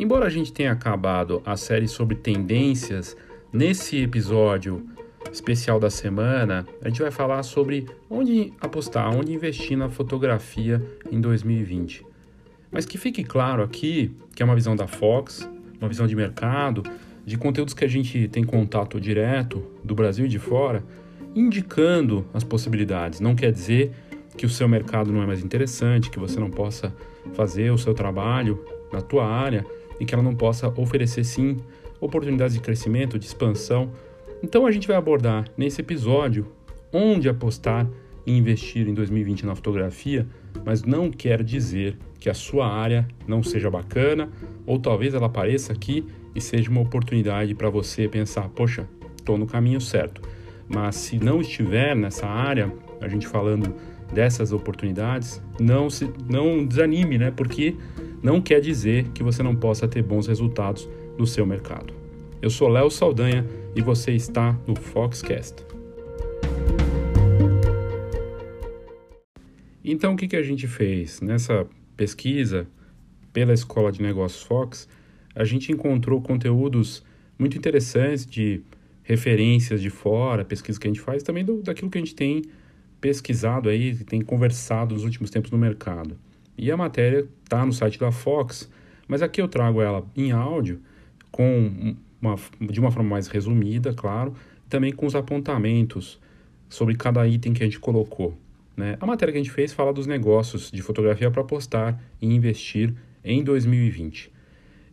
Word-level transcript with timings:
embora 0.00 0.26
a 0.26 0.30
gente 0.30 0.52
tenha 0.52 0.72
acabado 0.72 1.42
a 1.44 1.56
série 1.56 1.86
sobre 1.86 2.16
tendências, 2.16 3.14
nesse 3.52 3.98
episódio 3.98 4.86
especial 5.30 5.78
da 5.78 5.90
semana, 5.90 6.66
a 6.82 6.88
gente 6.88 7.02
vai 7.02 7.10
falar 7.10 7.42
sobre 7.42 7.86
onde 8.08 8.52
apostar, 8.60 9.14
onde 9.14 9.34
investir 9.34 9.76
na 9.76 9.90
fotografia 9.90 10.82
em 11.12 11.20
2020. 11.20 12.06
Mas 12.70 12.86
que 12.86 12.96
fique 12.96 13.22
claro 13.22 13.62
aqui 13.62 14.10
que 14.34 14.42
é 14.42 14.46
uma 14.46 14.54
visão 14.54 14.74
da 14.74 14.86
Fox, 14.86 15.48
uma 15.78 15.88
visão 15.88 16.06
de 16.06 16.16
mercado, 16.16 16.82
de 17.26 17.36
conteúdos 17.36 17.74
que 17.74 17.84
a 17.84 17.88
gente 17.88 18.26
tem 18.28 18.42
contato 18.42 18.98
direto 18.98 19.62
do 19.84 19.94
Brasil 19.94 20.24
e 20.24 20.28
de 20.28 20.38
fora, 20.38 20.82
indicando 21.34 22.26
as 22.32 22.42
possibilidades. 22.42 23.20
Não 23.20 23.34
quer 23.34 23.52
dizer 23.52 23.92
que 24.34 24.46
o 24.46 24.48
seu 24.48 24.66
mercado 24.66 25.12
não 25.12 25.22
é 25.22 25.26
mais 25.26 25.44
interessante, 25.44 26.10
que 26.10 26.18
você 26.18 26.40
não 26.40 26.50
possa 26.50 26.94
fazer 27.34 27.70
o 27.70 27.76
seu 27.76 27.92
trabalho 27.92 28.64
na 28.90 29.02
tua 29.02 29.26
área 29.26 29.66
e 30.00 30.04
que 30.04 30.14
ela 30.14 30.22
não 30.22 30.34
possa 30.34 30.68
oferecer 30.80 31.22
sim 31.22 31.58
oportunidades 32.00 32.54
de 32.54 32.60
crescimento, 32.60 33.18
de 33.18 33.26
expansão. 33.26 33.92
Então 34.42 34.66
a 34.66 34.72
gente 34.72 34.88
vai 34.88 34.96
abordar 34.96 35.44
nesse 35.56 35.82
episódio 35.82 36.46
onde 36.92 37.28
apostar 37.28 37.86
e 38.26 38.36
investir 38.36 38.88
em 38.88 38.94
2020 38.94 39.46
na 39.46 39.54
fotografia, 39.54 40.26
mas 40.64 40.82
não 40.82 41.10
quer 41.10 41.42
dizer 41.42 41.96
que 42.18 42.28
a 42.28 42.34
sua 42.34 42.66
área 42.66 43.06
não 43.26 43.42
seja 43.42 43.70
bacana 43.70 44.30
ou 44.66 44.78
talvez 44.78 45.14
ela 45.14 45.26
apareça 45.26 45.72
aqui 45.72 46.04
e 46.34 46.40
seja 46.40 46.70
uma 46.70 46.80
oportunidade 46.80 47.54
para 47.54 47.70
você 47.70 48.08
pensar, 48.08 48.48
poxa, 48.48 48.88
estou 49.16 49.38
no 49.38 49.46
caminho 49.46 49.80
certo. 49.80 50.22
Mas 50.68 50.96
se 50.96 51.18
não 51.18 51.40
estiver 51.40 51.96
nessa 51.96 52.26
área, 52.26 52.72
a 53.00 53.08
gente 53.08 53.26
falando 53.26 53.74
dessas 54.12 54.52
oportunidades, 54.52 55.42
não 55.58 55.88
se 55.88 56.10
não 56.28 56.66
desanime, 56.66 57.18
né? 57.18 57.30
Porque 57.30 57.76
não 58.22 58.40
quer 58.40 58.60
dizer 58.60 59.08
que 59.14 59.22
você 59.22 59.42
não 59.42 59.54
possa 59.54 59.88
ter 59.88 60.02
bons 60.02 60.26
resultados 60.26 60.88
no 61.18 61.26
seu 61.26 61.46
mercado. 61.46 61.94
Eu 62.42 62.50
sou 62.50 62.68
Léo 62.68 62.90
Saldanha 62.90 63.46
e 63.74 63.82
você 63.82 64.12
está 64.12 64.58
no 64.66 64.74
Foxcast. 64.74 65.64
Então, 69.84 70.14
o 70.14 70.16
que, 70.16 70.28
que 70.28 70.36
a 70.36 70.42
gente 70.42 70.66
fez? 70.66 71.20
Nessa 71.20 71.66
pesquisa 71.96 72.66
pela 73.32 73.52
Escola 73.52 73.90
de 73.90 74.02
Negócios 74.02 74.42
Fox, 74.42 74.88
a 75.34 75.44
gente 75.44 75.72
encontrou 75.72 76.20
conteúdos 76.20 77.02
muito 77.38 77.56
interessantes 77.56 78.26
de 78.26 78.62
referências 79.02 79.80
de 79.80 79.90
fora, 79.90 80.44
pesquisas 80.44 80.78
que 80.78 80.86
a 80.86 80.90
gente 80.90 81.00
faz, 81.00 81.22
também 81.22 81.44
do, 81.44 81.62
daquilo 81.62 81.90
que 81.90 81.98
a 81.98 82.00
gente 82.00 82.14
tem 82.14 82.42
pesquisado 83.00 83.68
aí, 83.68 83.94
tem 84.04 84.20
conversado 84.20 84.94
nos 84.94 85.04
últimos 85.04 85.30
tempos 85.30 85.50
no 85.50 85.58
mercado. 85.58 86.16
E 86.56 86.70
a 86.70 86.76
matéria 86.76 87.26
está 87.42 87.64
no 87.64 87.72
site 87.72 87.98
da 87.98 88.12
Fox, 88.12 88.70
mas 89.08 89.22
aqui 89.22 89.40
eu 89.40 89.48
trago 89.48 89.80
ela 89.80 90.04
em 90.16 90.30
áudio, 90.30 90.80
com 91.30 91.96
uma, 92.20 92.36
de 92.60 92.78
uma 92.78 92.90
forma 92.90 93.08
mais 93.08 93.28
resumida, 93.28 93.92
claro, 93.94 94.34
também 94.68 94.92
com 94.92 95.06
os 95.06 95.14
apontamentos 95.14 96.20
sobre 96.68 96.94
cada 96.94 97.26
item 97.26 97.52
que 97.52 97.62
a 97.62 97.66
gente 97.66 97.80
colocou. 97.80 98.36
Né? 98.76 98.96
A 99.00 99.06
matéria 99.06 99.32
que 99.32 99.38
a 99.38 99.42
gente 99.42 99.52
fez 99.52 99.72
fala 99.72 99.92
dos 99.92 100.06
negócios 100.06 100.70
de 100.70 100.82
fotografia 100.82 101.30
para 101.30 101.42
postar 101.42 102.00
e 102.20 102.26
investir 102.26 102.94
em 103.24 103.42
2020. 103.42 104.30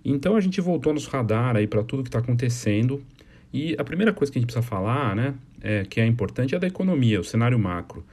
Então 0.03 0.35
a 0.35 0.39
gente 0.39 0.59
voltou 0.61 0.93
nos 0.93 1.05
radar 1.05 1.55
aí 1.55 1.67
para 1.67 1.83
tudo 1.83 2.01
que 2.01 2.09
está 2.09 2.19
acontecendo 2.19 3.03
e 3.53 3.75
a 3.77 3.83
primeira 3.83 4.13
coisa 4.13 4.31
que 4.31 4.37
a 4.37 4.41
gente 4.41 4.47
precisa 4.47 4.67
falar, 4.67 5.15
né, 5.15 5.33
é, 5.61 5.83
que 5.85 5.99
é 5.99 6.05
importante 6.05 6.55
é 6.55 6.59
da 6.59 6.67
economia, 6.67 7.19
o 7.19 7.23
cenário 7.23 7.57
macro. 7.57 8.05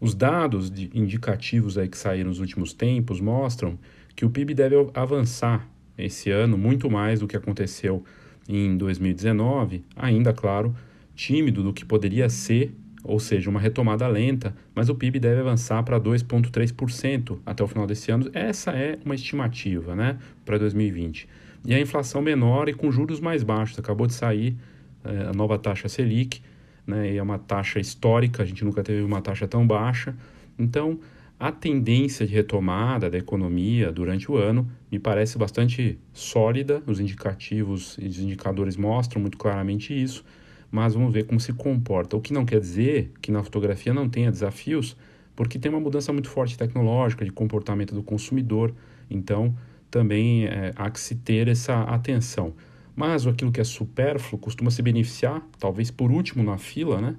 Os 0.00 0.14
dados 0.14 0.70
indicativos 0.94 1.78
aí 1.78 1.88
que 1.88 1.96
saíram 1.96 2.28
nos 2.28 2.40
últimos 2.40 2.72
tempos 2.72 3.20
mostram 3.20 3.78
que 4.14 4.24
o 4.24 4.30
PIB 4.30 4.54
deve 4.54 4.76
avançar 4.94 5.66
esse 5.96 6.30
ano 6.30 6.58
muito 6.58 6.90
mais 6.90 7.20
do 7.20 7.26
que 7.26 7.36
aconteceu 7.36 8.04
em 8.48 8.76
2019, 8.76 9.82
ainda 9.96 10.32
claro, 10.32 10.74
tímido 11.14 11.62
do 11.62 11.72
que 11.72 11.84
poderia 11.84 12.28
ser 12.28 12.74
ou 13.06 13.20
seja, 13.20 13.48
uma 13.48 13.60
retomada 13.60 14.06
lenta, 14.08 14.54
mas 14.74 14.88
o 14.88 14.94
PIB 14.94 15.20
deve 15.20 15.40
avançar 15.40 15.80
para 15.84 16.00
2,3% 16.00 17.38
até 17.46 17.62
o 17.62 17.68
final 17.68 17.86
desse 17.86 18.10
ano. 18.10 18.28
Essa 18.34 18.72
é 18.72 18.98
uma 19.04 19.14
estimativa 19.14 19.94
né, 19.94 20.18
para 20.44 20.58
2020. 20.58 21.28
E 21.66 21.74
a 21.74 21.80
inflação 21.80 22.22
menor 22.22 22.68
e 22.68 22.74
com 22.74 22.90
juros 22.90 23.20
mais 23.20 23.42
baixos. 23.42 23.78
Acabou 23.78 24.06
de 24.06 24.14
sair 24.14 24.56
é, 25.04 25.26
a 25.28 25.32
nova 25.32 25.58
taxa 25.58 25.88
Selic, 25.88 26.40
né, 26.86 27.12
e 27.12 27.16
é 27.16 27.22
uma 27.22 27.38
taxa 27.38 27.80
histórica, 27.80 28.42
a 28.42 28.46
gente 28.46 28.64
nunca 28.64 28.82
teve 28.82 29.02
uma 29.02 29.20
taxa 29.20 29.46
tão 29.48 29.66
baixa. 29.66 30.14
Então, 30.58 30.98
a 31.38 31.52
tendência 31.52 32.26
de 32.26 32.32
retomada 32.32 33.10
da 33.10 33.18
economia 33.18 33.92
durante 33.92 34.30
o 34.30 34.36
ano 34.36 34.66
me 34.90 34.98
parece 34.98 35.36
bastante 35.36 35.98
sólida, 36.12 36.82
os 36.86 37.00
indicativos 37.00 37.96
e 38.00 38.06
os 38.06 38.18
indicadores 38.18 38.76
mostram 38.76 39.20
muito 39.20 39.36
claramente 39.36 39.92
isso 39.92 40.24
mas 40.70 40.94
vamos 40.94 41.12
ver 41.12 41.24
como 41.24 41.40
se 41.40 41.52
comporta. 41.52 42.16
O 42.16 42.20
que 42.20 42.32
não 42.32 42.44
quer 42.44 42.60
dizer 42.60 43.12
que 43.20 43.30
na 43.30 43.42
fotografia 43.42 43.92
não 43.92 44.08
tenha 44.08 44.30
desafios, 44.30 44.96
porque 45.34 45.58
tem 45.58 45.70
uma 45.70 45.80
mudança 45.80 46.12
muito 46.12 46.28
forte 46.28 46.56
tecnológica 46.56 47.24
de 47.24 47.30
comportamento 47.30 47.94
do 47.94 48.02
consumidor, 48.02 48.74
então 49.08 49.54
também 49.90 50.46
é, 50.46 50.72
há 50.76 50.90
que 50.90 51.00
se 51.00 51.14
ter 51.14 51.48
essa 51.48 51.82
atenção. 51.82 52.54
Mas 52.94 53.26
aquilo 53.26 53.52
que 53.52 53.60
é 53.60 53.64
supérfluo 53.64 54.40
costuma 54.40 54.70
se 54.70 54.80
beneficiar, 54.82 55.42
talvez 55.58 55.90
por 55.90 56.10
último 56.10 56.42
na 56.42 56.56
fila, 56.56 57.00
né, 57.00 57.16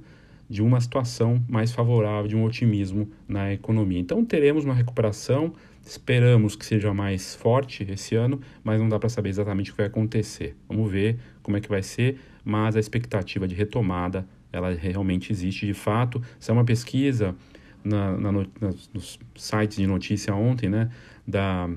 de 0.49 0.61
uma 0.61 0.79
situação 0.81 1.43
mais 1.47 1.71
favorável, 1.71 2.27
de 2.27 2.35
um 2.35 2.43
otimismo 2.43 3.09
na 3.27 3.53
economia. 3.53 3.99
Então 3.99 4.23
teremos 4.25 4.65
uma 4.65 4.73
recuperação, 4.73 5.53
esperamos 5.85 6.55
que 6.55 6.65
seja 6.65 6.93
mais 6.93 7.35
forte 7.35 7.85
esse 7.89 8.15
ano, 8.15 8.39
mas 8.63 8.79
não 8.79 8.89
dá 8.89 8.97
para 8.97 9.09
saber 9.09 9.29
exatamente 9.29 9.69
o 9.69 9.73
que 9.73 9.77
vai 9.77 9.87
acontecer. 9.87 10.55
Vamos 10.67 10.91
ver 10.91 11.19
como 11.43 11.57
é 11.57 11.61
que 11.61 11.69
vai 11.69 11.83
ser 11.83 12.17
mas 12.47 12.77
a 12.77 12.79
expectativa 12.79 13.45
de 13.45 13.53
retomada 13.53 14.25
ela 14.53 14.73
realmente 14.73 15.33
existe 15.33 15.65
de 15.65 15.73
fato. 15.73 16.23
Isso 16.39 16.49
é 16.49 16.53
uma 16.53 16.63
pesquisa 16.63 17.35
na, 17.83 18.17
na, 18.17 18.31
nos 18.31 19.19
sites 19.35 19.75
de 19.75 19.85
notícia 19.85 20.33
ontem, 20.33 20.69
né, 20.69 20.89
da 21.27 21.69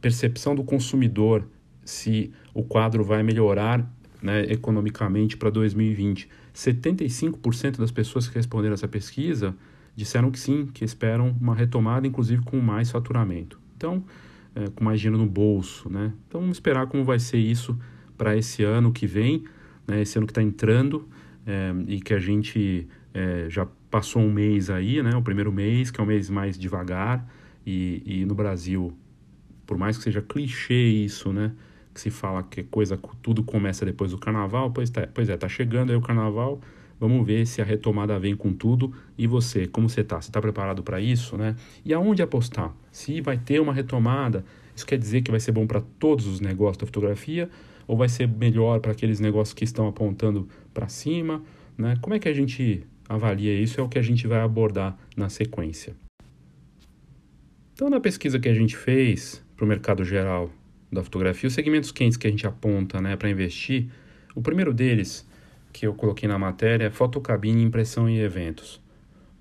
percepção 0.00 0.54
do 0.54 0.62
consumidor 0.64 1.44
se 1.84 2.32
o 2.54 2.62
quadro 2.62 3.02
vai 3.02 3.22
melhorar 3.22 3.88
né, 4.22 4.42
economicamente 4.50 5.36
para 5.36 5.50
2020. 5.50 6.28
75% 6.54 7.78
das 7.78 7.90
pessoas 7.90 8.28
que 8.28 8.34
responderam 8.34 8.74
essa 8.74 8.88
pesquisa 8.88 9.54
disseram 9.94 10.30
que 10.30 10.38
sim, 10.38 10.66
que 10.66 10.84
esperam 10.84 11.36
uma 11.40 11.54
retomada, 11.54 12.06
inclusive 12.06 12.42
com 12.42 12.60
mais 12.60 12.90
faturamento. 12.90 13.60
Então, 13.76 14.04
é, 14.54 14.68
com 14.68 14.84
mais 14.84 15.00
dinheiro 15.00 15.18
no 15.18 15.28
bolso, 15.28 15.88
né? 15.88 16.12
Então, 16.26 16.40
vamos 16.40 16.56
esperar 16.56 16.86
como 16.86 17.04
vai 17.04 17.18
ser 17.18 17.38
isso 17.38 17.78
para 18.16 18.36
esse 18.36 18.62
ano 18.64 18.92
que 18.92 19.06
vem 19.06 19.44
né, 19.88 20.02
esse 20.02 20.18
ano 20.18 20.26
que 20.26 20.30
está 20.30 20.42
entrando 20.42 21.08
é, 21.46 21.74
e 21.88 22.00
que 22.00 22.12
a 22.12 22.18
gente 22.20 22.86
é, 23.14 23.46
já 23.48 23.66
passou 23.90 24.20
um 24.20 24.30
mês 24.30 24.68
aí, 24.68 25.02
né, 25.02 25.16
o 25.16 25.22
primeiro 25.22 25.50
mês, 25.50 25.90
que 25.90 25.98
é 25.98 26.04
um 26.04 26.06
mês 26.06 26.28
mais 26.28 26.58
devagar, 26.58 27.26
e, 27.66 28.02
e 28.04 28.24
no 28.26 28.34
Brasil, 28.34 28.92
por 29.68 29.76
mais 29.76 29.98
que 29.98 30.04
seja 30.04 30.22
clichê 30.22 30.88
isso, 30.88 31.30
né, 31.30 31.52
que 31.92 32.00
se 32.00 32.10
fala 32.10 32.42
que 32.42 32.62
coisa 32.62 32.98
tudo 33.20 33.44
começa 33.44 33.84
depois 33.84 34.12
do 34.12 34.18
carnaval, 34.18 34.70
pois, 34.70 34.88
tá, 34.88 35.06
pois 35.12 35.28
é, 35.28 35.36
tá 35.36 35.46
chegando 35.46 35.90
aí 35.90 35.96
o 35.96 36.00
carnaval, 36.00 36.58
vamos 36.98 37.26
ver 37.26 37.46
se 37.46 37.60
a 37.60 37.64
retomada 37.66 38.18
vem 38.18 38.34
com 38.34 38.50
tudo. 38.50 38.94
E 39.16 39.26
você, 39.26 39.66
como 39.66 39.86
você 39.86 40.00
está? 40.00 40.20
Você 40.20 40.30
está 40.30 40.40
preparado 40.40 40.82
para 40.82 41.00
isso, 41.02 41.36
né? 41.36 41.54
E 41.84 41.92
aonde 41.92 42.22
apostar? 42.22 42.74
Se 42.90 43.20
vai 43.20 43.36
ter 43.36 43.60
uma 43.60 43.74
retomada, 43.74 44.42
isso 44.74 44.86
quer 44.86 44.96
dizer 44.96 45.20
que 45.20 45.30
vai 45.30 45.38
ser 45.38 45.52
bom 45.52 45.66
para 45.66 45.82
todos 45.98 46.26
os 46.26 46.40
negócios 46.40 46.78
da 46.78 46.86
fotografia 46.86 47.50
ou 47.86 47.94
vai 47.94 48.08
ser 48.08 48.26
melhor 48.26 48.80
para 48.80 48.92
aqueles 48.92 49.20
negócios 49.20 49.52
que 49.52 49.64
estão 49.64 49.86
apontando 49.86 50.48
para 50.72 50.88
cima? 50.88 51.42
Né? 51.76 51.94
Como 52.00 52.14
é 52.14 52.18
que 52.18 52.28
a 52.28 52.34
gente 52.34 52.86
avalia 53.06 53.52
isso? 53.52 53.78
É 53.78 53.84
o 53.84 53.88
que 53.88 53.98
a 53.98 54.02
gente 54.02 54.26
vai 54.26 54.40
abordar 54.40 54.96
na 55.14 55.28
sequência. 55.28 55.94
Então, 57.74 57.90
na 57.90 58.00
pesquisa 58.00 58.40
que 58.40 58.48
a 58.48 58.54
gente 58.54 58.76
fez 58.76 59.46
para 59.58 59.64
o 59.64 59.68
mercado 59.68 60.04
geral 60.04 60.50
da 60.90 61.02
fotografia, 61.02 61.48
os 61.48 61.52
segmentos 61.52 61.90
quentes 61.90 62.16
que 62.16 62.28
a 62.28 62.30
gente 62.30 62.46
aponta 62.46 63.00
né, 63.00 63.16
para 63.16 63.28
investir, 63.28 63.88
o 64.32 64.40
primeiro 64.40 64.72
deles, 64.72 65.28
que 65.72 65.84
eu 65.84 65.92
coloquei 65.92 66.28
na 66.28 66.38
matéria, 66.38 66.86
é 66.86 66.90
fotocabine, 66.90 67.64
impressão 67.64 68.08
e 68.08 68.20
eventos. 68.20 68.80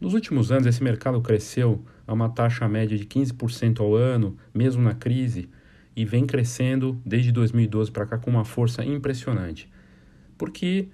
Nos 0.01 0.15
últimos 0.15 0.51
anos, 0.51 0.65
esse 0.65 0.83
mercado 0.83 1.21
cresceu 1.21 1.85
a 2.07 2.13
uma 2.13 2.29
taxa 2.29 2.67
média 2.67 2.97
de 2.97 3.05
15% 3.05 3.79
ao 3.79 3.95
ano, 3.95 4.35
mesmo 4.53 4.81
na 4.81 4.95
crise, 4.95 5.49
e 5.95 6.03
vem 6.03 6.25
crescendo 6.25 6.99
desde 7.05 7.31
2012 7.31 7.91
para 7.91 8.07
cá 8.07 8.17
com 8.17 8.31
uma 8.31 8.43
força 8.43 8.83
impressionante. 8.83 9.69
Porque 10.35 10.87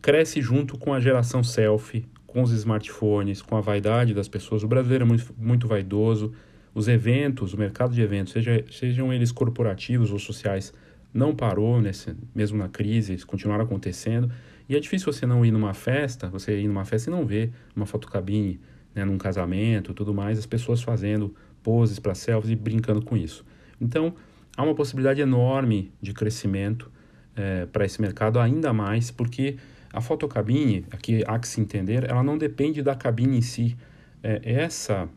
cresce 0.00 0.40
junto 0.40 0.78
com 0.78 0.94
a 0.94 1.00
geração 1.00 1.42
selfie, 1.44 2.06
com 2.26 2.42
os 2.42 2.52
smartphones, 2.52 3.42
com 3.42 3.54
a 3.54 3.60
vaidade 3.60 4.14
das 4.14 4.28
pessoas. 4.28 4.62
O 4.62 4.68
brasileiro 4.68 5.04
é 5.04 5.06
muito, 5.06 5.34
muito 5.36 5.68
vaidoso. 5.68 6.32
Os 6.76 6.88
eventos, 6.88 7.54
o 7.54 7.58
mercado 7.58 7.94
de 7.94 8.02
eventos, 8.02 8.34
seja, 8.34 8.62
sejam 8.70 9.10
eles 9.10 9.32
corporativos 9.32 10.12
ou 10.12 10.18
sociais, 10.18 10.74
não 11.10 11.34
parou, 11.34 11.80
nesse, 11.80 12.14
mesmo 12.34 12.58
na 12.58 12.68
crise, 12.68 13.12
eles 13.12 13.24
continuaram 13.24 13.64
acontecendo. 13.64 14.30
E 14.68 14.76
é 14.76 14.78
difícil 14.78 15.10
você 15.10 15.24
não 15.24 15.42
ir 15.42 15.50
numa 15.50 15.72
festa, 15.72 16.28
você 16.28 16.60
ir 16.60 16.68
numa 16.68 16.84
festa 16.84 17.08
e 17.08 17.10
não 17.10 17.24
ver 17.24 17.50
uma 17.74 17.86
fotocabine, 17.86 18.60
né, 18.94 19.06
num 19.06 19.16
casamento 19.16 19.94
tudo 19.94 20.12
mais, 20.12 20.38
as 20.38 20.44
pessoas 20.44 20.82
fazendo 20.82 21.34
poses 21.62 21.98
para 21.98 22.14
selfies 22.14 22.50
e 22.50 22.54
brincando 22.54 23.00
com 23.00 23.16
isso. 23.16 23.42
Então, 23.80 24.14
há 24.54 24.62
uma 24.62 24.74
possibilidade 24.74 25.22
enorme 25.22 25.90
de 26.02 26.12
crescimento 26.12 26.92
é, 27.34 27.64
para 27.64 27.86
esse 27.86 28.02
mercado, 28.02 28.38
ainda 28.38 28.74
mais 28.74 29.10
porque 29.10 29.56
a 29.90 30.02
fotocabine, 30.02 30.84
aqui 30.90 31.24
há 31.26 31.38
que 31.38 31.48
se 31.48 31.58
entender, 31.58 32.04
ela 32.04 32.22
não 32.22 32.36
depende 32.36 32.82
da 32.82 32.94
cabine 32.94 33.38
em 33.38 33.40
si. 33.40 33.74
É, 34.22 34.42
essa 34.44 35.08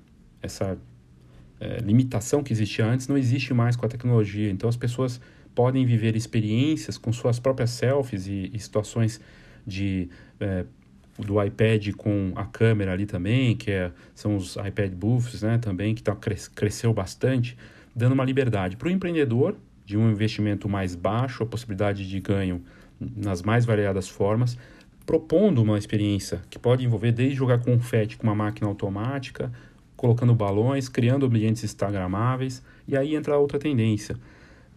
essa 0.42 0.78
é, 1.60 1.80
limitação 1.80 2.42
que 2.42 2.54
existia 2.54 2.86
antes 2.86 3.08
não 3.08 3.18
existe 3.18 3.54
mais 3.54 3.76
com 3.76 3.86
a 3.86 3.90
tecnologia. 3.90 4.50
Então 4.50 4.70
as 4.70 4.78
pessoas 4.78 5.20
podem 5.54 5.86
viver 5.86 6.16
experiências 6.16 6.98
com 6.98 7.12
suas 7.12 7.40
próprias 7.40 7.72
selfies 7.72 8.28
e, 8.28 8.50
e 8.54 8.60
situações 8.60 9.20
de 9.66 10.10
é, 10.40 10.66
do 11.18 11.44
iPad 11.44 11.92
com 11.98 12.32
a 12.36 12.46
câmera 12.46 12.94
ali 12.94 13.06
também, 13.06 13.56
que 13.56 13.72
é, 13.72 13.92
são 14.16 14.36
os 14.36 14.56
iPad 14.56 14.94
Booths, 14.94 15.42
né, 15.42 15.58
também, 15.58 15.94
que 15.94 16.02
tá, 16.02 16.16
cresceu 16.56 16.94
bastante, 16.94 17.58
dando 17.94 18.14
uma 18.14 18.24
liberdade 18.24 18.78
para 18.78 18.88
o 18.88 18.92
empreendedor 18.92 19.58
de 19.86 19.98
um 19.98 20.10
investimento 20.10 20.70
mais 20.70 20.96
baixo, 20.96 21.44
a 21.44 21.46
possibilidade 21.46 22.08
de 22.08 22.20
ganho 22.20 22.64
nas 23.00 23.42
mais 23.42 23.66
variadas 23.66 24.08
formas, 24.08 24.58
propondo 25.06 25.62
uma 25.62 25.78
experiência 25.78 26.42
que 26.50 26.60
pode 26.60 26.86
envolver 26.86 27.12
desde 27.12 27.36
jogar 27.36 27.60
confete 27.60 28.16
com 28.16 28.24
uma 28.28 28.36
máquina 28.36 28.68
automática, 28.68 29.52
colocando 30.00 30.34
balões, 30.34 30.88
criando 30.88 31.25
ambientes 31.25 31.62
instagramáveis, 31.62 32.63
e 32.88 32.96
aí 32.96 33.16
entra 33.16 33.38
outra 33.38 33.60
tendência. 33.60 34.16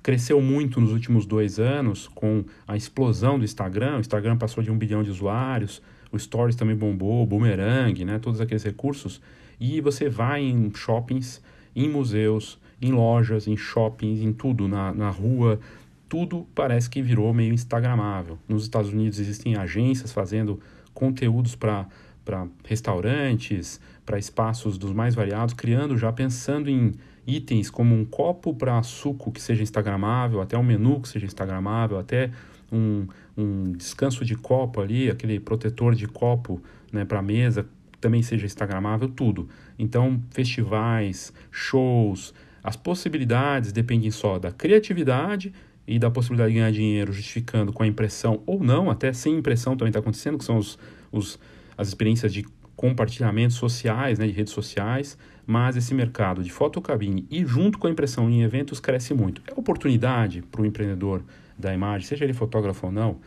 Cresceu 0.03 0.41
muito 0.41 0.81
nos 0.81 0.91
últimos 0.91 1.25
dois 1.25 1.61
anos 1.61 2.09
com 2.09 2.45
a 2.67 2.77
explosão 2.77 3.39
do 3.39 3.45
Instagram. 3.45 3.99
O 3.99 4.01
Instagram 4.01 4.37
passou 4.37 4.65
de 4.65 4.71
um 4.73 4.77
bilhão 4.77 5.01
de 5.01 5.11
usuários, 5.13 5.81
o 6.11 6.19
Stories 6.19 6.57
também 6.57 6.75
bombou, 6.75 7.23
o 7.23 7.27
Boomerang, 7.27 8.05
né, 8.05 8.19
todos 8.19 8.41
aqueles 8.41 8.65
recursos. 8.65 9.21
E 9.61 9.81
você 9.81 10.09
vai 10.09 10.43
em 10.43 10.73
shoppings, 10.75 11.41
em 11.77 11.89
museus, 11.89 12.59
em 12.81 12.91
lojas, 12.91 13.47
em 13.47 13.57
shoppings, 13.57 14.21
em 14.23 14.33
tudo, 14.33 14.67
na, 14.67 14.93
na 14.93 15.09
rua, 15.09 15.61
tudo 16.09 16.49
parece 16.53 16.91
que 16.91 17.01
virou 17.01 17.33
meio 17.33 17.55
instagramável. 17.55 18.37
Nos 18.49 18.65
Estados 18.65 18.93
Unidos 18.93 19.21
existem 19.21 19.55
agências 19.55 20.11
fazendo 20.11 20.59
conteúdos 20.93 21.55
para 21.55 21.87
para 22.25 22.47
restaurantes, 22.65 23.81
para 24.05 24.19
espaços 24.19 24.79
dos 24.79 24.93
mais 24.93 25.15
variados, 25.15 25.55
criando 25.55 25.97
já 25.97 26.13
pensando 26.13 26.69
em 26.69 26.93
itens 27.27 27.71
como 27.71 27.95
um 27.95 28.05
copo 28.05 28.55
para 28.55 28.83
suco 28.83 29.31
que 29.31 29.41
seja 29.41 29.63
instagramável, 29.63 30.41
até 30.41 30.57
um 30.59 30.63
menu 30.63 31.01
que 31.01 31.09
seja 31.09 31.27
instagramável, 31.27 31.99
até 31.99 32.31
um, 32.71 33.07
um 33.37 33.73
descanso 33.73 34.25
de 34.25 34.35
copo 34.35 34.81
ali, 34.81 35.11
aquele 35.11 35.39
protetor 35.39 35.95
de 35.95 36.07
copo 36.07 36.61
né, 36.93 37.05
para 37.05 37.23
mesa 37.23 37.67
também 38.01 38.23
seja 38.23 38.45
instagramável, 38.45 39.09
tudo. 39.09 39.49
Então, 39.79 40.21
festivais, 40.31 41.33
shows, 41.53 42.35
as 42.63 42.75
possibilidades 42.75 43.73
dependem 43.73 44.11
só 44.11 44.39
da 44.39 44.51
criatividade 44.51 45.53
e 45.87 45.99
da 45.99 46.11
possibilidade 46.11 46.53
de 46.53 46.59
ganhar 46.59 46.73
dinheiro 46.73 47.13
justificando 47.13 47.73
com 47.73 47.83
a 47.83 47.87
impressão 47.87 48.43
ou 48.45 48.63
não, 48.63 48.91
até 48.91 49.13
sem 49.13 49.37
impressão 49.37 49.77
também 49.77 49.91
está 49.91 50.01
acontecendo, 50.01 50.37
que 50.37 50.45
são 50.45 50.59
os, 50.59 50.79
os 51.11 51.39
as 51.77 51.89
experiências 51.89 52.33
de 52.33 52.47
compartilhamentos 52.77 53.57
sociais, 53.57 54.19
né, 54.19 54.27
de 54.27 54.33
redes 54.33 54.53
sociais, 54.53 55.17
mas 55.47 55.77
esse 55.77 55.95
mercado 55.95 56.43
de 56.43 56.51
fotocabine 56.51 57.27
e 57.31 57.45
junto 57.45 57.79
com 57.79 57.87
a 57.87 57.91
impressão 57.91 58.29
em 58.31 58.43
eventos 58.43 58.81
cresce 58.81 59.15
muito. 59.15 59.43
É 59.47 59.59
oportunidade 59.59 60.43
para 60.43 60.63
o 60.63 60.67
empreendedor 60.67 61.23
da 61.59 61.73
imagem, 61.75 62.07
seja 62.07 62.25
ele 62.25 62.33
fotógrafo 62.33 62.87
ou 62.87 62.93
não, 62.93 63.19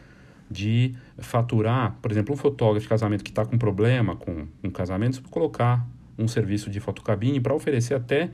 de 0.49 0.93
faturar, 1.17 1.97
por 2.01 2.11
exemplo, 2.11 2.33
um 2.33 2.37
fotógrafo 2.37 2.83
de 2.83 2.89
casamento 2.89 3.23
que 3.23 3.31
está 3.31 3.45
com 3.45 3.57
problema 3.57 4.15
com 4.15 4.47
um 4.63 4.69
casamento, 4.69 5.21
colocar 5.29 5.85
um 6.17 6.27
serviço 6.27 6.69
de 6.69 6.79
fotocabine 6.79 7.39
para 7.39 7.53
oferecer 7.53 7.93
até 7.93 8.29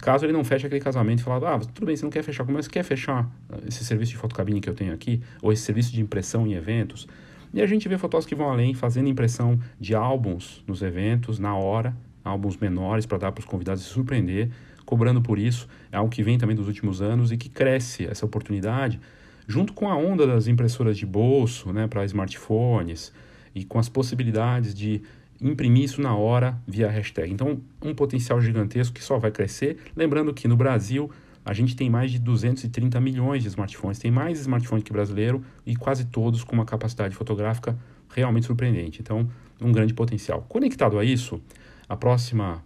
caso 0.00 0.26
ele 0.26 0.32
não 0.32 0.44
feche 0.44 0.66
aquele 0.66 0.80
casamento 0.80 1.20
e 1.20 1.22
falar, 1.22 1.54
ah, 1.54 1.58
tudo 1.58 1.86
bem, 1.86 1.96
você 1.96 2.04
não 2.04 2.10
quer 2.10 2.22
fechar, 2.22 2.44
mas 2.46 2.68
quer 2.68 2.82
fechar 2.82 3.28
esse 3.66 3.84
serviço 3.84 4.12
de 4.12 4.18
fotocabine 4.18 4.60
que 4.60 4.68
eu 4.68 4.74
tenho 4.74 4.92
aqui, 4.92 5.22
ou 5.40 5.52
esse 5.52 5.62
serviço 5.62 5.92
de 5.92 6.00
impressão 6.00 6.46
em 6.46 6.52
eventos, 6.52 7.08
e 7.52 7.60
a 7.60 7.66
gente 7.66 7.88
vê 7.88 7.96
fotógrafos 7.96 8.28
que 8.28 8.34
vão 8.34 8.50
além, 8.50 8.74
fazendo 8.74 9.08
impressão 9.08 9.58
de 9.80 9.94
álbuns 9.94 10.62
nos 10.66 10.82
eventos, 10.82 11.38
na 11.38 11.54
hora, 11.54 11.96
álbuns 12.24 12.56
menores 12.56 13.06
para 13.06 13.18
dar 13.18 13.32
para 13.32 13.40
os 13.40 13.46
convidados 13.46 13.82
se 13.82 13.90
surpreender, 13.90 14.50
cobrando 14.84 15.20
por 15.20 15.38
isso. 15.38 15.68
É 15.90 15.96
algo 15.96 16.10
que 16.10 16.22
vem 16.22 16.38
também 16.38 16.56
dos 16.56 16.66
últimos 16.66 17.00
anos 17.00 17.32
e 17.32 17.36
que 17.36 17.48
cresce 17.48 18.06
essa 18.06 18.24
oportunidade, 18.26 19.00
junto 19.46 19.72
com 19.72 19.88
a 19.88 19.96
onda 19.96 20.26
das 20.26 20.46
impressoras 20.46 20.96
de 20.96 21.06
bolso 21.06 21.72
né, 21.72 21.86
para 21.86 22.04
smartphones 22.04 23.12
e 23.54 23.64
com 23.64 23.78
as 23.78 23.88
possibilidades 23.88 24.74
de 24.74 25.02
imprimir 25.40 25.84
isso 25.84 26.00
na 26.00 26.14
hora 26.14 26.58
via 26.66 26.88
hashtag. 26.88 27.32
Então, 27.32 27.60
um 27.82 27.94
potencial 27.94 28.40
gigantesco 28.40 28.94
que 28.94 29.02
só 29.02 29.18
vai 29.18 29.30
crescer. 29.30 29.78
Lembrando 29.96 30.34
que 30.34 30.48
no 30.48 30.56
Brasil 30.56 31.10
a 31.48 31.54
gente 31.54 31.74
tem 31.74 31.88
mais 31.88 32.10
de 32.10 32.18
230 32.18 33.00
milhões 33.00 33.42
de 33.42 33.48
smartphones, 33.48 33.98
tem 33.98 34.10
mais 34.10 34.38
smartphones 34.38 34.84
que 34.84 34.92
brasileiro 34.92 35.42
e 35.64 35.74
quase 35.74 36.04
todos 36.04 36.44
com 36.44 36.52
uma 36.54 36.66
capacidade 36.66 37.14
fotográfica 37.14 37.74
realmente 38.14 38.44
surpreendente. 38.44 39.00
Então, 39.00 39.26
um 39.58 39.72
grande 39.72 39.94
potencial. 39.94 40.44
Conectado 40.46 40.98
a 40.98 41.04
isso, 41.04 41.40
a 41.88 41.96
próxima 41.96 42.62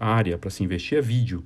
área 0.00 0.36
para 0.36 0.50
se 0.50 0.64
investir 0.64 0.98
é 0.98 1.00
vídeo. 1.00 1.44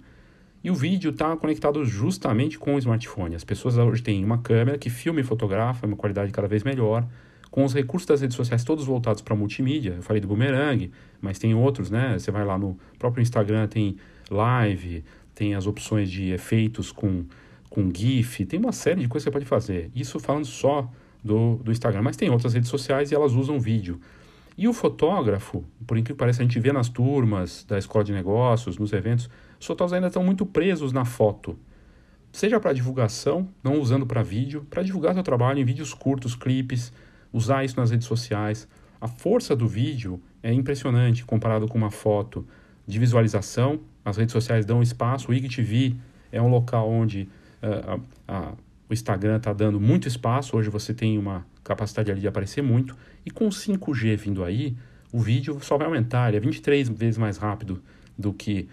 E 0.64 0.70
o 0.70 0.74
vídeo 0.74 1.10
está 1.10 1.36
conectado 1.36 1.84
justamente 1.84 2.58
com 2.58 2.74
o 2.74 2.78
smartphone. 2.78 3.34
As 3.34 3.44
pessoas 3.44 3.76
hoje 3.76 4.02
têm 4.02 4.24
uma 4.24 4.38
câmera 4.38 4.78
que 4.78 4.88
filma 4.88 5.20
e 5.20 5.22
fotografa, 5.22 5.86
uma 5.86 5.96
qualidade 5.96 6.32
cada 6.32 6.48
vez 6.48 6.64
melhor, 6.64 7.06
com 7.50 7.66
os 7.66 7.74
recursos 7.74 8.06
das 8.06 8.22
redes 8.22 8.34
sociais 8.34 8.64
todos 8.64 8.86
voltados 8.86 9.20
para 9.20 9.36
multimídia. 9.36 9.96
Eu 9.96 10.02
falei 10.02 10.22
do 10.22 10.28
Boomerang, 10.28 10.90
mas 11.20 11.38
tem 11.38 11.54
outros, 11.54 11.90
né? 11.90 12.18
Você 12.18 12.30
vai 12.30 12.46
lá 12.46 12.56
no 12.56 12.78
próprio 12.98 13.20
Instagram, 13.20 13.68
tem 13.68 13.96
live, 14.30 15.04
tem 15.40 15.54
as 15.54 15.66
opções 15.66 16.10
de 16.10 16.32
efeitos 16.32 16.92
com, 16.92 17.24
com 17.70 17.90
GIF, 17.90 18.44
tem 18.44 18.60
uma 18.60 18.72
série 18.72 19.00
de 19.00 19.08
coisas 19.08 19.24
que 19.24 19.30
você 19.30 19.32
pode 19.32 19.46
fazer. 19.46 19.90
Isso 19.94 20.20
falando 20.20 20.44
só 20.44 20.86
do, 21.24 21.56
do 21.64 21.72
Instagram, 21.72 22.02
mas 22.02 22.14
tem 22.14 22.28
outras 22.28 22.52
redes 22.52 22.68
sociais 22.68 23.10
e 23.10 23.14
elas 23.14 23.32
usam 23.32 23.58
vídeo. 23.58 23.98
E 24.54 24.68
o 24.68 24.74
fotógrafo, 24.74 25.64
por 25.86 25.96
incrível 25.96 26.16
que 26.16 26.18
pareça, 26.18 26.42
a 26.42 26.44
gente 26.44 26.60
vê 26.60 26.74
nas 26.74 26.90
turmas 26.90 27.64
da 27.66 27.78
escola 27.78 28.04
de 28.04 28.12
negócios, 28.12 28.76
nos 28.76 28.92
eventos, 28.92 29.30
os 29.58 29.66
fotógrafos 29.66 29.94
ainda 29.94 30.08
estão 30.08 30.22
muito 30.22 30.44
presos 30.44 30.92
na 30.92 31.06
foto. 31.06 31.58
Seja 32.30 32.60
para 32.60 32.74
divulgação, 32.74 33.48
não 33.64 33.80
usando 33.80 34.04
para 34.04 34.22
vídeo, 34.22 34.66
para 34.68 34.82
divulgar 34.82 35.14
seu 35.14 35.22
trabalho 35.22 35.58
em 35.58 35.64
vídeos 35.64 35.94
curtos, 35.94 36.34
clipes, 36.34 36.92
usar 37.32 37.64
isso 37.64 37.80
nas 37.80 37.90
redes 37.90 38.06
sociais. 38.06 38.68
A 39.00 39.08
força 39.08 39.56
do 39.56 39.66
vídeo 39.66 40.20
é 40.42 40.52
impressionante 40.52 41.24
comparado 41.24 41.66
com 41.66 41.78
uma 41.78 41.90
foto 41.90 42.46
de 42.86 42.98
visualização 42.98 43.80
as 44.04 44.16
redes 44.16 44.32
sociais 44.32 44.64
dão 44.64 44.82
espaço. 44.82 45.30
O 45.30 45.34
IGTV 45.34 45.96
é 46.32 46.40
um 46.40 46.48
local 46.48 46.90
onde 46.90 47.28
uh, 47.62 48.00
a, 48.26 48.34
a, 48.34 48.52
o 48.88 48.92
Instagram 48.92 49.36
está 49.36 49.52
dando 49.52 49.80
muito 49.80 50.08
espaço. 50.08 50.56
Hoje 50.56 50.68
você 50.68 50.94
tem 50.94 51.18
uma 51.18 51.46
capacidade 51.62 52.10
ali 52.10 52.20
de 52.20 52.28
aparecer 52.28 52.62
muito. 52.62 52.96
E 53.24 53.30
com 53.30 53.46
o 53.46 53.50
5G 53.50 54.16
vindo 54.16 54.44
aí, 54.44 54.76
o 55.12 55.20
vídeo 55.20 55.58
só 55.62 55.76
vai 55.76 55.86
aumentar. 55.86 56.28
Ele 56.28 56.38
é 56.38 56.40
23 56.40 56.88
vezes 56.88 57.18
mais 57.18 57.36
rápido 57.36 57.82
do 58.16 58.32
que 58.32 58.68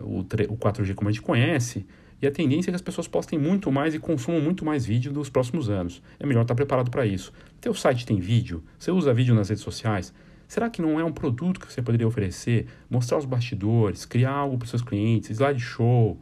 uh, 0.00 0.04
o, 0.04 0.18
o 0.20 0.56
4G 0.56 0.94
como 0.94 1.08
a 1.08 1.12
gente 1.12 1.22
conhece. 1.22 1.86
E 2.22 2.26
a 2.26 2.30
tendência 2.30 2.70
é 2.70 2.72
que 2.72 2.76
as 2.76 2.82
pessoas 2.82 3.08
postem 3.08 3.38
muito 3.38 3.72
mais 3.72 3.94
e 3.94 3.98
consumam 3.98 4.40
muito 4.42 4.62
mais 4.64 4.84
vídeo 4.84 5.10
nos 5.12 5.30
próximos 5.30 5.70
anos. 5.70 6.02
É 6.18 6.26
melhor 6.26 6.42
estar 6.42 6.54
preparado 6.54 6.90
para 6.90 7.06
isso. 7.06 7.32
Teu 7.60 7.72
site 7.72 8.04
tem 8.04 8.20
vídeo? 8.20 8.62
Você 8.78 8.90
usa 8.90 9.14
vídeo 9.14 9.34
nas 9.34 9.48
redes 9.48 9.64
sociais? 9.64 10.12
Será 10.50 10.68
que 10.68 10.82
não 10.82 10.98
é 10.98 11.04
um 11.04 11.12
produto 11.12 11.60
que 11.60 11.72
você 11.72 11.80
poderia 11.80 12.08
oferecer? 12.08 12.66
Mostrar 12.90 13.16
os 13.16 13.24
bastidores, 13.24 14.04
criar 14.04 14.32
algo 14.32 14.58
para 14.58 14.64
os 14.64 14.70
seus 14.70 14.82
clientes, 14.82 15.30
slideshow, 15.30 16.20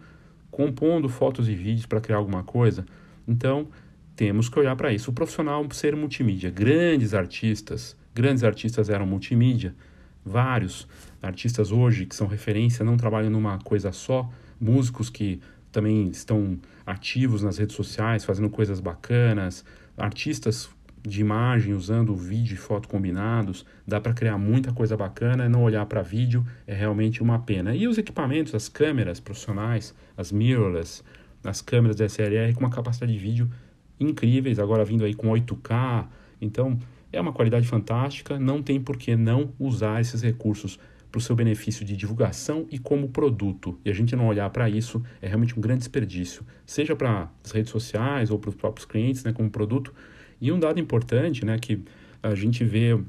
compondo 0.50 1.08
fotos 1.08 1.49
e 1.49 1.54
vídeos 1.54 1.87
para 1.87 1.99
criar 1.99 2.18
alguma 2.18 2.42
coisa? 2.42 2.85
Então, 3.26 3.68
temos 4.14 4.50
que 4.50 4.58
olhar 4.58 4.76
para 4.76 4.92
isso. 4.92 5.11
O 5.11 5.14
profissional 5.14 5.66
ser 5.70 5.97
multimídia. 5.97 6.50
Grandes 6.50 7.14
artistas, 7.14 7.97
grandes 8.14 8.44
artistas 8.44 8.90
eram 8.90 9.06
multimídia. 9.06 9.75
Vários 10.23 10.87
artistas 11.23 11.73
hoje 11.73 12.04
que 12.04 12.14
são 12.14 12.26
referência 12.26 12.85
não 12.85 12.99
trabalham 12.99 13.30
numa 13.30 13.58
coisa 13.61 13.92
só. 13.92 14.30
Músicos 14.61 15.08
que 15.08 15.40
também 15.73 16.06
estão 16.08 16.58
ativos 16.85 17.42
nas 17.42 17.56
redes 17.56 17.75
sociais, 17.75 18.26
fazendo 18.26 18.50
coisas 18.50 18.78
bacanas. 18.78 19.64
Artistas 19.97 20.68
de 21.02 21.20
imagem 21.20 21.74
usando 21.74 22.14
vídeo 22.14 22.54
e 22.54 22.56
foto 22.56 22.88
combinados, 22.88 23.64
dá 23.86 24.00
para 24.00 24.12
criar 24.12 24.38
muita 24.38 24.72
coisa 24.72 24.96
bacana, 24.96 25.48
não 25.48 25.62
olhar 25.62 25.84
para 25.86 26.02
vídeo 26.02 26.44
é 26.66 26.74
realmente 26.74 27.22
uma 27.22 27.38
pena. 27.38 27.74
E 27.74 27.86
os 27.86 27.98
equipamentos, 27.98 28.54
as 28.54 28.68
câmeras 28.68 29.20
profissionais, 29.20 29.94
as 30.16 30.32
mirrorless, 30.32 31.02
as 31.44 31.60
câmeras 31.60 31.96
DSLR 31.96 32.52
com 32.54 32.60
uma 32.60 32.70
capacidade 32.70 33.12
de 33.12 33.18
vídeo 33.18 33.50
incríveis, 33.98 34.58
agora 34.58 34.84
vindo 34.84 35.04
aí 35.04 35.14
com 35.14 35.28
8K, 35.28 36.06
então 36.40 36.78
é 37.12 37.20
uma 37.20 37.32
qualidade 37.32 37.66
fantástica, 37.66 38.38
não 38.38 38.62
tem 38.62 38.80
por 38.80 38.96
que 38.96 39.16
não 39.16 39.52
usar 39.58 40.00
esses 40.00 40.22
recursos 40.22 40.78
para 41.10 41.18
o 41.18 41.22
seu 41.22 41.34
benefício 41.34 41.84
de 41.84 41.96
divulgação 41.96 42.66
e 42.70 42.78
como 42.78 43.08
produto. 43.08 43.78
E 43.84 43.90
a 43.90 43.94
gente 43.94 44.14
não 44.14 44.26
olhar 44.26 44.48
para 44.50 44.68
isso 44.68 45.02
é 45.22 45.26
realmente 45.26 45.58
um 45.58 45.60
grande 45.60 45.80
desperdício, 45.80 46.44
seja 46.66 46.94
para 46.94 47.30
as 47.42 47.50
redes 47.50 47.70
sociais 47.70 48.30
ou 48.30 48.38
para 48.38 48.50
os 48.50 48.54
próprios 48.54 48.84
clientes, 48.84 49.24
né, 49.24 49.32
como 49.32 49.50
produto, 49.50 49.94
e 50.40 50.52
um 50.52 50.59
dado 50.59 50.78
importante, 50.78 51.45
né, 51.45 51.59
que 51.59 51.83
a 52.23 52.35
gente 52.35 52.64
vê, 52.64 52.92
eu 52.92 53.04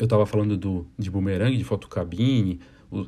estava 0.00 0.26
falando 0.26 0.56
do, 0.56 0.86
de 0.98 1.10
boomerang, 1.10 1.56
de 1.56 1.64
fotocabine, 1.64 2.60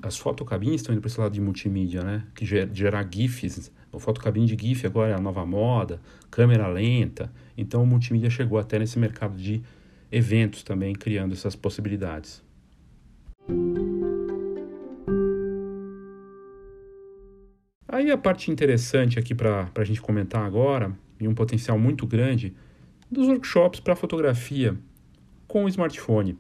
as 0.03 0.17
fotocabines 0.17 0.77
estão 0.77 0.95
indo 0.95 1.01
para 1.01 1.09
esse 1.09 1.21
lado 1.21 1.33
de 1.33 1.41
multimídia, 1.41 2.03
né? 2.05 2.25
Que 2.35 2.47
gerar 2.47 3.09
GIFs. 3.13 3.73
O 3.91 3.99
fotocabine 3.99 4.47
de 4.47 4.57
GIF 4.57 4.87
agora 4.87 5.11
é 5.11 5.15
a 5.15 5.21
nova 5.21 5.45
moda, 5.45 6.01
câmera 6.31 6.69
lenta. 6.69 7.33
Então 7.59 7.83
o 7.83 7.87
multimídia 7.87 8.31
chegou 8.31 8.59
até 8.59 8.79
nesse 8.79 8.99
mercado 8.99 9.37
de 9.37 9.61
eventos 10.11 10.63
também, 10.63 10.95
criando 10.95 11.33
essas 11.33 11.57
possibilidades. 11.57 12.43
Aí 17.89 18.11
a 18.11 18.17
parte 18.17 18.51
interessante 18.51 19.19
aqui 19.19 19.35
para 19.35 19.69
a 19.75 19.85
gente 19.85 20.01
comentar 20.01 20.45
agora, 20.47 20.97
e 21.21 21.27
um 21.27 21.35
potencial 21.35 21.79
muito 21.79 22.07
grande, 22.07 22.55
dos 23.13 23.29
workshops 23.29 23.79
para 23.79 23.95
fotografia 23.95 24.77
com 25.47 25.69
smartphone. 25.69 26.39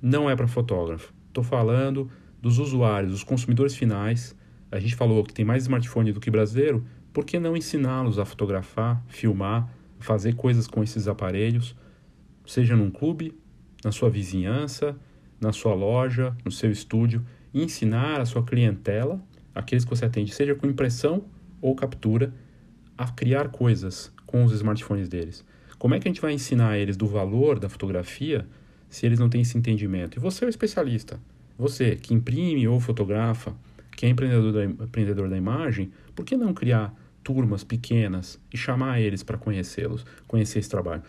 Não 0.00 0.28
é 0.28 0.36
para 0.36 0.46
fotógrafo. 0.46 1.12
Estou 1.28 1.42
falando 1.42 2.10
dos 2.40 2.58
usuários, 2.58 3.12
dos 3.12 3.24
consumidores 3.24 3.74
finais. 3.74 4.36
A 4.70 4.78
gente 4.78 4.94
falou 4.94 5.24
que 5.24 5.32
tem 5.32 5.44
mais 5.44 5.62
smartphone 5.62 6.12
do 6.12 6.20
que 6.20 6.30
brasileiro, 6.30 6.84
por 7.12 7.24
que 7.24 7.38
não 7.38 7.56
ensiná-los 7.56 8.18
a 8.18 8.26
fotografar, 8.26 9.02
filmar, 9.08 9.72
fazer 9.98 10.34
coisas 10.34 10.66
com 10.66 10.82
esses 10.82 11.08
aparelhos, 11.08 11.74
seja 12.46 12.76
num 12.76 12.90
clube, 12.90 13.34
na 13.82 13.90
sua 13.90 14.10
vizinhança, 14.10 14.96
na 15.40 15.52
sua 15.52 15.74
loja, 15.74 16.36
no 16.44 16.50
seu 16.50 16.70
estúdio, 16.70 17.24
e 17.54 17.62
ensinar 17.62 18.20
a 18.20 18.26
sua 18.26 18.42
clientela, 18.42 19.22
aqueles 19.54 19.84
que 19.84 19.90
você 19.90 20.04
atende, 20.04 20.34
seja 20.34 20.54
com 20.54 20.66
impressão 20.66 21.24
ou 21.60 21.74
captura, 21.74 22.34
a 22.98 23.10
criar 23.10 23.48
coisas 23.48 24.12
com 24.26 24.44
os 24.44 24.52
smartphones 24.52 25.08
deles. 25.08 25.44
Como 25.82 25.96
é 25.96 25.98
que 25.98 26.06
a 26.06 26.12
gente 26.12 26.20
vai 26.20 26.32
ensinar 26.32 26.78
eles 26.78 26.96
do 26.96 27.08
valor 27.08 27.58
da 27.58 27.68
fotografia 27.68 28.46
se 28.88 29.04
eles 29.04 29.18
não 29.18 29.28
têm 29.28 29.40
esse 29.40 29.58
entendimento? 29.58 30.16
E 30.16 30.20
você 30.20 30.44
é 30.44 30.46
o 30.46 30.48
especialista. 30.48 31.18
Você 31.58 31.96
que 31.96 32.14
imprime 32.14 32.68
ou 32.68 32.78
fotografa, 32.78 33.52
que 33.90 34.06
é 34.06 34.08
empreendedor 34.08 34.52
da, 34.52 34.64
empreendedor 34.64 35.28
da 35.28 35.36
imagem, 35.36 35.90
por 36.14 36.24
que 36.24 36.36
não 36.36 36.54
criar 36.54 36.94
turmas 37.24 37.64
pequenas 37.64 38.38
e 38.54 38.56
chamar 38.56 39.00
eles 39.00 39.24
para 39.24 39.36
conhecê-los, 39.36 40.06
conhecer 40.28 40.60
esse 40.60 40.70
trabalho? 40.70 41.02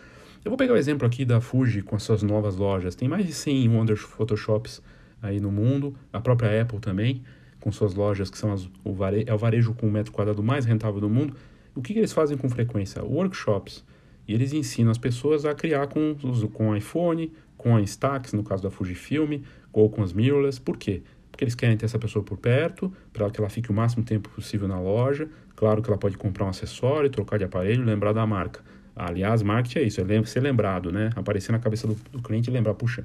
Eu 0.44 0.50
vou 0.50 0.58
pegar 0.58 0.74
o 0.74 0.76
exemplo 0.76 1.06
aqui 1.06 1.24
da 1.24 1.40
Fuji 1.40 1.80
com 1.80 1.94
as 1.94 2.02
suas 2.02 2.24
novas 2.24 2.56
lojas. 2.56 2.96
Tem 2.96 3.08
mais 3.08 3.24
de 3.24 3.32
100 3.32 3.68
Wonder 3.68 3.96
Photoshops 3.96 4.82
aí 5.22 5.38
no 5.38 5.52
mundo, 5.52 5.94
a 6.12 6.18
própria 6.18 6.60
Apple 6.60 6.80
também, 6.80 7.22
com 7.60 7.70
suas 7.70 7.94
lojas 7.94 8.28
que 8.28 8.36
são 8.36 8.52
as, 8.52 8.68
o, 8.82 8.92
vare, 8.92 9.22
é 9.24 9.32
o 9.32 9.38
varejo 9.38 9.72
com 9.72 9.88
metro 9.88 10.10
quadrado 10.10 10.42
mais 10.42 10.64
rentável 10.64 11.00
do 11.00 11.08
mundo. 11.08 11.36
O 11.76 11.80
que, 11.80 11.92
que 11.92 12.00
eles 12.00 12.12
fazem 12.12 12.36
com 12.36 12.48
frequência? 12.48 13.04
Workshops. 13.04 13.84
E 14.26 14.34
eles 14.34 14.52
ensinam 14.52 14.90
as 14.90 14.98
pessoas 14.98 15.44
a 15.44 15.54
criar 15.54 15.86
com, 15.86 16.16
com 16.52 16.76
iPhone, 16.76 17.32
com 17.56 17.76
a 17.76 17.80
Instax, 17.80 18.32
no 18.32 18.42
caso 18.42 18.62
da 18.62 18.70
Fujifilm, 18.70 19.40
ou 19.72 19.88
com 19.90 20.02
as 20.02 20.12
mirrorless. 20.12 20.60
Por 20.60 20.76
quê? 20.76 21.02
Porque 21.30 21.44
eles 21.44 21.54
querem 21.54 21.76
ter 21.76 21.86
essa 21.86 21.98
pessoa 21.98 22.24
por 22.24 22.38
perto, 22.38 22.92
para 23.12 23.28
que 23.30 23.40
ela 23.40 23.50
fique 23.50 23.70
o 23.70 23.74
máximo 23.74 24.04
tempo 24.04 24.28
possível 24.30 24.68
na 24.68 24.80
loja. 24.80 25.28
Claro 25.56 25.82
que 25.82 25.90
ela 25.90 25.98
pode 25.98 26.16
comprar 26.16 26.46
um 26.46 26.48
acessório, 26.48 27.10
trocar 27.10 27.38
de 27.38 27.44
aparelho, 27.44 27.84
lembrar 27.84 28.12
da 28.12 28.26
marca. 28.26 28.60
Aliás, 28.96 29.42
marketing 29.42 29.78
é 29.78 29.82
isso, 29.82 30.00
é 30.00 30.24
ser 30.24 30.40
lembrado, 30.40 30.92
né? 30.92 31.10
Aparecer 31.16 31.50
na 31.50 31.58
cabeça 31.58 31.86
do, 31.86 31.94
do 32.12 32.22
cliente 32.22 32.48
e 32.48 32.52
lembrar, 32.52 32.74
puxa, 32.74 33.04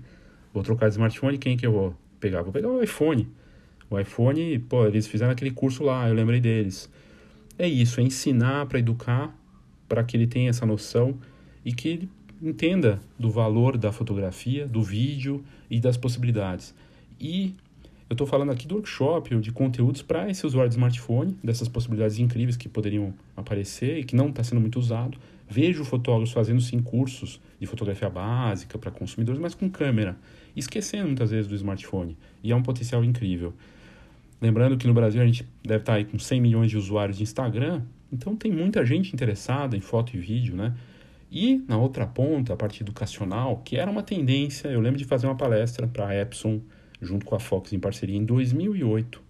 vou 0.54 0.62
trocar 0.62 0.88
de 0.88 0.94
smartphone, 0.94 1.38
quem 1.38 1.58
que 1.58 1.66
eu 1.66 1.72
vou 1.72 1.96
pegar? 2.20 2.44
Vou 2.44 2.52
pegar 2.54 2.70
o 2.70 2.84
iPhone. 2.84 3.28
O 3.90 4.00
iPhone, 4.00 4.60
pô, 4.60 4.86
eles 4.86 5.08
fizeram 5.08 5.32
aquele 5.32 5.50
curso 5.50 5.84
lá, 5.84 6.08
eu 6.08 6.14
lembrei 6.14 6.40
deles. 6.40 6.90
É 7.58 7.68
isso, 7.68 8.00
é 8.00 8.04
ensinar 8.04 8.68
para 8.68 8.78
educar, 8.78 9.36
para 9.90 10.04
que 10.04 10.16
ele 10.16 10.28
tenha 10.28 10.50
essa 10.50 10.66
noção 10.66 11.18
e 11.66 11.74
que 11.74 11.90
ele 11.90 12.10
entenda 12.42 13.02
do 13.18 13.30
valor 13.30 13.78
da 13.78 13.92
fotografia, 13.92 14.66
do 14.66 14.82
vídeo 14.82 15.44
e 15.70 15.80
das 15.80 15.98
possibilidades. 15.98 16.74
E 17.20 17.54
eu 18.10 18.14
estou 18.14 18.26
falando 18.26 18.52
aqui 18.52 18.66
do 18.66 18.76
workshop, 18.76 19.36
de 19.40 19.52
conteúdos 19.52 20.02
para 20.02 20.30
esse 20.30 20.46
usuário 20.46 20.70
de 20.70 20.76
smartphone, 20.76 21.38
dessas 21.44 21.68
possibilidades 21.68 22.18
incríveis 22.18 22.56
que 22.56 22.70
poderiam 22.70 23.14
aparecer 23.36 24.00
e 24.00 24.04
que 24.04 24.16
não 24.16 24.30
está 24.30 24.44
sendo 24.44 24.62
muito 24.62 24.80
usado. 24.80 25.18
Vejo 25.48 25.84
fotógrafos 25.84 26.32
fazendo 26.32 26.62
sim 26.62 26.82
cursos 26.82 27.42
de 27.60 27.68
fotografia 27.68 28.10
básica 28.10 28.78
para 28.78 28.90
consumidores, 28.90 29.40
mas 29.40 29.54
com 29.54 29.70
câmera, 29.70 30.18
esquecendo 30.56 31.08
muitas 31.08 31.32
vezes 31.32 31.48
do 31.48 31.56
smartphone. 31.56 32.16
E 32.44 32.52
é 32.52 32.56
um 32.56 32.64
potencial 32.64 33.04
incrível. 33.04 33.54
Lembrando 34.42 34.78
que 34.78 34.88
no 34.88 34.94
Brasil 34.94 35.22
a 35.22 35.26
gente 35.26 35.46
deve 35.64 35.82
estar 35.82 35.94
tá 35.94 35.98
aí 35.98 36.06
com 36.06 36.18
100 36.18 36.40
milhões 36.42 36.72
de 36.72 36.78
usuários 36.78 37.18
de 37.18 37.24
Instagram, 37.24 37.84
então 38.12 38.36
tem 38.36 38.52
muita 38.52 38.86
gente 38.86 39.14
interessada 39.14 39.78
em 39.78 39.82
foto 39.82 40.16
e 40.16 40.20
vídeo, 40.20 40.56
né? 40.56 40.76
E 41.32 41.64
na 41.68 41.78
outra 41.78 42.08
ponta, 42.08 42.54
a 42.54 42.58
parte 42.58 42.82
educacional, 42.82 43.58
que 43.58 43.78
era 43.78 43.90
uma 43.90 44.02
tendência, 44.02 44.68
eu 44.70 44.80
lembro 44.80 44.98
de 44.98 45.06
fazer 45.06 45.28
uma 45.28 45.36
palestra 45.36 45.88
para 45.88 46.08
a 46.08 46.16
Epson 46.16 46.60
junto 47.00 47.26
com 47.26 47.36
a 47.36 47.40
Fox 47.40 47.72
em 47.72 47.80
parceria 47.80 48.18
em 48.18 48.26
2008. 48.26 49.22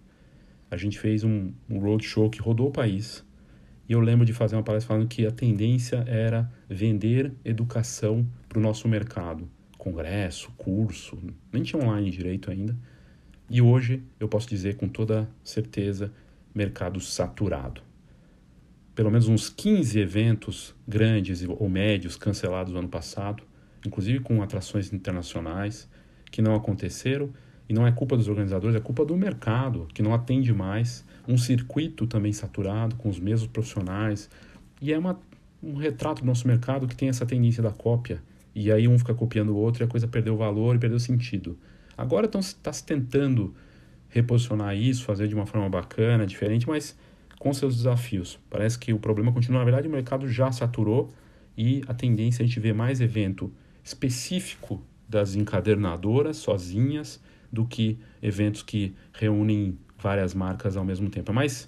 A 0.70 0.76
gente 0.76 0.98
fez 0.98 1.24
um, 1.24 1.52
um 1.68 1.78
roadshow 1.78 2.30
que 2.30 2.40
rodou 2.40 2.68
o 2.68 2.70
país. 2.70 3.24
E 3.88 3.92
eu 3.92 4.00
lembro 4.00 4.24
de 4.24 4.32
fazer 4.32 4.56
uma 4.56 4.62
palestra 4.62 4.94
falando 4.94 5.08
que 5.08 5.26
a 5.26 5.30
tendência 5.30 6.04
era 6.06 6.50
vender 6.68 7.32
educação 7.44 8.26
para 8.48 8.58
o 8.58 8.62
nosso 8.62 8.88
mercado. 8.88 9.48
Congresso, 9.76 10.50
curso, 10.56 11.18
nem 11.52 11.62
tinha 11.62 11.82
online 11.82 12.10
direito 12.10 12.50
ainda. 12.50 12.76
E 13.48 13.60
hoje 13.60 14.02
eu 14.18 14.28
posso 14.28 14.48
dizer 14.48 14.76
com 14.76 14.88
toda 14.88 15.28
certeza, 15.42 16.12
mercado 16.54 17.00
saturado. 17.00 17.89
Pelo 19.00 19.10
menos 19.10 19.28
uns 19.28 19.48
15 19.48 19.98
eventos 19.98 20.74
grandes 20.86 21.42
ou 21.48 21.70
médios 21.70 22.18
cancelados 22.18 22.70
no 22.70 22.80
ano 22.80 22.88
passado, 22.90 23.42
inclusive 23.86 24.20
com 24.20 24.42
atrações 24.42 24.92
internacionais 24.92 25.88
que 26.30 26.42
não 26.42 26.54
aconteceram 26.54 27.30
e 27.66 27.72
não 27.72 27.86
é 27.86 27.92
culpa 27.92 28.14
dos 28.14 28.28
organizadores, 28.28 28.76
é 28.76 28.78
culpa 28.78 29.02
do 29.02 29.16
mercado, 29.16 29.88
que 29.94 30.02
não 30.02 30.12
atende 30.12 30.52
mais. 30.52 31.02
Um 31.26 31.38
circuito 31.38 32.06
também 32.06 32.30
saturado, 32.34 32.94
com 32.96 33.08
os 33.08 33.18
mesmos 33.18 33.48
profissionais. 33.48 34.28
E 34.82 34.92
é 34.92 34.98
uma, 34.98 35.18
um 35.62 35.76
retrato 35.76 36.20
do 36.20 36.26
nosso 36.26 36.46
mercado 36.46 36.86
que 36.86 36.94
tem 36.94 37.08
essa 37.08 37.24
tendência 37.24 37.62
da 37.62 37.70
cópia. 37.70 38.22
E 38.54 38.70
aí 38.70 38.86
um 38.86 38.98
fica 38.98 39.14
copiando 39.14 39.48
o 39.48 39.56
outro 39.56 39.82
e 39.82 39.84
a 39.86 39.88
coisa 39.88 40.06
perdeu 40.06 40.36
valor 40.36 40.76
e 40.76 40.78
perdeu 40.78 40.98
sentido. 40.98 41.56
Agora 41.96 42.26
está 42.26 42.70
se 42.70 42.84
tentando 42.84 43.54
reposicionar 44.10 44.76
isso, 44.76 45.04
fazer 45.04 45.26
de 45.26 45.34
uma 45.34 45.46
forma 45.46 45.70
bacana, 45.70 46.26
diferente, 46.26 46.68
mas 46.68 46.94
com 47.40 47.54
seus 47.54 47.74
desafios. 47.74 48.38
Parece 48.50 48.78
que 48.78 48.92
o 48.92 48.98
problema 48.98 49.32
continua, 49.32 49.60
na 49.60 49.64
verdade, 49.64 49.88
o 49.88 49.90
mercado 49.90 50.28
já 50.28 50.52
saturou 50.52 51.10
e 51.56 51.80
a 51.88 51.94
tendência 51.94 52.42
é 52.42 52.44
a 52.44 52.46
gente 52.46 52.60
ver 52.60 52.74
mais 52.74 53.00
evento 53.00 53.50
específico 53.82 54.84
das 55.08 55.34
encadernadoras 55.34 56.36
sozinhas 56.36 57.18
do 57.50 57.64
que 57.64 57.98
eventos 58.22 58.62
que 58.62 58.94
reúnem 59.14 59.78
várias 59.98 60.34
marcas 60.34 60.76
ao 60.76 60.84
mesmo 60.84 61.08
tempo. 61.08 61.32
Mas 61.32 61.66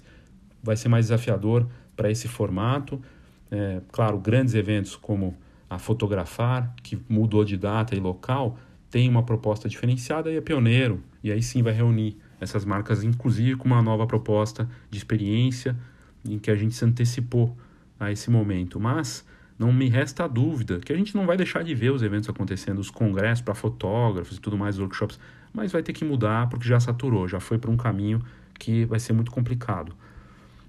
vai 0.61 0.77
ser 0.77 0.89
mais 0.89 1.05
desafiador 1.05 1.67
para 1.95 2.11
esse 2.11 2.27
formato. 2.27 3.01
É, 3.49 3.81
claro, 3.91 4.19
grandes 4.19 4.53
eventos 4.53 4.95
como 4.95 5.35
a 5.67 5.79
Fotografar, 5.79 6.71
que 6.83 7.01
mudou 7.09 7.43
de 7.43 7.57
data 7.57 7.95
e 7.95 7.99
local, 7.99 8.59
tem 8.91 9.09
uma 9.09 9.23
proposta 9.23 9.67
diferenciada 9.67 10.31
e 10.31 10.37
é 10.37 10.41
pioneiro. 10.41 11.03
E 11.23 11.31
aí 11.31 11.41
sim 11.41 11.63
vai 11.63 11.73
reunir 11.73 12.15
essas 12.43 12.65
marcas, 12.65 13.03
inclusive 13.03 13.55
com 13.55 13.65
uma 13.65 13.81
nova 13.81 14.05
proposta 14.05 14.69
de 14.89 14.97
experiência 14.97 15.75
em 16.23 16.37
que 16.37 16.51
a 16.51 16.55
gente 16.55 16.75
se 16.75 16.85
antecipou 16.85 17.57
a 17.99 18.11
esse 18.11 18.29
momento. 18.29 18.79
Mas 18.79 19.25
não 19.57 19.71
me 19.71 19.89
resta 19.89 20.25
a 20.25 20.27
dúvida 20.27 20.79
que 20.79 20.93
a 20.93 20.95
gente 20.95 21.15
não 21.15 21.25
vai 21.25 21.37
deixar 21.37 21.63
de 21.63 21.73
ver 21.73 21.91
os 21.91 22.03
eventos 22.03 22.29
acontecendo, 22.29 22.79
os 22.79 22.89
congressos 22.89 23.41
para 23.41 23.53
fotógrafos 23.53 24.37
e 24.37 24.39
tudo 24.39 24.57
mais, 24.57 24.79
workshops 24.79 25.19
mas 25.53 25.71
vai 25.71 25.83
ter 25.83 25.93
que 25.93 26.03
mudar 26.03 26.49
porque 26.49 26.67
já 26.67 26.79
saturou, 26.79 27.27
já 27.27 27.39
foi 27.39 27.59
para 27.59 27.69
um 27.69 27.77
caminho 27.77 28.21
que 28.59 28.85
vai 28.85 28.99
ser 28.99 29.13
muito 29.13 29.31
complicado. 29.31 29.95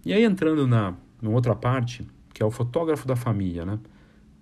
E 0.04 0.12
aí 0.12 0.22
entrando 0.22 0.66
na, 0.66 0.94
na 1.22 1.30
outra 1.30 1.56
parte, 1.56 2.06
que 2.34 2.42
é 2.42 2.46
o 2.46 2.50
fotógrafo 2.50 3.08
da 3.08 3.16
família, 3.16 3.64
né? 3.64 3.78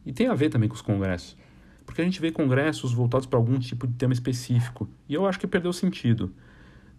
E 0.04 0.12
tem 0.12 0.26
a 0.26 0.34
ver 0.34 0.50
também 0.50 0.68
com 0.68 0.74
os 0.74 0.82
congressos. 0.82 1.36
Porque 1.86 2.00
a 2.00 2.04
gente 2.04 2.20
vê 2.20 2.32
congressos 2.32 2.92
voltados 2.92 3.26
para 3.26 3.38
algum 3.38 3.58
tipo 3.58 3.86
de 3.86 3.94
tema 3.94 4.12
específico. 4.12 4.88
E 5.08 5.14
eu 5.14 5.26
acho 5.26 5.38
que 5.38 5.46
perdeu 5.46 5.72
sentido. 5.72 6.32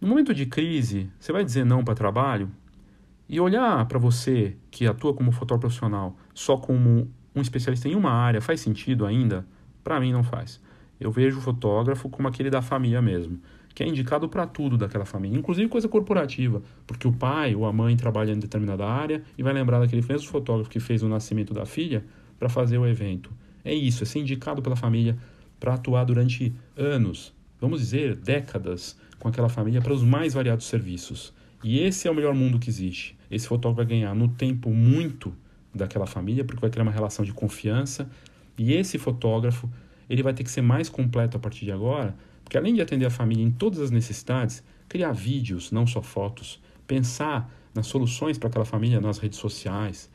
No 0.03 0.09
momento 0.09 0.35
de 0.35 0.45
crise, 0.45 1.09
você 1.17 1.31
vai 1.31 1.45
dizer 1.45 1.65
não 1.65 1.81
para 1.81 1.95
trabalho? 1.95 2.51
E 3.29 3.39
olhar 3.39 3.85
para 3.85 3.97
você, 3.97 4.57
que 4.69 4.85
atua 4.85 5.13
como 5.13 5.31
fotógrafo 5.31 5.61
profissional, 5.61 6.17
só 6.33 6.57
como 6.57 7.09
um 7.33 7.41
especialista 7.41 7.87
em 7.87 7.95
uma 7.95 8.11
área, 8.11 8.41
faz 8.41 8.59
sentido 8.59 9.05
ainda? 9.05 9.47
Para 9.81 10.01
mim, 10.01 10.11
não 10.11 10.21
faz 10.21 10.59
eu 11.03 11.11
vejo 11.11 11.39
o 11.39 11.41
fotógrafo 11.41 12.09
como 12.09 12.27
aquele 12.27 12.49
da 12.49 12.61
família 12.61 13.01
mesmo, 13.01 13.39
que 13.75 13.83
é 13.83 13.87
indicado 13.87 14.29
para 14.29 14.47
tudo 14.47 14.77
daquela 14.77 15.05
família, 15.05 15.37
inclusive 15.37 15.67
coisa 15.67 15.87
corporativa, 15.89 16.61
porque 16.87 17.07
o 17.07 17.11
pai 17.11 17.55
ou 17.55 17.65
a 17.65 17.73
mãe 17.73 17.95
trabalha 17.97 18.31
em 18.31 18.39
determinada 18.39 18.85
área 18.85 19.21
e 19.37 19.43
vai 19.43 19.51
lembrar 19.51 19.79
daquele 19.79 20.05
mesmo 20.07 20.29
fotógrafo 20.29 20.69
que 20.69 20.79
fez 20.79 21.03
o 21.03 21.09
nascimento 21.09 21.53
da 21.53 21.65
filha 21.65 22.05
para 22.39 22.47
fazer 22.47 22.77
o 22.77 22.87
evento. 22.87 23.31
É 23.65 23.73
isso, 23.73 24.03
é 24.03 24.05
ser 24.05 24.19
indicado 24.19 24.61
pela 24.61 24.75
família 24.75 25.17
para 25.59 25.73
atuar 25.73 26.05
durante 26.05 26.53
anos, 26.77 27.33
vamos 27.63 27.79
dizer 27.79 28.17
décadas, 28.17 28.97
com 29.17 29.29
aquela 29.29 29.47
família 29.47 29.81
para 29.81 29.93
os 29.93 30.03
mais 30.03 30.33
variados 30.33 30.65
serviços. 30.65 31.33
E 31.63 31.79
esse 31.79 32.09
é 32.09 32.11
o 32.11 32.13
melhor 32.13 32.35
mundo 32.35 32.59
que 32.59 32.69
existe. 32.69 33.17
Esse 33.31 33.47
fotógrafo 33.47 33.77
vai 33.77 33.85
ganhar 33.85 34.13
no 34.13 34.27
tempo 34.27 34.69
muito 34.69 35.33
daquela 35.73 36.05
família, 36.05 36.43
porque 36.43 36.59
vai 36.59 36.69
criar 36.69 36.83
uma 36.83 36.91
relação 36.91 37.23
de 37.23 37.31
confiança. 37.31 38.09
E 38.57 38.73
esse 38.73 38.97
fotógrafo 38.97 39.69
ele 40.09 40.21
vai 40.21 40.33
ter 40.33 40.43
que 40.43 40.51
ser 40.51 40.61
mais 40.61 40.89
completo 40.89 41.37
a 41.37 41.39
partir 41.39 41.63
de 41.63 41.71
agora, 41.71 42.13
porque 42.43 42.57
além 42.57 42.73
de 42.73 42.81
atender 42.81 43.05
a 43.05 43.09
família 43.09 43.45
em 43.45 43.51
todas 43.51 43.79
as 43.79 43.91
necessidades, 43.91 44.61
criar 44.89 45.13
vídeos, 45.13 45.71
não 45.71 45.87
só 45.87 46.01
fotos, 46.01 46.61
pensar 46.85 47.49
nas 47.73 47.87
soluções 47.87 48.37
para 48.37 48.49
aquela 48.49 48.65
família 48.65 48.99
nas 48.99 49.19
redes 49.19 49.39
sociais, 49.39 50.09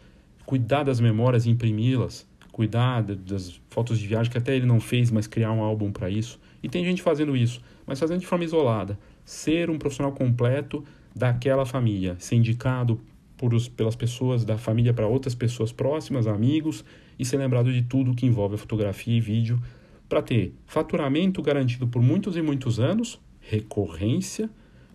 cuidar 0.44 0.82
das 0.82 1.00
memórias 1.00 1.46
e 1.46 1.50
imprimi-las, 1.50 2.28
cuidar 2.52 3.02
das 3.02 3.58
fotos 3.70 3.98
de 3.98 4.06
viagem 4.06 4.30
que 4.30 4.36
até 4.36 4.54
ele 4.54 4.66
não 4.66 4.80
fez, 4.80 5.10
mas 5.10 5.26
criar 5.26 5.50
um 5.52 5.62
álbum 5.62 5.90
para 5.90 6.10
isso. 6.10 6.38
E 6.62 6.68
tem 6.68 6.84
gente 6.84 7.02
fazendo 7.02 7.36
isso, 7.36 7.60
mas 7.86 7.98
fazendo 7.98 8.20
de 8.20 8.26
forma 8.26 8.44
isolada. 8.44 8.98
Ser 9.24 9.70
um 9.70 9.78
profissional 9.78 10.12
completo 10.12 10.84
daquela 11.14 11.64
família, 11.64 12.16
ser 12.18 12.36
indicado 12.36 13.00
por 13.36 13.54
os, 13.54 13.68
pelas 13.68 13.94
pessoas 13.94 14.44
da 14.44 14.58
família 14.58 14.92
para 14.92 15.06
outras 15.06 15.34
pessoas 15.34 15.72
próximas, 15.72 16.26
amigos, 16.26 16.84
e 17.18 17.24
ser 17.24 17.36
lembrado 17.36 17.72
de 17.72 17.82
tudo 17.82 18.14
que 18.14 18.26
envolve 18.26 18.56
a 18.56 18.58
fotografia 18.58 19.16
e 19.16 19.20
vídeo 19.20 19.60
para 20.08 20.22
ter 20.22 20.54
faturamento 20.66 21.42
garantido 21.42 21.86
por 21.86 22.02
muitos 22.02 22.36
e 22.36 22.42
muitos 22.42 22.80
anos, 22.80 23.20
recorrência, 23.40 24.50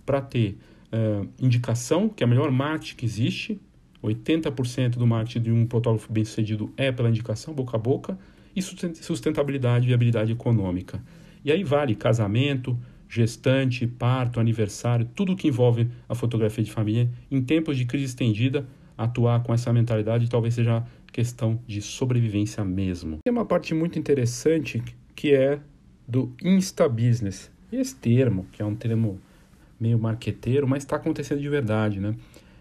para 0.06 0.20
ter 0.20 0.58
uh, 0.92 1.28
indicação, 1.40 2.10
que 2.10 2.24
é 2.24 2.26
a 2.26 2.28
melhor 2.28 2.52
marketing 2.52 2.96
que 2.96 3.06
existe, 3.06 3.62
80% 4.04 4.98
do 4.98 5.08
marketing 5.08 5.42
de 5.42 5.52
um 5.52 5.68
fotógrafo 5.70 6.12
bem 6.12 6.26
sucedido 6.26 6.74
é 6.76 6.92
pela 6.92 7.10
indicação, 7.10 7.54
boca 7.54 7.78
a 7.78 7.80
boca, 7.80 8.18
e 8.56 8.62
sustentabilidade 8.62 9.86
e 9.86 9.88
viabilidade 9.88 10.32
econômica. 10.32 11.02
E 11.44 11.52
aí 11.52 11.64
vale 11.64 11.96
casamento, 11.96 12.78
gestante, 13.10 13.86
parto, 13.86 14.40
aniversário, 14.40 15.08
tudo 15.14 15.36
que 15.36 15.48
envolve 15.48 15.90
a 16.08 16.16
fotografia 16.16 16.64
de 16.64 16.72
família, 16.72 17.10
em 17.30 17.42
tempos 17.42 17.78
de 17.78 17.86
crise 17.86 18.06
estendida, 18.06 18.66
atuar 18.98 19.44
com 19.44 19.54
essa 19.54 19.72
mentalidade 19.74 20.30
talvez 20.30 20.54
seja 20.54 20.84
questão 21.12 21.60
de 21.68 21.82
sobrevivência 21.82 22.64
mesmo. 22.64 23.20
Tem 23.24 23.32
uma 23.32 23.46
parte 23.46 23.74
muito 23.74 24.00
interessante 24.00 24.84
que 25.16 25.34
é 25.34 25.60
do 26.08 26.34
Insta 26.44 26.90
Business. 26.90 27.52
Esse 27.72 27.96
termo, 27.96 28.48
que 28.52 28.62
é 28.62 28.66
um 28.66 28.76
termo 28.76 29.20
meio 29.80 30.00
marqueteiro, 30.00 30.68
mas 30.68 30.84
está 30.84 30.96
acontecendo 30.96 31.42
de 31.42 31.50
verdade, 31.50 32.00
né? 32.00 32.16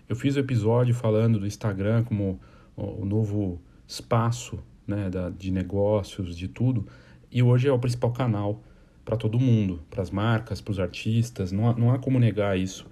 Eu 0.09 0.17
fiz 0.17 0.37
o 0.37 0.39
um 0.39 0.43
episódio 0.43 0.95
falando 0.95 1.39
do 1.39 1.47
Instagram 1.47 2.05
como 2.05 2.39
o 2.77 3.05
novo 3.05 3.61
espaço 3.87 4.59
né, 4.87 5.09
da, 5.09 5.31
de 5.31 5.51
negócios, 5.51 6.37
de 6.37 6.49
tudo, 6.49 6.87
e 7.31 7.43
hoje 7.43 7.69
é 7.69 7.73
o 7.73 7.79
principal 7.79 8.12
canal 8.12 8.62
para 9.05 9.17
todo 9.17 9.39
mundo, 9.39 9.81
para 9.91 10.03
as 10.03 10.11
marcas, 10.11 10.61
para 10.61 10.73
os 10.73 10.79
artistas, 10.79 11.53
não 11.53 11.69
há, 11.69 11.75
não 11.75 11.93
há 11.93 11.99
como 11.99 12.19
negar 12.19 12.59
isso. 12.59 12.87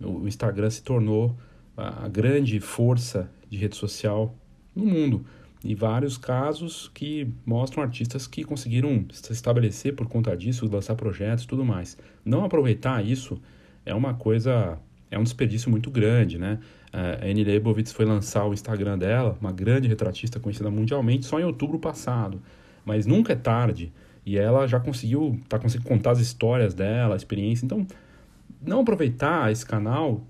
O 0.00 0.26
Instagram 0.26 0.70
se 0.70 0.82
tornou 0.82 1.36
a 1.76 2.08
grande 2.08 2.58
força 2.60 3.30
de 3.48 3.56
rede 3.56 3.76
social 3.76 4.34
no 4.74 4.84
mundo. 4.84 5.24
E 5.64 5.74
vários 5.74 6.18
casos 6.18 6.90
que 6.92 7.32
mostram 7.46 7.84
artistas 7.84 8.26
que 8.26 8.42
conseguiram 8.42 9.06
se 9.12 9.32
estabelecer 9.32 9.94
por 9.94 10.08
conta 10.08 10.36
disso, 10.36 10.68
lançar 10.68 10.96
projetos 10.96 11.46
tudo 11.46 11.64
mais. 11.64 11.96
Não 12.24 12.44
aproveitar 12.44 13.04
isso 13.04 13.40
é 13.86 13.94
uma 13.94 14.12
coisa, 14.14 14.78
é 15.08 15.16
um 15.18 15.22
desperdício 15.22 15.70
muito 15.70 15.88
grande, 15.90 16.36
né? 16.36 16.58
A 16.92 17.24
Annie 17.24 17.44
Leibovitz 17.44 17.92
foi 17.92 18.04
lançar 18.04 18.44
o 18.44 18.52
Instagram 18.52 18.98
dela, 18.98 19.38
uma 19.40 19.52
grande 19.52 19.86
retratista 19.86 20.40
conhecida 20.40 20.70
mundialmente, 20.70 21.26
só 21.26 21.38
em 21.38 21.44
outubro 21.44 21.78
passado. 21.78 22.42
Mas 22.84 23.06
nunca 23.06 23.32
é 23.32 23.36
tarde. 23.36 23.92
E 24.24 24.38
ela 24.38 24.66
já 24.66 24.78
conseguiu, 24.78 25.40
tá 25.48 25.58
conseguindo 25.58 25.88
contar 25.88 26.12
as 26.12 26.20
histórias 26.20 26.74
dela, 26.74 27.14
a 27.14 27.16
experiência. 27.16 27.64
Então, 27.64 27.86
não 28.60 28.80
aproveitar 28.80 29.50
esse 29.50 29.66
canal 29.66 30.24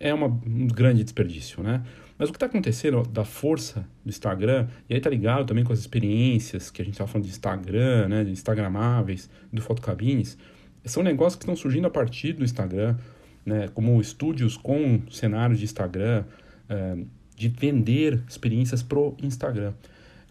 é 0.00 0.12
uma, 0.12 0.26
um 0.26 0.66
grande 0.66 1.02
desperdício, 1.02 1.62
né? 1.62 1.82
Mas 2.18 2.28
o 2.28 2.32
que 2.32 2.36
está 2.36 2.46
acontecendo 2.46 3.02
da 3.02 3.24
força 3.24 3.86
do 4.04 4.08
Instagram, 4.08 4.68
e 4.88 4.94
aí 4.94 5.00
tá 5.00 5.10
ligado 5.10 5.46
também 5.46 5.64
com 5.64 5.72
as 5.72 5.80
experiências 5.80 6.70
que 6.70 6.80
a 6.80 6.84
gente 6.84 6.94
estava 6.94 7.10
falando 7.10 7.24
de 7.24 7.32
Instagram, 7.32 8.08
né, 8.08 8.24
de 8.24 8.30
Instagramáveis, 8.30 9.28
do 9.52 9.60
Fotocabines, 9.60 10.38
são 10.84 11.02
negócios 11.02 11.36
que 11.36 11.42
estão 11.42 11.56
surgindo 11.56 11.86
a 11.86 11.90
partir 11.90 12.34
do 12.34 12.44
Instagram, 12.44 12.96
né, 13.44 13.68
como 13.74 14.00
estúdios 14.00 14.56
com 14.56 15.02
cenários 15.10 15.58
de 15.58 15.64
Instagram, 15.64 16.24
é, 16.68 16.98
de 17.36 17.48
vender 17.48 18.22
experiências 18.28 18.82
pro 18.82 19.16
Instagram. 19.20 19.72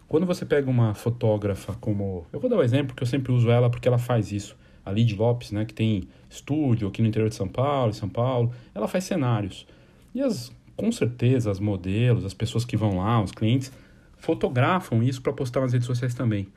Quando 0.08 0.26
você 0.26 0.44
pega 0.44 0.70
uma 0.70 0.94
fotógrafa 0.94 1.74
como. 1.74 2.26
Eu 2.32 2.40
vou 2.40 2.48
dar 2.50 2.56
um 2.56 2.62
exemplo 2.62 2.94
que 2.94 3.02
eu 3.02 3.06
sempre 3.06 3.32
uso 3.32 3.50
ela 3.50 3.70
porque 3.70 3.88
ela 3.88 3.98
faz 3.98 4.32
isso. 4.32 4.56
A 4.84 4.92
Lid 4.92 5.16
Lopes, 5.16 5.50
né, 5.50 5.64
que 5.64 5.72
tem 5.72 6.04
estúdio 6.28 6.88
aqui 6.88 7.00
no 7.00 7.08
interior 7.08 7.28
de 7.28 7.34
São 7.34 7.48
Paulo, 7.48 7.90
em 7.90 7.94
São 7.94 8.08
Paulo, 8.08 8.52
ela 8.74 8.86
faz 8.86 9.04
cenários. 9.04 9.66
E 10.14 10.20
as 10.20 10.52
com 10.76 10.90
certeza 10.90 11.50
as 11.50 11.60
modelos, 11.60 12.24
as 12.24 12.34
pessoas 12.34 12.64
que 12.64 12.76
vão 12.76 12.98
lá, 12.98 13.22
os 13.22 13.32
clientes, 13.32 13.72
fotografam 14.16 15.02
isso 15.02 15.22
para 15.22 15.32
postar 15.32 15.60
nas 15.60 15.72
redes 15.72 15.86
sociais 15.86 16.14
também. 16.14 16.48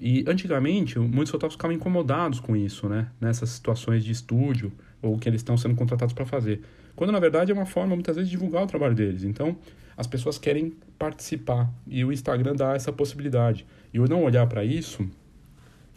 E 0.00 0.24
antigamente, 0.26 0.98
muitos 0.98 1.30
fotógrafos 1.30 1.54
ficavam 1.54 1.76
incomodados 1.76 2.40
com 2.40 2.56
isso, 2.56 2.88
né? 2.88 3.08
Nessas 3.20 3.50
situações 3.50 4.04
de 4.04 4.10
estúdio 4.10 4.72
ou 5.00 5.16
que 5.18 5.28
eles 5.28 5.40
estão 5.40 5.56
sendo 5.56 5.74
contratados 5.74 6.12
para 6.12 6.26
fazer. 6.26 6.60
Quando 6.94 7.12
na 7.12 7.20
verdade 7.20 7.50
é 7.50 7.54
uma 7.54 7.66
forma 7.66 7.94
muitas 7.94 8.16
vezes 8.16 8.30
de 8.30 8.36
divulgar 8.36 8.62
o 8.62 8.66
trabalho 8.66 8.94
deles. 8.94 9.24
Então, 9.24 9.56
as 9.96 10.06
pessoas 10.06 10.38
querem 10.38 10.72
participar 10.98 11.72
e 11.86 12.04
o 12.04 12.12
Instagram 12.12 12.54
dá 12.54 12.74
essa 12.74 12.92
possibilidade. 12.92 13.66
E 13.92 13.96
eu 13.96 14.06
não 14.08 14.24
olhar 14.24 14.46
para 14.46 14.64
isso 14.64 15.08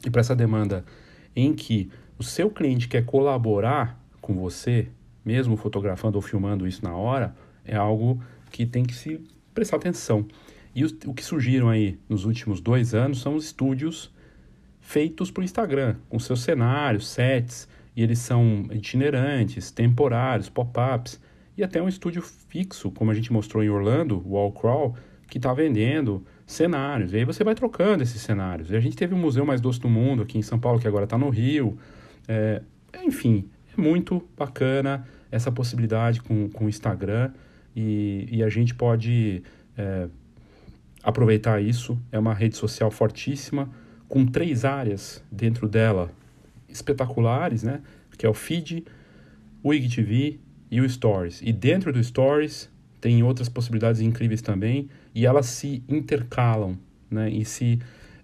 e 0.05 0.09
para 0.09 0.21
essa 0.21 0.35
demanda 0.35 0.85
em 1.35 1.53
que 1.53 1.89
o 2.17 2.23
seu 2.23 2.49
cliente 2.49 2.87
quer 2.87 3.05
colaborar 3.05 3.99
com 4.21 4.33
você, 4.33 4.87
mesmo 5.23 5.57
fotografando 5.57 6.17
ou 6.17 6.21
filmando 6.21 6.67
isso 6.67 6.83
na 6.83 6.95
hora, 6.95 7.35
é 7.63 7.75
algo 7.75 8.21
que 8.51 8.65
tem 8.65 8.83
que 8.83 8.93
se 8.93 9.21
prestar 9.53 9.77
atenção. 9.77 10.25
E 10.73 10.83
o, 10.83 10.87
o 11.07 11.13
que 11.13 11.23
surgiram 11.23 11.69
aí 11.69 11.97
nos 12.07 12.25
últimos 12.25 12.59
dois 12.61 12.93
anos 12.93 13.21
são 13.21 13.35
os 13.35 13.45
estúdios 13.45 14.13
feitos 14.81 15.31
para 15.31 15.41
o 15.41 15.43
Instagram, 15.43 15.95
com 16.09 16.19
seus 16.19 16.41
cenários, 16.41 17.07
sets, 17.07 17.67
e 17.95 18.03
eles 18.03 18.19
são 18.19 18.65
itinerantes, 18.71 19.71
temporários, 19.71 20.49
pop-ups, 20.49 21.19
e 21.57 21.63
até 21.63 21.81
um 21.81 21.87
estúdio 21.87 22.21
fixo, 22.21 22.91
como 22.91 23.11
a 23.11 23.13
gente 23.13 23.31
mostrou 23.31 23.63
em 23.63 23.69
Orlando, 23.69 24.21
o 24.25 24.33
Wall 24.33 24.51
Crawl, 24.51 24.95
que 25.29 25.37
está 25.37 25.53
vendendo 25.53 26.25
cenários. 26.45 27.13
E 27.13 27.17
aí 27.17 27.25
você 27.25 27.43
vai 27.43 27.55
trocando 27.55 28.03
esses 28.03 28.21
cenários. 28.21 28.69
E 28.71 28.75
a 28.75 28.79
gente 28.79 28.95
teve 28.95 29.13
o 29.13 29.17
Museu 29.17 29.45
Mais 29.45 29.61
Doce 29.61 29.79
do 29.79 29.89
Mundo 29.89 30.21
aqui 30.21 30.37
em 30.37 30.41
São 30.41 30.59
Paulo, 30.59 30.79
que 30.79 30.87
agora 30.87 31.05
está 31.05 31.17
no 31.17 31.29
Rio. 31.29 31.77
É, 32.27 32.61
enfim, 33.03 33.49
é 33.75 33.81
muito 33.81 34.21
bacana 34.37 35.07
essa 35.31 35.51
possibilidade 35.51 36.21
com, 36.21 36.49
com 36.49 36.65
o 36.65 36.69
Instagram 36.69 37.31
e, 37.75 38.27
e 38.29 38.43
a 38.43 38.49
gente 38.49 38.75
pode 38.75 39.41
é, 39.77 40.07
aproveitar 41.01 41.61
isso. 41.61 41.97
É 42.11 42.19
uma 42.19 42.33
rede 42.33 42.57
social 42.57 42.91
fortíssima, 42.91 43.69
com 44.09 44.25
três 44.25 44.65
áreas 44.65 45.23
dentro 45.31 45.67
dela 45.67 46.11
espetaculares, 46.75 47.63
né? 47.63 47.81
Que 48.17 48.25
é 48.25 48.29
o 48.29 48.33
feed, 48.33 48.85
o 49.63 49.73
IGTV 49.73 50.39
e 50.69 50.81
o 50.81 50.89
Stories. 50.89 51.41
E 51.43 51.51
dentro 51.51 51.91
do 51.91 52.03
Stories 52.03 52.69
tem 53.01 53.21
outras 53.23 53.49
possibilidades 53.49 54.01
incríveis 54.01 54.41
também, 54.41 54.89
e 55.13 55.25
elas 55.25 55.45
se 55.45 55.83
intercalam, 55.87 56.77
né? 57.09 57.29
E 57.29 57.45
se 57.45 57.79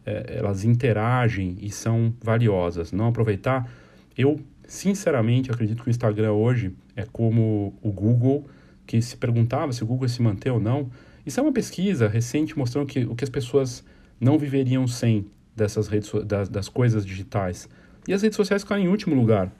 é, 0.06 0.38
elas 0.38 0.64
interagem 0.64 1.58
e 1.62 1.70
são 1.70 2.14
valiosas. 2.22 2.92
Não 2.92 3.08
aproveitar, 3.08 3.70
eu 4.18 4.40
sinceramente 4.68 5.52
acredito 5.52 5.84
que 5.84 5.90
o 5.90 5.92
Instagram 5.92 6.32
hoje 6.32 6.74
é 6.96 7.06
como 7.06 7.74
o 7.82 7.92
Google 7.92 8.46
que 8.88 9.02
se 9.02 9.16
perguntava 9.16 9.72
se 9.72 9.84
o 9.84 9.86
Google 9.86 10.08
se 10.08 10.22
manter 10.22 10.50
ou 10.50 10.60
não. 10.60 10.90
Isso 11.26 11.40
é 11.40 11.44
uma 11.44 11.52
pesquisa 11.52 12.08
recente 12.08 12.58
mostrando 12.58 12.88
que 12.88 13.06
o 13.06 13.16
que 13.16 13.24
as 13.24 13.30
pessoas 13.30 13.84
não 14.20 14.38
viveriam 14.38 14.88
sem 14.88 15.26
dessas 15.56 15.88
redes 15.88 16.12
das, 16.26 16.50
das 16.50 16.68
coisas 16.68 17.06
digitais. 17.06 17.70
E 18.08 18.14
as 18.14 18.22
redes 18.22 18.36
sociais 18.36 18.64
ficaram 18.64 18.82
em 18.82 18.88
último 18.88 19.16
lugar, 19.16 19.52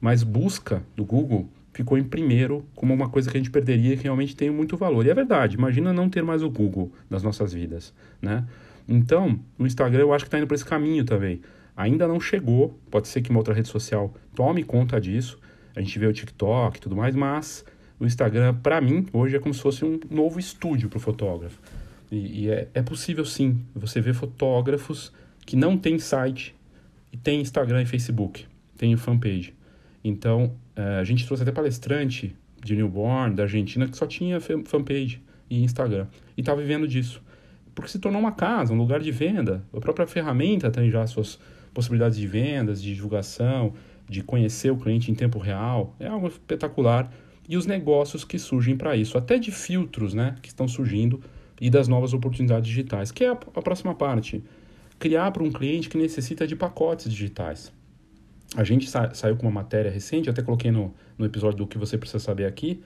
mas 0.00 0.22
busca 0.22 0.82
do 0.96 1.04
Google 1.04 1.48
ficou 1.72 1.96
em 1.96 2.04
primeiro 2.04 2.64
como 2.74 2.92
uma 2.92 3.08
coisa 3.08 3.30
que 3.30 3.36
a 3.36 3.40
gente 3.40 3.50
perderia 3.50 3.96
que 3.96 4.04
realmente 4.04 4.34
tem 4.34 4.50
muito 4.50 4.76
valor. 4.76 5.06
E 5.06 5.10
é 5.10 5.14
verdade, 5.14 5.56
imagina 5.56 5.92
não 5.92 6.08
ter 6.08 6.22
mais 6.22 6.42
o 6.42 6.50
Google 6.50 6.92
nas 7.08 7.22
nossas 7.22 7.52
vidas, 7.52 7.94
né? 8.20 8.44
Então, 8.88 9.38
o 9.58 9.66
Instagram 9.66 10.00
eu 10.00 10.12
acho 10.12 10.24
que 10.24 10.28
está 10.28 10.38
indo 10.38 10.46
para 10.46 10.56
esse 10.56 10.64
caminho 10.64 11.04
também. 11.04 11.40
Ainda 11.76 12.08
não 12.08 12.20
chegou, 12.20 12.78
pode 12.90 13.08
ser 13.08 13.22
que 13.22 13.30
uma 13.30 13.38
outra 13.38 13.54
rede 13.54 13.68
social 13.68 14.12
tome 14.34 14.64
conta 14.64 15.00
disso. 15.00 15.38
A 15.74 15.80
gente 15.80 15.96
vê 15.98 16.06
o 16.06 16.12
TikTok 16.12 16.76
e 16.76 16.80
tudo 16.80 16.96
mais, 16.96 17.14
mas 17.14 17.64
o 17.98 18.04
Instagram, 18.04 18.54
para 18.54 18.80
mim, 18.80 19.06
hoje 19.12 19.36
é 19.36 19.38
como 19.38 19.54
se 19.54 19.60
fosse 19.60 19.84
um 19.84 20.00
novo 20.10 20.40
estúdio 20.40 20.88
para 20.88 20.96
o 20.96 21.00
fotógrafo. 21.00 21.60
E, 22.10 22.44
e 22.44 22.50
é, 22.50 22.68
é, 22.74 22.82
possível 22.82 23.24
sim, 23.24 23.60
você 23.74 24.00
vê 24.00 24.12
fotógrafos 24.12 25.12
que 25.46 25.54
não 25.54 25.78
têm 25.78 25.98
site 25.98 26.54
e 27.12 27.16
tem 27.16 27.40
Instagram 27.40 27.82
e 27.82 27.86
Facebook, 27.86 28.46
tem 28.76 28.96
fanpage. 28.96 29.54
Então, 30.02 30.54
é, 30.74 30.98
a 30.98 31.04
gente 31.04 31.26
trouxe 31.26 31.42
até 31.42 31.52
palestrante 31.52 32.34
de 32.62 32.76
newborn, 32.76 33.34
da 33.34 33.44
Argentina, 33.44 33.88
que 33.88 33.96
só 33.96 34.06
tinha 34.06 34.40
fanpage 34.40 35.22
e 35.48 35.62
Instagram. 35.62 36.06
E 36.36 36.40
estava 36.40 36.60
vivendo 36.60 36.86
disso. 36.86 37.22
Porque 37.74 37.90
se 37.90 37.98
tornou 37.98 38.20
uma 38.20 38.32
casa, 38.32 38.72
um 38.72 38.76
lugar 38.76 39.00
de 39.00 39.10
venda. 39.10 39.62
A 39.72 39.80
própria 39.80 40.06
ferramenta 40.06 40.70
tem 40.70 40.90
já 40.90 41.06
suas 41.06 41.38
possibilidades 41.72 42.18
de 42.18 42.26
vendas, 42.26 42.82
de 42.82 42.94
divulgação, 42.94 43.72
de 44.08 44.22
conhecer 44.22 44.70
o 44.70 44.76
cliente 44.76 45.10
em 45.10 45.14
tempo 45.14 45.38
real. 45.38 45.94
É 45.98 46.06
algo 46.06 46.28
espetacular 46.28 47.10
e 47.48 47.56
os 47.56 47.66
negócios 47.66 48.24
que 48.24 48.38
surgem 48.38 48.76
para 48.76 48.96
isso, 48.96 49.18
até 49.18 49.38
de 49.38 49.50
filtros 49.50 50.14
né, 50.14 50.36
que 50.40 50.48
estão 50.48 50.68
surgindo 50.68 51.20
e 51.60 51.68
das 51.68 51.88
novas 51.88 52.12
oportunidades 52.12 52.68
digitais, 52.68 53.10
que 53.10 53.24
é 53.24 53.28
a 53.28 53.34
próxima 53.34 53.94
parte. 53.94 54.42
Criar 55.00 55.32
para 55.32 55.42
um 55.42 55.50
cliente 55.50 55.88
que 55.88 55.98
necessita 55.98 56.46
de 56.46 56.54
pacotes 56.54 57.10
digitais. 57.10 57.72
A 58.54 58.62
gente 58.62 58.88
sa 58.88 59.12
saiu 59.14 59.36
com 59.36 59.46
uma 59.46 59.62
matéria 59.62 59.90
recente, 59.90 60.30
até 60.30 60.42
coloquei 60.42 60.70
no, 60.70 60.94
no 61.16 61.26
episódio 61.26 61.58
do 61.58 61.66
que 61.66 61.78
você 61.78 61.98
precisa 61.98 62.18
saber 62.18 62.46
aqui, 62.46 62.82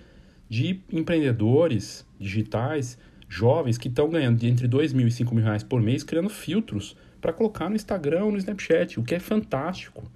de 0.48 0.81
empreendedores 0.92 2.07
digitais 2.18 2.96
jovens 3.29 3.77
que 3.77 3.88
estão 3.88 4.09
ganhando 4.09 4.38
de 4.38 4.46
entre 4.46 4.68
2 4.68 4.92
mil 4.92 5.09
e 5.09 5.11
5 5.11 5.35
mil 5.35 5.42
reais 5.44 5.62
por 5.62 5.83
mês 5.83 6.05
criando 6.05 6.29
filtros 6.29 6.96
para 7.20 7.33
colocar 7.33 7.68
no 7.68 7.74
Instagram 7.74 8.24
ou 8.24 8.31
no 8.31 8.38
Snapchat, 8.38 9.00
o 9.00 9.03
que 9.03 9.16
é 9.16 9.18
fantástico. 9.18 10.09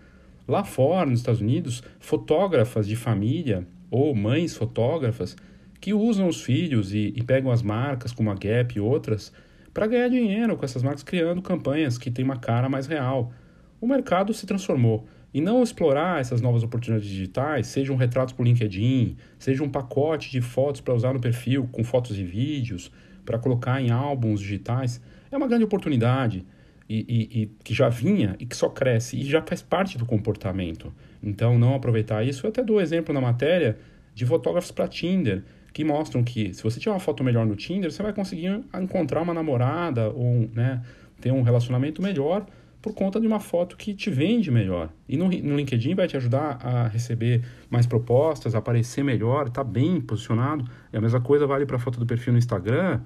Lá 0.46 0.62
fora, 0.62 1.10
nos 1.10 1.20
Estados 1.20 1.40
Unidos, 1.40 1.82
fotógrafas 1.98 2.86
de 2.86 2.94
família 2.94 3.66
ou 3.90 4.14
mães 4.14 4.56
fotógrafas 4.56 5.36
que 5.80 5.92
usam 5.92 6.28
os 6.28 6.42
filhos 6.42 6.94
e, 6.94 7.12
e 7.16 7.22
pegam 7.24 7.50
as 7.50 7.62
marcas 7.62 8.12
como 8.12 8.30
a 8.30 8.34
Gap 8.34 8.76
e 8.76 8.80
outras 8.80 9.32
para 9.78 9.86
ganhar 9.86 10.08
dinheiro 10.08 10.56
com 10.56 10.64
essas 10.64 10.82
marcas 10.82 11.04
criando 11.04 11.40
campanhas 11.40 11.96
que 11.96 12.10
têm 12.10 12.24
uma 12.24 12.36
cara 12.36 12.68
mais 12.68 12.88
real. 12.88 13.32
O 13.80 13.86
mercado 13.86 14.34
se 14.34 14.44
transformou 14.44 15.06
e 15.32 15.40
não 15.40 15.62
explorar 15.62 16.20
essas 16.20 16.40
novas 16.40 16.64
oportunidades 16.64 17.08
digitais, 17.08 17.68
seja 17.68 17.92
um 17.92 17.96
retrato 17.96 18.34
por 18.34 18.44
LinkedIn, 18.44 19.16
seja 19.38 19.62
um 19.62 19.68
pacote 19.68 20.32
de 20.32 20.40
fotos 20.40 20.80
para 20.80 20.92
usar 20.92 21.14
no 21.14 21.20
perfil 21.20 21.68
com 21.70 21.84
fotos 21.84 22.18
e 22.18 22.24
vídeos, 22.24 22.90
para 23.24 23.38
colocar 23.38 23.80
em 23.80 23.92
álbuns 23.92 24.40
digitais, 24.40 25.00
é 25.30 25.36
uma 25.36 25.46
grande 25.46 25.62
oportunidade 25.62 26.44
e, 26.88 27.06
e, 27.08 27.42
e, 27.42 27.46
que 27.62 27.72
já 27.72 27.88
vinha 27.88 28.34
e 28.40 28.46
que 28.46 28.56
só 28.56 28.68
cresce 28.68 29.16
e 29.16 29.22
já 29.22 29.40
faz 29.42 29.62
parte 29.62 29.96
do 29.96 30.04
comportamento. 30.04 30.92
Então, 31.22 31.56
não 31.56 31.76
aproveitar 31.76 32.26
isso. 32.26 32.44
Eu 32.44 32.50
até 32.50 32.64
dou 32.64 32.80
exemplo 32.80 33.14
na 33.14 33.20
matéria 33.20 33.78
de 34.12 34.26
fotógrafos 34.26 34.72
para 34.72 34.88
Tinder, 34.88 35.44
que 35.72 35.84
mostram 35.84 36.24
que 36.24 36.52
se 36.54 36.62
você 36.62 36.80
tiver 36.80 36.92
uma 36.92 37.00
foto 37.00 37.22
melhor 37.22 37.46
no 37.46 37.54
Tinder, 37.54 37.90
você 37.90 38.02
vai 38.02 38.12
conseguir 38.12 38.62
encontrar 38.74 39.22
uma 39.22 39.34
namorada 39.34 40.10
ou 40.10 40.48
né, 40.52 40.82
ter 41.20 41.32
um 41.32 41.42
relacionamento 41.42 42.02
melhor 42.02 42.46
por 42.80 42.94
conta 42.94 43.20
de 43.20 43.26
uma 43.26 43.40
foto 43.40 43.76
que 43.76 43.92
te 43.92 44.10
vende 44.10 44.50
melhor. 44.50 44.88
E 45.08 45.16
no, 45.16 45.24
no 45.28 45.56
LinkedIn 45.56 45.94
vai 45.94 46.06
te 46.06 46.16
ajudar 46.16 46.58
a 46.62 46.88
receber 46.88 47.42
mais 47.68 47.86
propostas, 47.86 48.54
aparecer 48.54 49.02
melhor, 49.02 49.50
tá 49.50 49.64
bem 49.64 50.00
posicionado. 50.00 50.64
E 50.92 50.96
a 50.96 51.00
mesma 51.00 51.20
coisa 51.20 51.46
vale 51.46 51.66
para 51.66 51.76
a 51.76 51.78
foto 51.78 51.98
do 51.98 52.06
perfil 52.06 52.32
no 52.32 52.38
Instagram, 52.38 53.00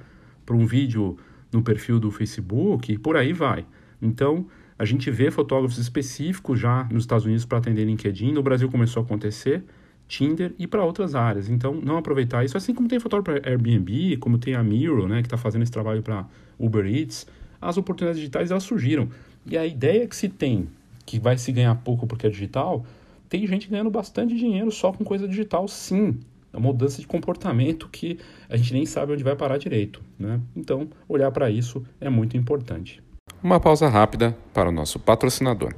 para 0.45 0.55
um 0.55 0.67
vídeo 0.67 1.17
no 1.51 1.63
perfil 1.63 1.99
do 1.99 2.11
Facebook, 2.11 2.93
e 2.93 2.99
por 2.99 3.17
aí 3.17 3.33
vai. 3.33 3.65
Então, 4.01 4.47
a 4.79 4.85
gente 4.85 5.11
vê 5.11 5.31
fotógrafos 5.31 5.79
específicos 5.79 6.59
já 6.59 6.85
nos 6.91 7.05
Estados 7.05 7.25
Unidos 7.25 7.45
para 7.45 7.59
atender 7.59 7.85
LinkedIn, 7.85 8.33
no 8.33 8.43
Brasil 8.43 8.71
começou 8.71 9.03
a 9.03 9.05
acontecer, 9.05 9.65
Tinder 10.13 10.53
e 10.59 10.67
para 10.67 10.85
outras 10.85 11.15
áreas. 11.15 11.49
Então, 11.49 11.75
não 11.75 11.97
aproveitar 11.97 12.45
isso, 12.45 12.55
assim 12.55 12.75
como 12.75 12.87
tem 12.87 13.01
fotógrafo 13.01 13.41
para 13.41 13.51
Airbnb, 13.51 14.19
como 14.19 14.37
tem 14.37 14.55
a 14.55 14.63
Miro, 14.63 15.09
né, 15.09 15.23
que 15.23 15.27
está 15.27 15.39
fazendo 15.39 15.63
esse 15.63 15.73
trabalho 15.73 16.03
para 16.03 16.27
Uber 16.59 16.85
Eats, 16.85 17.27
as 17.59 17.79
oportunidades 17.79 18.21
digitais 18.21 18.51
elas 18.51 18.63
surgiram. 18.63 19.09
E 19.47 19.57
a 19.57 19.65
ideia 19.65 20.07
que 20.07 20.15
se 20.15 20.29
tem, 20.29 20.69
que 21.07 21.19
vai 21.19 21.39
se 21.39 21.51
ganhar 21.51 21.75
pouco 21.77 22.07
porque 22.07 22.27
é 22.27 22.31
digital, 22.31 22.85
tem 23.27 23.47
gente 23.47 23.69
ganhando 23.69 23.91
bastante 23.91 24.37
dinheiro 24.37 24.71
só 24.71 24.93
com 24.93 25.03
coisa 25.03 25.27
digital, 25.27 25.67
sim. 25.67 26.21
É 26.53 26.59
uma 26.59 26.69
mudança 26.69 27.01
de 27.01 27.07
comportamento 27.07 27.89
que 27.89 28.19
a 28.51 28.57
gente 28.59 28.75
nem 28.75 28.85
sabe 28.85 29.15
onde 29.15 29.25
vai 29.25 29.35
parar 29.35 29.57
direito. 29.57 30.03
Né? 30.19 30.39
Então, 30.55 30.91
olhar 31.09 31.31
para 31.31 31.51
isso 31.51 31.83
é 31.99 32.11
muito 32.11 32.37
importante. 32.37 33.03
Uma 33.43 33.59
pausa 33.59 33.89
rápida 33.89 34.37
para 34.53 34.69
o 34.69 34.73
nosso 34.73 34.99
patrocinador. 34.99 35.75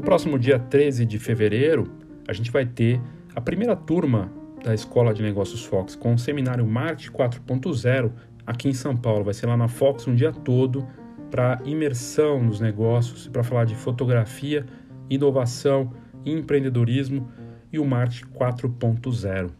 No 0.00 0.04
próximo 0.04 0.38
dia 0.38 0.58
13 0.58 1.04
de 1.04 1.18
fevereiro, 1.18 1.92
a 2.26 2.32
gente 2.32 2.50
vai 2.50 2.64
ter 2.64 2.98
a 3.36 3.40
primeira 3.42 3.76
turma 3.76 4.32
da 4.64 4.72
Escola 4.72 5.12
de 5.12 5.22
Negócios 5.22 5.62
Fox 5.62 5.94
com 5.94 6.14
o 6.14 6.18
seminário 6.18 6.66
Marketing 6.66 7.12
4.0 7.12 8.10
aqui 8.46 8.70
em 8.70 8.72
São 8.72 8.96
Paulo. 8.96 9.24
Vai 9.24 9.34
ser 9.34 9.44
lá 9.44 9.58
na 9.58 9.68
Fox 9.68 10.08
um 10.08 10.14
dia 10.14 10.32
todo 10.32 10.88
para 11.30 11.60
imersão 11.66 12.42
nos 12.42 12.60
negócios, 12.60 13.28
para 13.28 13.44
falar 13.44 13.66
de 13.66 13.74
fotografia, 13.74 14.64
inovação, 15.10 15.92
empreendedorismo 16.24 17.30
e 17.70 17.78
o 17.78 17.84
marketing 17.84 18.24
4.0. 18.32 19.50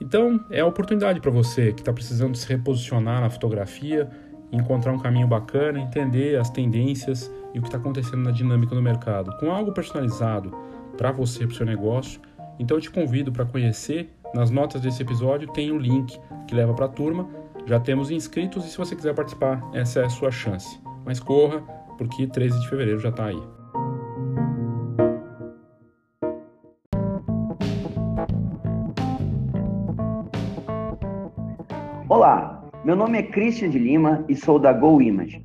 Então, 0.00 0.42
é 0.50 0.60
a 0.60 0.66
oportunidade 0.66 1.20
para 1.20 1.30
você 1.30 1.70
que 1.70 1.82
está 1.82 1.92
precisando 1.92 2.34
se 2.34 2.48
reposicionar 2.48 3.20
na 3.20 3.28
fotografia, 3.28 4.08
encontrar 4.50 4.94
um 4.94 4.98
caminho 4.98 5.26
bacana, 5.26 5.78
entender 5.78 6.40
as 6.40 6.48
tendências 6.48 7.30
e 7.54 7.58
o 7.58 7.62
que 7.62 7.68
está 7.68 7.78
acontecendo 7.78 8.22
na 8.22 8.30
dinâmica 8.30 8.74
do 8.74 8.82
mercado, 8.82 9.36
com 9.38 9.50
algo 9.50 9.72
personalizado 9.72 10.56
para 10.96 11.12
você, 11.12 11.46
para 11.46 11.54
o 11.54 11.56
seu 11.56 11.66
negócio. 11.66 12.20
Então, 12.58 12.76
eu 12.76 12.80
te 12.80 12.90
convido 12.90 13.32
para 13.32 13.44
conhecer. 13.44 14.10
Nas 14.34 14.50
notas 14.50 14.80
desse 14.80 15.02
episódio 15.02 15.50
tem 15.52 15.70
o 15.70 15.74
um 15.74 15.78
link 15.78 16.18
que 16.46 16.54
leva 16.54 16.72
para 16.72 16.86
a 16.86 16.88
turma 16.88 17.28
já 17.64 17.78
temos 17.78 18.10
inscritos 18.10 18.66
e 18.66 18.70
se 18.70 18.76
você 18.76 18.96
quiser 18.96 19.14
participar, 19.14 19.62
essa 19.72 20.00
é 20.00 20.04
a 20.04 20.08
sua 20.08 20.32
chance. 20.32 20.80
Mas 21.04 21.20
corra, 21.20 21.60
porque 21.96 22.26
13 22.26 22.58
de 22.60 22.68
fevereiro 22.68 22.98
já 22.98 23.10
está 23.10 23.26
aí. 23.26 23.40
Olá, 32.08 32.68
meu 32.84 32.96
nome 32.96 33.18
é 33.18 33.22
Christian 33.22 33.70
de 33.70 33.78
Lima 33.78 34.24
e 34.28 34.34
sou 34.34 34.58
da 34.58 34.72
Go 34.72 35.00
Image. 35.00 35.44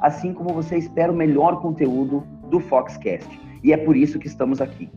assim 0.00 0.32
como 0.32 0.54
você 0.54 0.76
espera 0.76 1.12
o 1.12 1.16
melhor 1.16 1.60
conteúdo 1.60 2.24
do 2.50 2.60
Foxcast, 2.60 3.28
e 3.62 3.72
é 3.72 3.76
por 3.76 3.96
isso 3.96 4.18
que 4.18 4.26
estamos 4.26 4.60
aqui. 4.60 4.90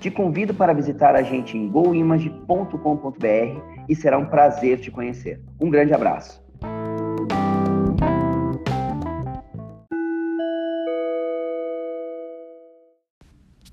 Te 0.00 0.10
convido 0.10 0.52
para 0.52 0.72
visitar 0.72 1.14
a 1.14 1.22
gente 1.22 1.56
em 1.56 1.68
goimage.com.br 1.68 3.60
e 3.88 3.94
será 3.94 4.18
um 4.18 4.26
prazer 4.26 4.80
te 4.80 4.90
conhecer. 4.90 5.40
Um 5.60 5.70
grande 5.70 5.94
abraço. 5.94 6.42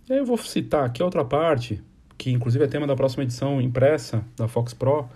Eu 0.07 0.25
vou 0.25 0.37
citar 0.37 0.85
aqui 0.85 1.03
outra 1.03 1.23
parte, 1.23 1.83
que 2.17 2.31
inclusive 2.31 2.63
é 2.63 2.67
tema 2.67 2.87
da 2.87 2.95
próxima 2.95 3.23
edição 3.23 3.61
impressa 3.61 4.23
da 4.35 4.47
Fox 4.47 4.73
Pro, 4.73 5.07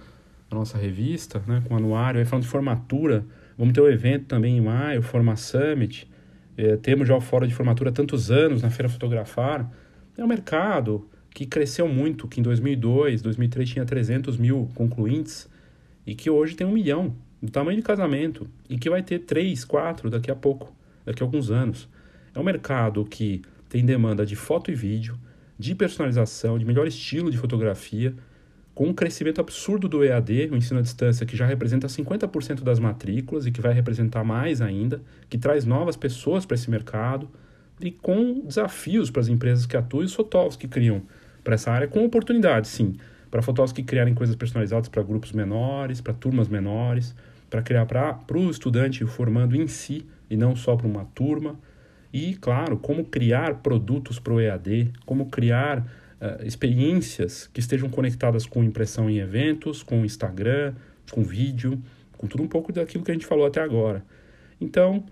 a 0.52 0.56
nossa 0.56 0.78
revista, 0.78 1.42
né, 1.48 1.64
com 1.68 1.76
anuário, 1.76 2.20
aí 2.20 2.26
falando 2.26 2.44
de 2.44 2.50
formatura. 2.50 3.26
Vamos 3.58 3.74
ter 3.74 3.82
o 3.82 3.86
um 3.86 3.90
evento 3.90 4.26
também 4.26 4.58
em 4.58 4.62
maio, 4.62 5.02
Forma 5.02 5.36
Summit. 5.36 6.10
É, 6.58 6.78
temos 6.78 7.08
já 7.08 7.16
o 7.16 7.22
fórum 7.22 7.48
de 7.48 7.54
formatura 7.54 7.90
há 7.90 7.94
tantos 7.94 8.32
anos 8.32 8.62
na 8.62 8.70
Feira 8.70 8.90
Fotografar. 8.90 9.72
É 10.18 10.24
um 10.24 10.28
mercado 10.28 11.08
que 11.34 11.46
cresceu 11.46 11.88
muito, 11.88 12.28
que 12.28 12.40
em 12.40 12.44
2002, 12.44 13.22
2003 13.22 13.70
tinha 13.70 13.86
300 13.86 14.38
mil 14.38 14.70
concluintes 14.76 15.50
e 16.06 16.14
que 16.14 16.30
hoje 16.30 16.56
tem 16.56 16.66
um 16.68 16.72
milhão, 16.72 17.16
do 17.42 17.52
tamanho 17.52 17.78
de 17.78 17.84
casamento, 17.84 18.48
e 18.70 18.78
que 18.78 18.90
vai 18.90 19.04
ter 19.04 19.20
três, 19.20 19.66
quatro 19.66 20.10
daqui 20.10 20.32
a 20.32 20.36
pouco, 20.36 20.74
daqui 21.06 21.22
a 21.22 21.26
alguns 21.26 21.52
anos. 21.52 21.90
É 22.34 22.40
um 22.40 22.44
mercado 22.44 23.04
que 23.04 23.42
tem 23.68 23.84
demanda 23.84 24.26
de 24.26 24.36
foto 24.36 24.72
e 24.72 24.76
vídeo, 24.76 25.18
de 25.60 25.76
personalização, 25.76 26.58
de 26.58 26.64
melhor 26.64 26.88
estilo 26.88 27.30
de 27.30 27.38
fotografia, 27.38 28.16
com 28.74 28.88
um 28.88 28.94
crescimento 28.94 29.40
absurdo 29.40 29.88
do 29.88 30.04
EAD, 30.04 30.50
o 30.52 30.56
ensino 30.56 30.80
à 30.80 30.82
distância, 30.82 31.26
que 31.26 31.38
já 31.38 31.46
representa 31.46 31.88
50% 31.88 32.64
das 32.64 32.80
matrículas 32.80 33.46
e 33.46 33.52
que 33.52 33.62
vai 33.62 33.74
representar 33.74 34.24
mais 34.24 34.62
ainda, 34.62 35.02
que 35.30 35.38
traz 35.38 35.64
novas 35.66 35.96
pessoas 35.96 36.46
para 36.46 36.56
esse 36.56 36.70
mercado 36.70 37.30
e 37.80 37.92
com 37.92 38.42
desafios 38.46 39.12
para 39.12 39.22
as 39.22 39.28
empresas 39.28 39.66
que 39.66 39.78
atuam 39.78 40.02
e 40.02 40.06
os 40.06 40.14
fotógrafos 40.14 40.58
que 40.58 40.68
criam 40.68 41.02
para 41.44 41.56
essa 41.56 41.72
área, 41.72 41.88
com 41.88 42.04
oportunidades, 42.04 42.72
sim, 42.72 42.96
para 43.30 43.42
fotógrafos 43.42 43.74
que 43.74 43.84
criarem 43.84 44.14
coisas 44.14 44.36
personalizadas 44.36 44.88
para 44.88 45.04
grupos 45.04 45.32
menores, 45.34 46.02
para 46.02 46.14
turmas 46.14 46.48
menores, 46.48 47.16
para 47.50 47.62
criar 47.62 47.86
para 47.86 48.38
o 48.38 48.50
estudante 48.50 49.06
formando 49.06 49.56
em 49.56 49.68
si 49.68 50.06
e 50.30 50.38
não 50.38 50.56
só 50.56 50.76
para 50.76 50.88
uma 50.88 51.06
turma. 51.14 51.60
E, 52.12 52.36
claro, 52.36 52.78
como 52.78 53.06
criar 53.06 53.56
produtos 53.56 54.20
para 54.20 54.34
o 54.34 54.40
EAD, 54.40 54.92
como 55.06 55.30
criar 55.30 55.86
uh, 56.24 56.46
experiências 56.46 57.50
que 57.54 57.60
estejam 57.60 57.90
conectadas 57.90 58.46
com 58.46 58.64
impressão 58.64 59.10
em 59.10 59.18
eventos, 59.18 59.84
com 59.84 60.06
Instagram, 60.06 60.74
com 61.12 61.22
vídeo, 61.22 61.82
com 62.18 62.26
tudo 62.26 62.42
um 62.42 62.48
pouco 62.48 62.72
daquilo 62.72 63.04
que 63.04 63.12
a 63.12 63.14
gente 63.14 63.26
falou 63.26 63.46
até 63.46 63.62
agora. 63.62 64.04
Então, 64.60 65.04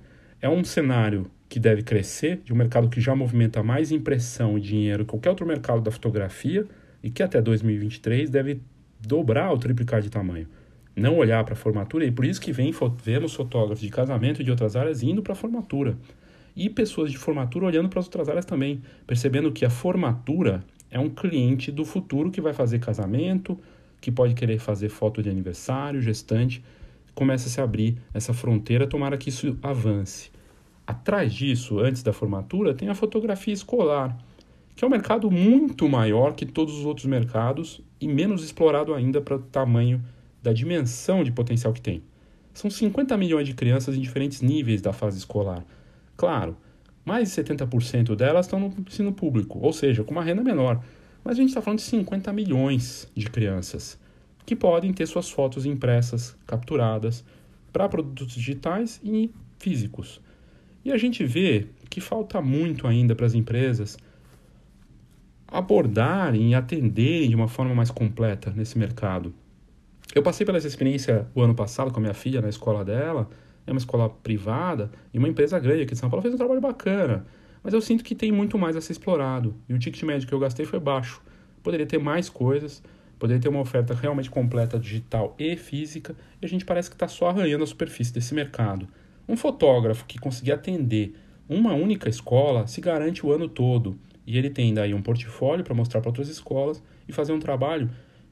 é 0.41 0.47
um 0.47 0.63
cenário 0.63 1.29
que 1.49 1.59
deve 1.59 1.83
crescer, 1.83 2.39
de 2.45 2.53
um 2.53 2.55
mercado 2.55 2.87
que 2.87 3.01
já 3.01 3.13
movimenta 3.13 3.61
mais 3.61 3.91
impressão 3.91 4.57
e 4.57 4.61
dinheiro 4.61 5.03
que 5.03 5.09
qualquer 5.09 5.29
outro 5.31 5.45
mercado 5.45 5.81
da 5.81 5.91
fotografia 5.91 6.65
e 7.03 7.09
que 7.09 7.21
até 7.21 7.41
2023 7.41 8.29
deve 8.29 8.61
dobrar 8.97 9.51
ou 9.51 9.57
triplicar 9.57 10.01
de 10.01 10.09
tamanho. 10.09 10.47
Não 10.95 11.17
olhar 11.17 11.43
para 11.43 11.53
a 11.53 11.57
formatura, 11.57 12.05
e 12.05 12.11
por 12.11 12.23
isso 12.23 12.39
que 12.39 12.51
vem, 12.51 12.73
vemos 13.03 13.33
fotógrafos 13.33 13.81
de 13.81 13.89
casamento 13.89 14.41
e 14.41 14.45
de 14.45 14.51
outras 14.51 14.75
áreas 14.75 15.03
indo 15.03 15.21
para 15.21 15.33
a 15.33 15.35
formatura. 15.35 15.97
e 16.53 16.69
pessoas 16.69 17.09
de 17.09 17.17
formatura 17.17 17.65
olhando 17.65 17.87
para 17.87 17.99
as 17.99 18.05
outras 18.05 18.27
áreas 18.27 18.43
também, 18.43 18.81
percebendo 19.07 19.53
que 19.53 19.63
a 19.63 19.69
formatura 19.69 20.61
é 20.91 20.99
um 20.99 21.09
cliente 21.09 21.71
do 21.71 21.85
futuro 21.85 22.29
que 22.29 22.41
vai 22.41 22.53
fazer 22.53 22.79
casamento, 22.79 23.57
que 24.01 24.11
pode 24.11 24.33
querer 24.35 24.59
fazer 24.59 24.89
foto 24.89 25.23
de 25.23 25.29
aniversário, 25.29 26.01
gestante. 26.01 26.63
Começa 27.15 27.47
a 27.47 27.51
se 27.51 27.61
abrir 27.61 27.97
essa 28.13 28.33
fronteira, 28.33 28.85
tomara 28.85 29.17
que 29.17 29.29
isso 29.29 29.57
avance. 29.63 30.29
Atrás 30.85 31.33
disso, 31.33 31.79
antes 31.79 32.03
da 32.03 32.11
formatura, 32.11 32.73
tem 32.73 32.89
a 32.89 32.95
fotografia 32.95 33.53
escolar, 33.53 34.17
que 34.75 34.83
é 34.83 34.87
um 34.87 34.91
mercado 34.91 35.31
muito 35.31 35.87
maior 35.87 36.33
que 36.33 36.45
todos 36.45 36.77
os 36.77 36.85
outros 36.85 37.05
mercados 37.05 37.81
e 37.99 38.07
menos 38.07 38.43
explorado 38.43 38.93
ainda 38.93 39.21
para 39.21 39.37
o 39.37 39.39
tamanho 39.39 40.03
da 40.43 40.51
dimensão 40.51 41.23
de 41.23 41.31
potencial 41.31 41.71
que 41.71 41.81
tem. 41.81 42.03
São 42.53 42.69
50 42.69 43.15
milhões 43.15 43.47
de 43.47 43.53
crianças 43.53 43.95
em 43.95 44.01
diferentes 44.01 44.41
níveis 44.41 44.81
da 44.81 44.91
fase 44.91 45.17
escolar. 45.17 45.63
Claro, 46.17 46.57
mais 47.05 47.33
de 47.33 47.41
70% 47.41 48.15
delas 48.15 48.45
estão 48.45 48.59
no 48.59 48.73
ensino 48.87 49.11
público, 49.11 49.59
ou 49.61 49.73
seja, 49.73 50.03
com 50.03 50.11
uma 50.11 50.23
renda 50.23 50.43
menor. 50.43 50.83
Mas 51.23 51.37
a 51.37 51.41
gente 51.41 51.49
está 51.49 51.61
falando 51.61 51.79
de 51.79 51.85
50 51.85 52.31
milhões 52.33 53.09
de 53.15 53.29
crianças 53.29 53.99
que 54.45 54.55
podem 54.55 54.91
ter 54.91 55.05
suas 55.05 55.29
fotos 55.29 55.65
impressas, 55.65 56.35
capturadas, 56.45 57.23
para 57.71 57.87
produtos 57.87 58.33
digitais 58.33 58.99
e 59.03 59.31
físicos. 59.57 60.19
E 60.83 60.91
a 60.91 60.97
gente 60.97 61.23
vê 61.23 61.67
que 61.89 62.01
falta 62.01 62.41
muito 62.41 62.87
ainda 62.87 63.15
para 63.15 63.25
as 63.25 63.33
empresas 63.33 63.97
abordarem 65.47 66.51
e 66.51 66.55
atenderem 66.55 67.29
de 67.29 67.35
uma 67.35 67.47
forma 67.47 67.75
mais 67.75 67.91
completa 67.91 68.51
nesse 68.55 68.77
mercado. 68.77 69.33
Eu 70.15 70.23
passei 70.23 70.45
pela 70.45 70.57
essa 70.57 70.67
experiência 70.67 71.27
o 71.35 71.41
ano 71.41 71.53
passado 71.53 71.91
com 71.91 71.99
a 71.99 72.01
minha 72.01 72.13
filha 72.13 72.41
na 72.41 72.49
escola 72.49 72.83
dela, 72.83 73.29
é 73.71 73.73
uma 73.73 73.79
escola 73.79 74.09
privada 74.09 74.91
e 75.13 75.17
uma 75.17 75.27
empresa 75.27 75.57
grande 75.59 75.83
aqui 75.83 75.93
de 75.93 75.99
São 75.99 76.09
Paulo 76.09 76.21
fez 76.21 76.33
um 76.33 76.37
trabalho 76.37 76.61
bacana, 76.61 77.25
mas 77.63 77.73
eu 77.73 77.81
sinto 77.81 78.03
que 78.03 78.13
tem 78.13 78.31
muito 78.31 78.57
mais 78.57 78.75
a 78.75 78.81
ser 78.81 78.91
explorado 78.91 79.55
e 79.67 79.73
o 79.73 79.79
ticket 79.79 80.03
médio 80.03 80.27
que 80.27 80.33
eu 80.33 80.39
gastei 80.39 80.65
foi 80.65 80.79
baixo. 80.79 81.21
Poderia 81.63 81.85
ter 81.85 81.99
mais 81.99 82.29
coisas, 82.29 82.83
poderia 83.19 83.41
ter 83.41 83.49
uma 83.49 83.59
oferta 83.59 83.93
realmente 83.93 84.29
completa 84.29 84.79
digital 84.79 85.35
e 85.37 85.55
física 85.55 86.15
e 86.41 86.45
a 86.45 86.49
gente 86.49 86.65
parece 86.65 86.89
que 86.89 86.95
está 86.95 87.07
só 87.07 87.29
arranhando 87.29 87.63
a 87.63 87.67
superfície 87.67 88.13
desse 88.13 88.33
mercado. 88.33 88.87
Um 89.27 89.37
fotógrafo 89.37 90.05
que 90.05 90.19
conseguir 90.19 90.51
atender 90.51 91.15
uma 91.47 91.73
única 91.73 92.09
escola 92.09 92.65
se 92.67 92.81
garante 92.81 93.25
o 93.25 93.31
ano 93.31 93.47
todo 93.47 93.97
e 94.25 94.37
ele 94.37 94.49
tem 94.49 94.73
daí 94.73 94.93
um 94.93 95.01
portfólio 95.01 95.63
para 95.63 95.73
mostrar 95.73 96.01
para 96.01 96.09
outras 96.09 96.29
escolas 96.29 96.81
e 97.07 97.13
fazer 97.13 97.31
um 97.31 97.39
trabalho 97.39 97.89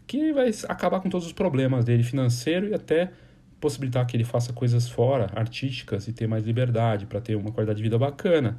que 0.08 0.34
vai 0.34 0.50
acabar 0.68 1.00
com 1.02 1.10
todos 1.10 1.28
os 1.28 1.34
problemas 1.34 1.86
dele 1.86 2.02
financeiro 2.02 2.68
e 2.68 2.74
até 2.74 3.12
possibilitar 3.60 4.06
que 4.06 4.16
ele 4.16 4.24
faça 4.24 4.54
coisas 4.54 4.90
fora, 4.90 5.30
artísticas 5.36 6.08
e 6.08 6.14
ter 6.14 6.28
mais 6.28 6.46
liberdade 6.46 7.06
para 7.06 7.20
ter 7.20 7.36
uma 7.36 7.52
qualidade 7.52 7.78
de 7.78 7.84
vida 7.84 7.98
bacana. 7.98 8.58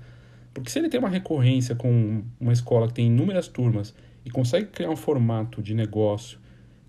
Porque 0.52 0.70
se 0.70 0.78
ele 0.78 0.88
tem 0.88 0.98
uma 0.98 1.08
recorrência 1.08 1.74
com 1.74 2.22
uma 2.38 2.52
escola 2.52 2.88
que 2.88 2.94
tem 2.94 3.06
inúmeras 3.06 3.48
turmas 3.48 3.94
e 4.24 4.30
consegue 4.30 4.66
criar 4.66 4.90
um 4.90 4.96
formato 4.96 5.62
de 5.62 5.74
negócio 5.74 6.38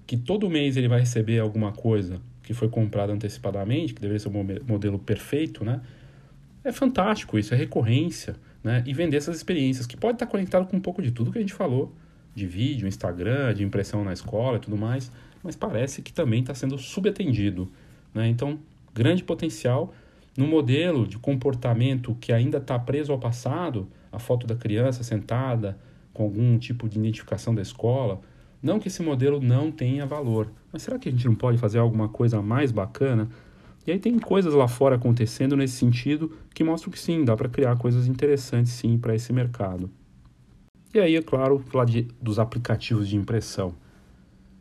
que 0.06 0.17
todo 0.17 0.50
mês 0.50 0.76
ele 0.76 0.88
vai 0.88 1.00
receber 1.00 1.39
alguma 1.39 1.71
coisa 1.71 2.19
que 2.43 2.54
foi 2.54 2.67
comprada 2.67 3.13
antecipadamente, 3.13 3.93
que 3.93 4.02
deveria 4.02 4.19
ser 4.19 4.30
um 4.30 4.45
modelo 4.67 5.00
perfeito, 5.00 5.63
né? 5.63 5.80
É 6.63 6.71
fantástico 6.71 7.39
isso, 7.39 7.54
é 7.54 7.58
recorrência 7.58 8.36
né? 8.63 8.84
e 8.86 8.93
vender 8.93 9.17
essas 9.17 9.38
experiências, 9.38 9.88
que 9.88 9.97
pode 9.97 10.15
estar 10.15 10.28
conectado 10.28 10.67
com 10.67 10.78
um 10.78 10.82
pouco 10.82 11.02
de 11.02 11.12
tudo 11.12 11.32
que 11.32 11.38
a 11.38 11.41
gente 11.41 11.54
falou, 11.54 11.95
de 12.36 12.45
vídeo, 12.45 12.88
Instagram, 12.88 13.54
de 13.54 13.63
impressão 13.63 14.04
na 14.04 14.13
escola 14.13 14.58
e 14.58 14.60
tudo 14.60 14.78
mais, 14.78 15.12
mas 15.43 15.56
parece 15.56 16.02
que 16.02 16.13
também 16.13 16.41
está 16.41 16.54
sendo 16.54 16.78
subatendido. 16.78 17.71
Né? 18.13 18.28
Então, 18.28 18.60
grande 18.93 19.24
potencial 19.24 19.93
no 20.38 20.47
modelo 20.47 21.08
de 21.08 21.17
comportamento 21.17 22.15
que 22.19 22.32
ainda 22.32 22.58
está 22.58 22.80
preso 22.80 23.12
ao 23.12 23.19
passado, 23.19 23.88
a 24.12 24.19
foto 24.19 24.47
da 24.47 24.56
criança 24.56 25.04
sentada 25.04 25.78
com 26.13 26.24
algum 26.24 26.58
tipo 26.58 26.88
de 26.88 27.00
identificação 27.00 27.54
da 27.54 27.62
escola. 27.62 28.21
Não 28.62 28.80
que 28.80 28.88
esse 28.88 29.02
modelo 29.02 29.41
não 29.41 29.71
tenha 29.71 30.06
valor, 30.06 30.52
mas 30.71 30.84
será 30.84 31.00
que 31.00 31.10
a 31.10 31.12
gente 31.12 31.26
não 31.26 31.36
pode 31.36 31.58
fazer 31.58 31.80
alguma 31.80 32.08
coisa 32.08 32.41
mais 32.41 32.71
bacana 32.71 33.30
e 33.86 33.91
aí 33.91 33.97
tem 33.97 34.19
coisas 34.19 34.54
lá 34.54 34.67
fora 34.67 34.95
acontecendo 34.95 35.58
nesse 35.58 35.76
sentido 35.76 36.32
que 36.54 36.63
mostram 36.63 36.91
que 36.91 37.00
sim, 37.00 37.26
dá 37.26 37.36
para 37.36 37.50
criar 37.50 37.76
coisas 37.78 38.08
interessantes 38.08 38.71
sim 38.74 38.97
para 38.97 39.15
esse 39.15 39.34
mercado. 39.34 39.89
E 40.93 41.00
aí, 41.00 41.15
é 41.15 41.21
claro, 41.21 41.60
falar 41.60 41.86
de, 41.86 42.04
dos 42.21 42.38
aplicativos 42.38 43.08
de 43.08 43.15
impressão. 43.15 43.74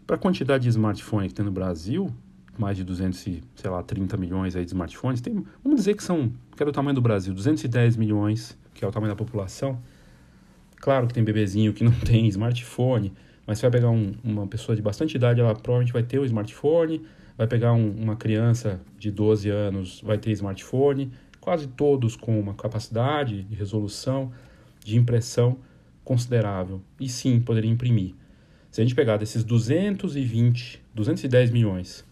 Para 0.06 0.16
a 0.16 0.18
quantidade 0.18 0.62
de 0.64 0.70
smartphone 0.70 1.28
que 1.28 1.34
tem 1.34 1.44
no 1.44 1.50
Brasil, 1.50 2.10
mais 2.58 2.76
de 2.76 2.84
230 2.84 4.16
milhões 4.16 4.54
aí 4.56 4.64
de 4.64 4.70
smartphones, 4.70 5.20
tem, 5.20 5.44
vamos 5.62 5.80
dizer 5.80 5.94
que 5.94 6.02
são, 6.02 6.32
que 6.56 6.62
é 6.62 6.66
do 6.66 6.72
tamanho 6.72 6.94
do 6.94 7.00
Brasil, 7.00 7.32
210 7.32 7.96
milhões, 7.96 8.56
que 8.74 8.84
é 8.84 8.88
o 8.88 8.90
tamanho 8.90 9.12
da 9.12 9.16
população. 9.16 9.78
Claro 10.76 11.06
que 11.06 11.14
tem 11.14 11.24
bebezinho 11.24 11.72
que 11.72 11.84
não 11.84 11.92
tem 12.04 12.26
smartphone, 12.28 13.12
mas 13.46 13.58
você 13.58 13.62
vai 13.62 13.80
pegar 13.80 13.90
um, 13.90 14.14
uma 14.22 14.46
pessoa 14.46 14.76
de 14.76 14.82
bastante 14.82 15.14
idade, 15.14 15.40
ela 15.40 15.54
provavelmente 15.54 15.92
vai 15.92 16.02
ter 16.02 16.18
o 16.18 16.24
smartphone, 16.24 17.02
vai 17.36 17.46
pegar 17.46 17.72
um, 17.72 17.90
uma 17.90 18.16
criança 18.16 18.80
de 18.98 19.10
12 19.10 19.48
anos, 19.48 20.00
vai 20.02 20.18
ter 20.18 20.30
smartphone, 20.32 21.10
quase 21.40 21.66
todos 21.66 22.14
com 22.14 22.38
uma 22.38 22.54
capacidade 22.54 23.42
de 23.42 23.54
resolução, 23.54 24.30
de 24.84 24.96
impressão 24.96 25.58
considerável. 26.04 26.82
E 26.98 27.08
sim, 27.08 27.40
poderia 27.40 27.70
imprimir. 27.70 28.14
Se 28.70 28.80
a 28.80 28.84
gente 28.84 28.94
pegar 28.94 29.16
desses 29.16 29.42
220, 29.42 30.82
210 30.94 31.50
milhões, 31.50 32.04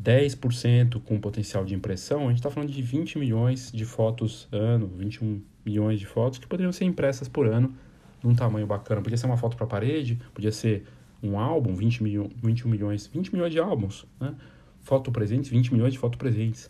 10% 0.00 1.00
com 1.02 1.20
potencial 1.20 1.64
de 1.64 1.74
impressão, 1.74 2.26
a 2.26 2.28
gente 2.28 2.38
está 2.38 2.50
falando 2.50 2.70
de 2.70 2.82
20 2.82 3.18
milhões 3.18 3.70
de 3.72 3.84
fotos 3.84 4.48
ano, 4.50 4.90
21 4.96 5.42
milhões 5.64 6.00
de 6.00 6.06
fotos 6.06 6.38
que 6.38 6.46
poderiam 6.46 6.72
ser 6.72 6.84
impressas 6.84 7.28
por 7.28 7.46
ano 7.46 7.74
num 8.22 8.34
tamanho 8.34 8.66
bacana. 8.66 9.00
Podia 9.00 9.16
ser 9.16 9.26
uma 9.26 9.36
foto 9.36 9.56
para 9.56 9.66
parede, 9.66 10.18
podia 10.34 10.52
ser 10.52 10.84
um 11.22 11.38
álbum, 11.38 11.74
20 11.74 12.02
milho, 12.02 12.30
21 12.42 12.70
milhões, 12.70 13.06
20 13.06 13.32
milhões 13.32 13.52
de 13.52 13.58
álbuns, 13.58 14.06
né? 14.20 14.34
Foto 14.80 15.12
presentes, 15.12 15.48
20 15.50 15.72
milhões 15.72 15.92
de 15.92 15.98
foto 15.98 16.18
presentes. 16.18 16.68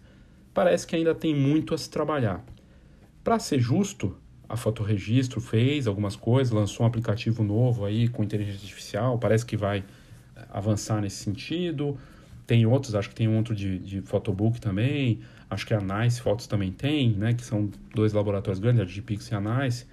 Parece 0.53 0.87
que 0.87 0.95
ainda 0.95 1.15
tem 1.15 1.35
muito 1.35 1.75
a 1.75 1.79
se 1.79 1.89
trabalhar. 1.89 2.45
Para 3.25 3.39
ser 3.39 3.59
justo, 3.59 4.15
a 4.47 4.57
Fotoregistro 4.57 5.41
fez 5.41 5.87
algumas 5.87 6.15
coisas, 6.15 6.53
lançou 6.53 6.85
um 6.85 6.87
aplicativo 6.87 7.43
novo 7.43 7.87
aí 7.87 8.09
com 8.09 8.23
inteligência 8.23 8.61
artificial, 8.61 9.19
parece 9.19 9.47
que 9.47 9.57
vai 9.57 9.79
eh, 10.37 10.47
avançar 10.51 11.01
nesse 11.01 11.17
sentido. 11.17 11.97
Tem 12.53 12.67
outros, 12.67 12.95
acho 12.95 13.09
que 13.09 13.15
tem 13.15 13.27
um 13.27 13.39
outro 13.39 13.55
de, 13.55 13.79
de 13.79 14.03
Photobook 14.03 14.61
também, 14.61 15.21
acho 15.49 15.67
que 15.67 15.73
a 15.73 15.81
Nice 15.81 16.21
Fotos 16.21 16.47
também 16.47 16.71
tem, 16.71 17.13
né, 17.15 17.33
que 17.33 17.43
são 17.43 17.71
dois 17.95 18.13
laboratórios 18.13 18.61
grandes, 18.61 18.83
a 18.83 18.85
Digipix 18.85 19.31
e 19.31 19.35
a 19.35 19.41
Nice. 19.41 19.87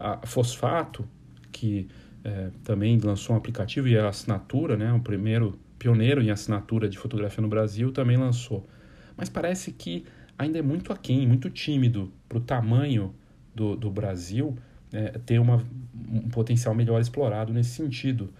A 0.00 0.26
Fosfato, 0.26 1.06
que 1.52 1.86
é, 2.24 2.48
também 2.64 2.98
lançou 2.98 3.34
um 3.34 3.38
aplicativo 3.38 3.88
e 3.88 3.98
a 3.98 4.08
assinatura, 4.08 4.74
né, 4.74 4.90
o 4.90 5.00
primeiro 5.00 5.58
pioneiro 5.78 6.22
em 6.22 6.30
assinatura 6.30 6.88
de 6.88 6.96
fotografia 6.96 7.42
no 7.42 7.48
Brasil, 7.48 7.92
também 7.92 8.16
lançou. 8.16 8.66
Mas 9.14 9.28
parece 9.28 9.70
que 9.70 10.06
ainda 10.38 10.58
é 10.58 10.62
muito 10.62 10.94
aquém, 10.94 11.26
muito 11.26 11.50
tímido 11.50 12.10
para 12.26 12.38
o 12.38 12.40
tamanho 12.40 13.14
do, 13.54 13.76
do 13.76 13.90
Brasil 13.90 14.56
é, 14.94 15.10
ter 15.26 15.38
uma, 15.38 15.62
um 16.10 16.26
potencial 16.30 16.74
melhor 16.74 17.02
explorado 17.02 17.52
nesse 17.52 17.72
sentido. 17.72 18.32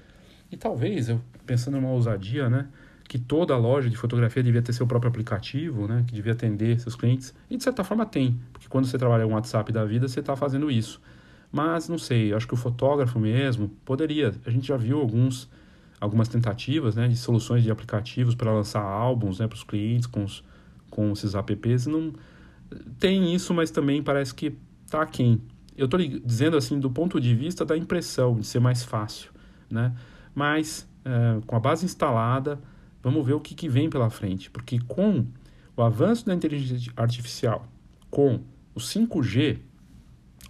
E 0.50 0.56
talvez, 0.56 1.10
eu 1.10 1.20
pensando 1.44 1.78
numa 1.78 1.90
ousadia, 1.90 2.48
né, 2.48 2.66
que 3.08 3.18
toda 3.18 3.56
loja 3.56 3.88
de 3.88 3.96
fotografia 3.96 4.42
devia 4.42 4.60
ter 4.60 4.74
seu 4.74 4.86
próprio 4.86 5.08
aplicativo, 5.08 5.88
né, 5.88 6.04
que 6.06 6.12
devia 6.12 6.32
atender 6.32 6.78
seus 6.78 6.94
clientes, 6.94 7.34
e 7.48 7.56
de 7.56 7.64
certa 7.64 7.82
forma 7.82 8.04
tem, 8.04 8.38
porque 8.52 8.68
quando 8.68 8.84
você 8.84 8.98
trabalha 8.98 9.26
com 9.26 9.32
WhatsApp 9.32 9.72
da 9.72 9.82
vida, 9.84 10.06
você 10.06 10.20
está 10.20 10.36
fazendo 10.36 10.70
isso. 10.70 11.00
Mas 11.50 11.88
não 11.88 11.96
sei, 11.96 12.34
acho 12.34 12.46
que 12.46 12.52
o 12.52 12.56
fotógrafo 12.58 13.18
mesmo 13.18 13.70
poderia. 13.82 14.34
A 14.44 14.50
gente 14.50 14.68
já 14.68 14.76
viu 14.76 15.00
alguns, 15.00 15.48
algumas 15.98 16.28
tentativas 16.28 16.94
né, 16.94 17.08
de 17.08 17.16
soluções 17.16 17.62
de 17.62 17.70
aplicativos 17.70 18.34
para 18.34 18.52
lançar 18.52 18.82
álbuns 18.82 19.38
né, 19.38 19.48
para 19.48 19.56
os 19.56 19.64
clientes 19.64 20.06
com, 20.06 20.24
os, 20.24 20.44
com 20.90 21.10
esses 21.12 21.34
apps. 21.34 21.86
Não, 21.86 22.12
tem 22.98 23.34
isso, 23.34 23.54
mas 23.54 23.70
também 23.70 24.02
parece 24.02 24.34
que 24.34 24.58
está 24.84 25.00
aquém. 25.00 25.40
Eu 25.74 25.86
estou 25.86 25.98
dizendo 25.98 26.54
assim 26.54 26.78
do 26.78 26.90
ponto 26.90 27.18
de 27.18 27.34
vista 27.34 27.64
da 27.64 27.74
impressão, 27.74 28.38
de 28.38 28.46
ser 28.46 28.60
mais 28.60 28.82
fácil. 28.82 29.30
Né? 29.70 29.94
Mas 30.34 30.86
é, 31.02 31.40
com 31.46 31.56
a 31.56 31.60
base 31.60 31.86
instalada, 31.86 32.58
vamos 33.10 33.26
ver 33.26 33.34
o 33.34 33.40
que, 33.40 33.54
que 33.54 33.68
vem 33.68 33.88
pela 33.90 34.10
frente. 34.10 34.50
Porque 34.50 34.78
com 34.80 35.26
o 35.76 35.82
avanço 35.82 36.26
da 36.26 36.34
inteligência 36.34 36.92
artificial, 36.96 37.66
com 38.10 38.40
o 38.74 38.80
5G, 38.80 39.58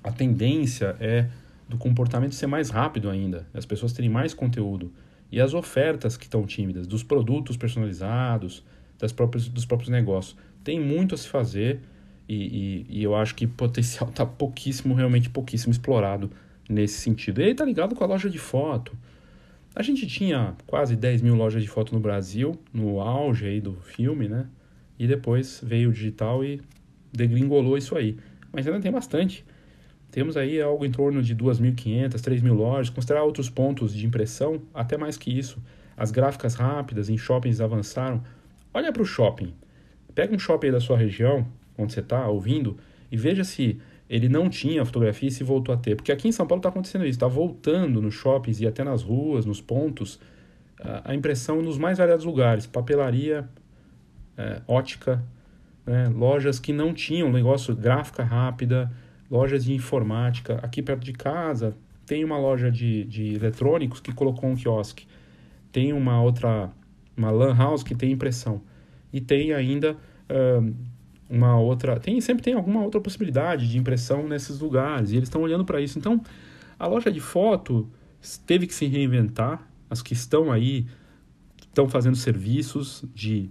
a 0.02 0.12
tendência 0.12 0.96
é 1.00 1.28
do 1.68 1.76
comportamento 1.76 2.34
ser 2.34 2.46
mais 2.46 2.70
rápido 2.70 3.10
ainda, 3.10 3.46
as 3.52 3.66
pessoas 3.66 3.92
terem 3.92 4.10
mais 4.10 4.32
conteúdo. 4.32 4.92
E 5.30 5.40
as 5.40 5.52
ofertas 5.52 6.16
que 6.16 6.24
estão 6.24 6.46
tímidas, 6.46 6.86
dos 6.86 7.02
produtos 7.02 7.56
personalizados, 7.56 8.64
das 8.98 9.12
próprias, 9.12 9.48
dos 9.48 9.64
próprios 9.64 9.90
negócios. 9.90 10.36
Tem 10.64 10.80
muito 10.80 11.14
a 11.14 11.18
se 11.18 11.28
fazer 11.28 11.80
e, 12.28 12.86
e, 12.88 12.98
e 12.98 13.02
eu 13.02 13.14
acho 13.14 13.34
que 13.34 13.44
o 13.44 13.48
potencial 13.48 14.10
está 14.10 14.24
pouquíssimo, 14.26 14.94
realmente 14.94 15.30
pouquíssimo 15.30 15.70
explorado 15.70 16.30
nesse 16.68 17.00
sentido. 17.00 17.40
E 17.40 17.44
aí 17.44 17.50
está 17.52 17.64
ligado 17.64 17.94
com 17.94 18.04
a 18.04 18.06
loja 18.06 18.28
de 18.28 18.38
foto. 18.38 18.96
A 19.78 19.82
gente 19.84 20.08
tinha 20.08 20.56
quase 20.66 20.96
10 20.96 21.22
mil 21.22 21.36
lojas 21.36 21.62
de 21.62 21.68
foto 21.68 21.94
no 21.94 22.00
Brasil, 22.00 22.58
no 22.74 23.00
auge 23.00 23.46
aí 23.46 23.60
do 23.60 23.74
filme, 23.74 24.28
né? 24.28 24.48
E 24.98 25.06
depois 25.06 25.60
veio 25.64 25.90
o 25.90 25.92
digital 25.92 26.44
e 26.44 26.60
degringolou 27.12 27.78
isso 27.78 27.96
aí. 27.96 28.16
mas 28.52 28.66
ainda 28.66 28.80
tem 28.80 28.90
bastante. 28.90 29.44
Temos 30.10 30.36
aí 30.36 30.60
algo 30.60 30.84
em 30.84 30.90
torno 30.90 31.22
de 31.22 31.32
2.500, 31.32 32.14
3.000 32.14 32.52
lojas, 32.52 32.90
considerar 32.90 33.22
outros 33.22 33.48
pontos 33.48 33.94
de 33.94 34.04
impressão, 34.04 34.60
até 34.74 34.96
mais 34.96 35.16
que 35.16 35.30
isso. 35.30 35.62
As 35.96 36.10
gráficas 36.10 36.56
rápidas 36.56 37.08
em 37.08 37.16
shoppings 37.16 37.60
avançaram. 37.60 38.20
Olha 38.74 38.92
para 38.92 39.02
o 39.02 39.06
shopping. 39.06 39.54
Pega 40.12 40.34
um 40.34 40.40
shopping 40.40 40.72
da 40.72 40.80
sua 40.80 40.98
região, 40.98 41.46
onde 41.78 41.92
você 41.92 42.00
está 42.00 42.26
ouvindo, 42.26 42.76
e 43.12 43.16
veja 43.16 43.44
se 43.44 43.78
ele 44.08 44.28
não 44.28 44.48
tinha 44.48 44.84
fotografia 44.84 45.28
e 45.28 45.32
se 45.32 45.44
voltou 45.44 45.74
a 45.74 45.78
ter. 45.78 45.96
Porque 45.96 46.10
aqui 46.10 46.28
em 46.28 46.32
São 46.32 46.46
Paulo 46.46 46.60
está 46.60 46.68
acontecendo 46.68 47.02
isso, 47.02 47.16
está 47.16 47.28
voltando 47.28 48.00
nos 48.00 48.14
shoppings 48.14 48.60
e 48.60 48.66
até 48.66 48.82
nas 48.82 49.02
ruas, 49.02 49.44
nos 49.44 49.60
pontos, 49.60 50.18
a, 51.04 51.14
impressão 51.14 51.60
nos 51.60 51.76
mais 51.76 51.98
variados 51.98 52.24
lugares. 52.24 52.66
Papelaria, 52.66 53.48
é, 54.36 54.62
ótica, 54.66 55.22
né, 55.84 56.08
lojas 56.08 56.58
que 56.58 56.72
não 56.72 56.94
tinham 56.94 57.30
negócio 57.30 57.76
gráfica 57.76 58.24
rápida, 58.24 58.90
lojas 59.30 59.64
de 59.64 59.74
informática. 59.74 60.58
Aqui 60.62 60.82
perto 60.82 61.04
de 61.04 61.12
casa 61.12 61.76
tem 62.06 62.24
uma 62.24 62.38
loja 62.38 62.70
de, 62.70 63.04
de 63.04 63.34
eletrônicos 63.34 64.00
que 64.00 64.12
colocou 64.12 64.48
um 64.48 64.56
quiosque. 64.56 65.06
Tem 65.70 65.92
uma 65.92 66.22
outra, 66.22 66.70
uma 67.14 67.30
lan 67.30 67.54
house 67.54 67.82
que 67.82 67.94
tem 67.94 68.12
impressão. 68.12 68.62
E 69.12 69.20
tem 69.20 69.52
ainda 69.52 69.96
uma 71.28 71.58
outra. 71.58 71.98
Tem, 71.98 72.20
sempre 72.20 72.42
tem 72.42 72.54
alguma 72.54 72.82
outra 72.82 73.00
possibilidade 73.00 73.68
de 73.68 73.78
impressão 73.78 74.26
nesses 74.26 74.60
lugares. 74.60 75.10
E 75.10 75.16
eles 75.16 75.28
estão 75.28 75.42
olhando 75.42 75.64
para 75.64 75.80
isso. 75.80 75.98
Então, 75.98 76.20
a 76.78 76.86
loja 76.86 77.10
de 77.10 77.20
foto 77.20 77.88
teve 78.46 78.66
que 78.66 78.74
se 78.74 78.86
reinventar. 78.86 79.66
As 79.90 80.02
que 80.02 80.12
estão 80.12 80.52
aí 80.52 80.86
estão 81.60 81.88
fazendo 81.88 82.16
serviços 82.16 83.04
de 83.14 83.50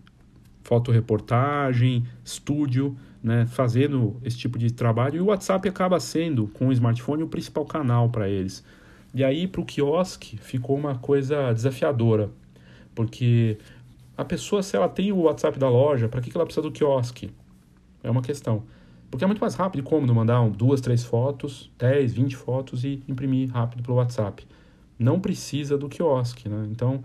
fotoreportagem, 0.63 2.04
estúdio, 2.26 2.98
né, 3.24 3.46
fazendo 3.46 4.18
esse 4.24 4.38
tipo 4.38 4.60
de 4.60 4.72
trabalho. 4.72 5.16
E 5.16 5.22
o 5.22 5.26
WhatsApp 5.26 5.68
acaba 5.70 6.00
sendo, 6.00 6.48
com 6.50 6.68
o 6.68 6.74
smartphone, 6.74 7.24
o 7.24 7.28
principal 7.28 7.66
canal 7.66 8.10
para 8.10 8.28
eles. 8.28 8.63
E 9.13 9.24
aí, 9.24 9.48
para 9.48 9.62
o 9.62 9.66
quiosque, 9.66 10.38
ficou 10.38 10.76
uma 10.76 10.96
coisa 10.96 11.54
desafiadora, 11.54 12.30
porque 12.94 13.58
a 14.18 14.26
pessoa, 14.26 14.62
se 14.62 14.76
ela 14.76 14.90
tem 14.90 15.12
o 15.12 15.22
WhatsApp 15.22 15.58
da 15.58 15.70
loja, 15.70 16.10
para 16.10 16.20
que, 16.20 16.30
que 16.30 16.38
ela 16.38 16.46
precisa 16.46 16.62
do 16.62 16.72
quiosque? 16.72 17.32
É 18.04 18.10
uma 18.10 18.22
questão. 18.22 18.64
Porque 19.10 19.24
é 19.24 19.28
muito 19.28 19.40
mais 19.40 19.56
rápido 19.56 19.82
e 19.82 19.84
cômodo 19.84 20.14
mandar 20.14 20.42
um, 20.42 20.50
duas, 20.50 20.82
três 20.82 21.04
fotos, 21.04 21.72
10, 21.80 22.14
20 22.14 22.36
fotos 22.36 22.84
e 22.84 23.02
imprimir 23.08 23.50
rápido 23.52 23.82
pelo 23.84 23.98
WhatsApp. 23.98 24.46
Não 25.00 25.20
precisa 25.20 25.78
do 25.78 25.88
quiosque, 25.88 26.50
né? 26.50 26.68
Então, 26.70 27.04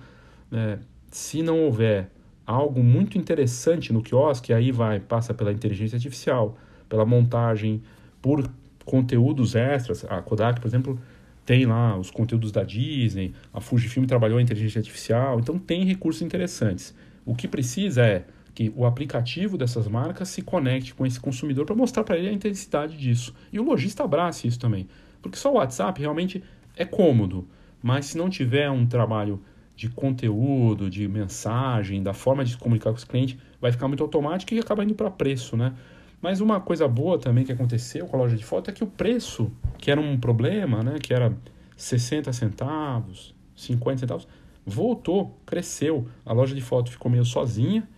é, 0.50 0.78
se 1.10 1.42
não 1.42 1.60
houver 1.64 2.10
algo 2.46 2.82
muito 2.82 3.16
interessante 3.16 3.92
no 3.92 4.02
quiosque, 4.02 4.52
aí 4.52 4.72
vai, 4.72 4.98
passa 4.98 5.32
pela 5.32 5.52
inteligência 5.52 5.96
artificial, 5.96 6.56
pela 6.88 7.06
montagem, 7.06 7.82
por 8.20 8.50
conteúdos 8.84 9.54
extras. 9.54 10.04
A 10.04 10.20
Kodak, 10.20 10.60
por 10.60 10.66
exemplo, 10.66 10.98
tem 11.44 11.66
lá 11.66 11.96
os 11.96 12.10
conteúdos 12.10 12.50
da 12.52 12.62
Disney, 12.62 13.32
a 13.52 13.60
Fujifilm 13.60 14.06
trabalhou 14.06 14.38
a 14.38 14.42
inteligência 14.42 14.78
artificial, 14.78 15.38
então 15.38 15.58
tem 15.58 15.84
recursos 15.84 16.22
interessantes. 16.22 16.94
O 17.24 17.34
que 17.34 17.46
precisa 17.46 18.04
é 18.04 18.24
que 18.54 18.72
o 18.76 18.84
aplicativo 18.84 19.56
dessas 19.56 19.88
marcas 19.88 20.28
se 20.28 20.42
conecte 20.42 20.94
com 20.94 21.06
esse 21.06 21.18
consumidor 21.18 21.64
para 21.64 21.74
mostrar 21.74 22.04
para 22.04 22.18
ele 22.18 22.28
a 22.28 22.32
intensidade 22.32 22.96
disso. 22.96 23.34
E 23.52 23.58
o 23.58 23.62
lojista 23.62 24.04
abrace 24.04 24.46
isso 24.46 24.58
também. 24.58 24.86
Porque 25.20 25.38
só 25.38 25.50
o 25.50 25.56
WhatsApp 25.56 26.00
realmente 26.00 26.42
é 26.76 26.84
cômodo, 26.84 27.48
mas 27.82 28.06
se 28.06 28.18
não 28.18 28.28
tiver 28.28 28.70
um 28.70 28.86
trabalho 28.86 29.42
de 29.74 29.88
conteúdo, 29.88 30.90
de 30.90 31.08
mensagem, 31.08 32.02
da 32.02 32.12
forma 32.12 32.44
de 32.44 32.52
se 32.52 32.58
comunicar 32.58 32.90
com 32.90 32.96
os 32.96 33.04
clientes, 33.04 33.38
vai 33.60 33.72
ficar 33.72 33.88
muito 33.88 34.02
automático 34.02 34.52
e 34.52 34.58
acaba 34.58 34.84
indo 34.84 34.94
para 34.94 35.10
preço, 35.10 35.56
né? 35.56 35.72
Mas 36.20 36.40
uma 36.40 36.60
coisa 36.60 36.86
boa 36.86 37.18
também 37.18 37.44
que 37.44 37.50
aconteceu 37.50 38.06
com 38.06 38.16
a 38.16 38.20
loja 38.20 38.36
de 38.36 38.44
foto 38.44 38.70
é 38.70 38.72
que 38.72 38.84
o 38.84 38.86
preço, 38.86 39.50
que 39.78 39.90
era 39.90 40.00
um 40.00 40.18
problema, 40.18 40.80
né, 40.82 40.98
que 41.02 41.12
era 41.12 41.36
60 41.76 42.32
centavos, 42.32 43.34
50 43.56 44.00
centavos, 44.00 44.28
voltou, 44.64 45.36
cresceu. 45.44 46.06
A 46.24 46.32
loja 46.32 46.54
de 46.54 46.60
foto 46.60 46.92
ficou 46.92 47.10
meio 47.10 47.24
sozinha 47.24 47.88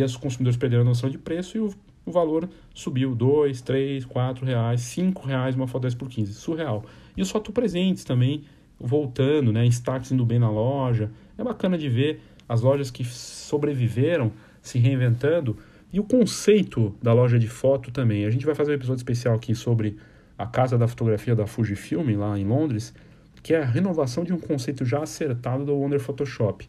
e 0.00 0.04
os 0.04 0.16
consumidores 0.16 0.56
perderam 0.56 0.82
a 0.82 0.86
noção 0.86 1.10
de 1.10 1.18
preço 1.18 1.56
e 1.56 1.60
o, 1.60 1.74
o 2.04 2.10
valor 2.10 2.48
subiu 2.74 3.14
2, 3.14 3.60
3, 3.60 4.04
4 4.04 4.44
reais, 4.44 4.80
5 4.80 5.26
reais 5.26 5.54
uma 5.54 5.66
foto 5.66 5.82
10 5.82 5.94
por 5.94 6.08
15, 6.08 6.32
surreal. 6.34 6.84
E 7.16 7.22
os 7.22 7.30
foto 7.30 7.52
presentes 7.52 8.04
também 8.04 8.44
voltando, 8.80 9.52
né, 9.52 9.64
destaques 9.64 10.12
indo 10.12 10.24
bem 10.24 10.38
na 10.38 10.50
loja. 10.50 11.10
É 11.36 11.44
bacana 11.44 11.76
de 11.76 11.88
ver 11.88 12.20
as 12.48 12.62
lojas 12.62 12.90
que 12.90 13.04
sobreviveram 13.04 14.32
se 14.62 14.78
reinventando 14.78 15.56
e 15.92 15.98
o 15.98 16.04
conceito 16.04 16.94
da 17.02 17.12
loja 17.12 17.38
de 17.38 17.48
foto 17.48 17.90
também. 17.90 18.24
A 18.24 18.30
gente 18.30 18.46
vai 18.46 18.54
fazer 18.54 18.72
um 18.72 18.74
episódio 18.74 19.00
especial 19.00 19.34
aqui 19.34 19.54
sobre 19.54 19.96
a 20.36 20.46
casa 20.46 20.78
da 20.78 20.86
fotografia 20.86 21.34
da 21.34 21.46
Fujifilm 21.46 22.16
lá 22.16 22.38
em 22.38 22.44
Londres, 22.44 22.94
que 23.42 23.54
é 23.54 23.62
a 23.62 23.64
renovação 23.64 24.24
de 24.24 24.32
um 24.32 24.38
conceito 24.38 24.84
já 24.84 25.02
acertado 25.02 25.64
do 25.64 25.74
Wonder 25.74 25.98
Photoshop, 25.98 26.68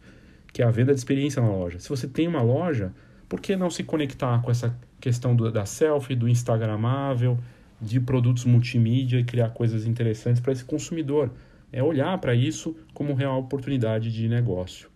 que 0.51 0.61
é 0.61 0.65
a 0.65 0.71
venda 0.71 0.93
de 0.93 0.99
experiência 0.99 1.41
na 1.41 1.49
loja. 1.49 1.79
Se 1.79 1.89
você 1.89 2.07
tem 2.07 2.27
uma 2.27 2.41
loja, 2.41 2.93
por 3.29 3.39
que 3.39 3.55
não 3.55 3.69
se 3.69 3.83
conectar 3.83 4.41
com 4.41 4.51
essa 4.51 4.75
questão 4.99 5.33
do, 5.35 5.49
da 5.49 5.65
selfie, 5.65 6.15
do 6.15 6.27
instagramável, 6.27 7.37
de 7.79 8.01
produtos 8.01 8.43
multimídia 8.43 9.19
e 9.19 9.23
criar 9.23 9.51
coisas 9.51 9.85
interessantes 9.85 10.41
para 10.41 10.51
esse 10.51 10.65
consumidor? 10.65 11.31
é 11.71 11.83
olhar 11.83 12.17
para 12.17 12.33
isso 12.33 12.75
como 12.93 13.13
real 13.13 13.39
oportunidade 13.39 14.11
de 14.11 14.27
negócio. 14.27 14.89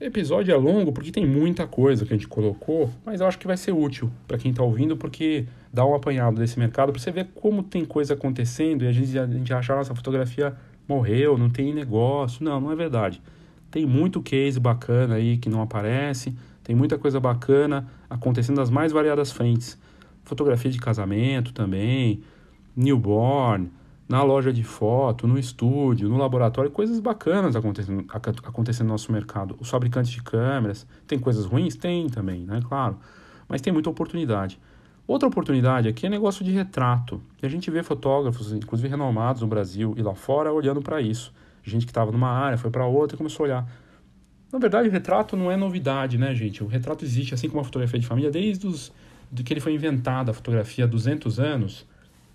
O 0.00 0.04
episódio 0.04 0.52
é 0.52 0.56
longo 0.56 0.92
porque 0.92 1.12
tem 1.12 1.26
muita 1.26 1.66
coisa 1.66 2.04
que 2.04 2.12
a 2.12 2.16
gente 2.16 2.28
colocou, 2.28 2.90
mas 3.04 3.20
eu 3.20 3.26
acho 3.26 3.38
que 3.38 3.46
vai 3.46 3.56
ser 3.56 3.72
útil 3.72 4.10
para 4.26 4.36
quem 4.36 4.50
está 4.50 4.62
ouvindo, 4.62 4.96
porque 4.96 5.46
dá 5.72 5.86
um 5.86 5.94
apanhado 5.94 6.38
desse 6.38 6.58
mercado 6.58 6.92
para 6.92 7.00
você 7.00 7.10
ver 7.10 7.28
como 7.34 7.62
tem 7.62 7.84
coisa 7.84 8.14
acontecendo 8.14 8.84
e 8.84 8.88
a 8.88 8.92
gente, 8.92 9.18
a 9.18 9.26
gente 9.26 9.52
achar 9.54 9.76
nossa 9.76 9.94
fotografia 9.94 10.54
morreu, 10.96 11.38
não 11.38 11.50
tem 11.50 11.72
negócio. 11.72 12.44
Não, 12.44 12.60
não 12.60 12.72
é 12.72 12.76
verdade. 12.76 13.20
Tem 13.70 13.86
muito 13.86 14.20
case 14.20 14.60
bacana 14.60 15.14
aí 15.14 15.38
que 15.38 15.48
não 15.48 15.62
aparece, 15.62 16.36
tem 16.62 16.76
muita 16.76 16.98
coisa 16.98 17.18
bacana 17.18 17.88
acontecendo 18.08 18.56
nas 18.56 18.70
mais 18.70 18.92
variadas 18.92 19.32
frentes. 19.32 19.78
Fotografia 20.24 20.70
de 20.70 20.78
casamento 20.78 21.52
também, 21.52 22.22
newborn, 22.76 23.70
na 24.08 24.22
loja 24.22 24.52
de 24.52 24.62
foto, 24.62 25.26
no 25.26 25.38
estúdio, 25.38 26.08
no 26.08 26.18
laboratório, 26.18 26.70
coisas 26.70 27.00
bacanas 27.00 27.56
acontecendo, 27.56 28.04
acontecendo 28.44 28.88
no 28.88 28.92
nosso 28.92 29.10
mercado. 29.10 29.56
Os 29.58 29.70
fabricantes 29.70 30.12
de 30.12 30.22
câmeras, 30.22 30.86
tem 31.06 31.18
coisas 31.18 31.46
ruins? 31.46 31.74
Tem 31.74 32.08
também, 32.08 32.44
né? 32.44 32.60
Claro. 32.68 32.98
Mas 33.48 33.62
tem 33.62 33.72
muita 33.72 33.88
oportunidade. 33.88 34.60
Outra 35.12 35.28
oportunidade 35.28 35.88
aqui 35.88 36.06
é 36.06 36.08
negócio 36.08 36.42
de 36.42 36.50
retrato. 36.50 37.20
E 37.42 37.44
a 37.44 37.48
gente 37.50 37.70
vê 37.70 37.82
fotógrafos, 37.82 38.50
inclusive 38.50 38.88
renomados 38.88 39.42
no 39.42 39.46
Brasil 39.46 39.92
e 39.98 40.00
lá 40.00 40.14
fora, 40.14 40.50
olhando 40.50 40.80
para 40.80 41.02
isso. 41.02 41.34
Gente 41.62 41.84
que 41.84 41.90
estava 41.90 42.10
numa 42.10 42.30
área, 42.30 42.56
foi 42.56 42.70
para 42.70 42.86
outra 42.86 43.14
e 43.14 43.18
começou 43.18 43.44
a 43.44 43.46
olhar. 43.46 43.70
Na 44.50 44.58
verdade, 44.58 44.88
o 44.88 44.90
retrato 44.90 45.36
não 45.36 45.52
é 45.52 45.56
novidade, 45.56 46.16
né, 46.16 46.34
gente? 46.34 46.64
O 46.64 46.66
retrato 46.66 47.04
existe, 47.04 47.34
assim 47.34 47.46
como 47.46 47.60
a 47.60 47.64
fotografia 47.64 48.00
de 48.00 48.06
família, 48.06 48.30
desde 48.30 48.66
os, 48.66 48.90
de 49.30 49.42
que 49.42 49.52
ele 49.52 49.60
foi 49.60 49.74
inventado, 49.74 50.30
a 50.30 50.32
fotografia 50.32 50.84
há 50.84 50.88
200 50.88 51.38
anos. 51.38 51.86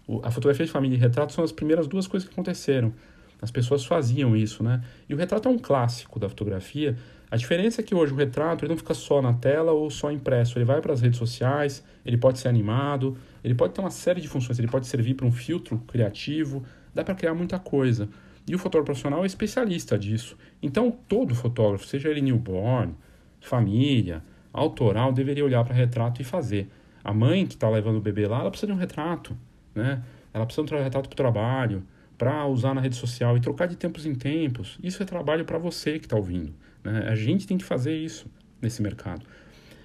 O, 0.08 0.22
a 0.24 0.30
fotografia 0.30 0.68
de 0.68 0.72
família 0.72 0.98
e 0.98 1.00
retrato 1.00 1.34
são 1.34 1.44
as 1.44 1.52
primeiras 1.52 1.88
duas 1.88 2.06
coisas 2.06 2.30
que 2.30 2.36
aconteceram. 2.36 2.94
As 3.42 3.50
pessoas 3.50 3.86
faziam 3.86 4.36
isso, 4.36 4.62
né? 4.62 4.84
E 5.10 5.16
o 5.16 5.18
retrato 5.18 5.50
é 5.50 5.52
um 5.52 5.58
clássico 5.58 6.20
da 6.20 6.30
fotografia. 6.30 6.96
A 7.30 7.36
diferença 7.36 7.82
é 7.82 7.84
que 7.84 7.94
hoje 7.94 8.14
o 8.14 8.16
retrato 8.16 8.64
ele 8.64 8.70
não 8.70 8.78
fica 8.78 8.94
só 8.94 9.22
na 9.22 9.34
tela 9.34 9.74
ou 9.74 9.90
só 9.90 10.10
impresso. 10.12 10.58
Ele 10.58 10.64
vai 10.64 10.80
para 10.80 10.94
as 10.94 11.02
redes 11.02 11.20
sociais, 11.20 11.84
ele 12.06 12.18
pode 12.18 12.40
ser 12.40 12.48
animado, 12.48 13.18
ele 13.44 13.54
pode 13.54 13.74
ter 13.74 13.82
uma 13.82 13.92
série 13.92 14.22
de 14.22 14.30
funções. 14.30 14.58
Ele 14.58 14.68
pode 14.68 14.88
servir 14.88 15.14
para 15.14 15.26
um 15.26 15.32
filtro 15.32 15.78
criativo, 15.80 16.64
dá 16.94 17.04
para 17.04 17.16
criar 17.16 17.34
muita 17.34 17.60
coisa. 17.60 18.08
E 18.48 18.56
o 18.56 18.58
fotógrafo 18.58 18.86
profissional 18.86 19.24
é 19.24 19.28
especialista 19.28 20.00
disso. 20.00 20.38
Então, 20.64 20.90
todo 20.90 21.36
fotógrafo, 21.36 21.86
seja 21.86 22.10
ele 22.10 22.22
newborn, 22.22 22.96
família, 23.42 24.24
autoral, 24.54 25.12
deveria 25.12 25.44
olhar 25.44 25.66
para 25.66 25.76
retrato 25.76 26.22
e 26.22 26.24
fazer. 26.24 26.70
A 27.04 27.14
mãe 27.14 27.46
que 27.46 27.56
está 27.56 27.70
levando 27.70 27.98
o 27.98 28.02
bebê 28.02 28.26
lá, 28.26 28.40
ela 28.40 28.50
precisa 28.50 28.68
de 28.68 28.74
um 28.74 28.80
retrato, 28.80 29.38
né? 29.76 30.02
Ela 30.34 30.46
precisa 30.46 30.66
de 30.66 30.74
um 30.74 30.78
retrato 30.78 31.10
para 31.10 31.14
o 31.14 31.18
trabalho, 31.18 31.84
para 32.18 32.48
usar 32.48 32.74
na 32.74 32.80
rede 32.80 32.96
social 32.96 33.36
e 33.36 33.42
trocar 33.42 33.68
de 33.68 33.76
tempos 33.76 34.06
em 34.06 34.16
tempos. 34.16 34.80
Isso 34.82 35.04
é 35.04 35.06
trabalho 35.06 35.44
para 35.44 35.58
você 35.58 36.00
que 36.00 36.06
está 36.06 36.16
ouvindo. 36.16 36.54
Né? 36.92 37.08
A 37.08 37.16
gente 37.16 37.46
tem 37.46 37.58
que 37.58 37.66
fazer 37.66 37.96
isso 37.96 38.28
nesse 38.62 38.82
mercado. 38.82 39.26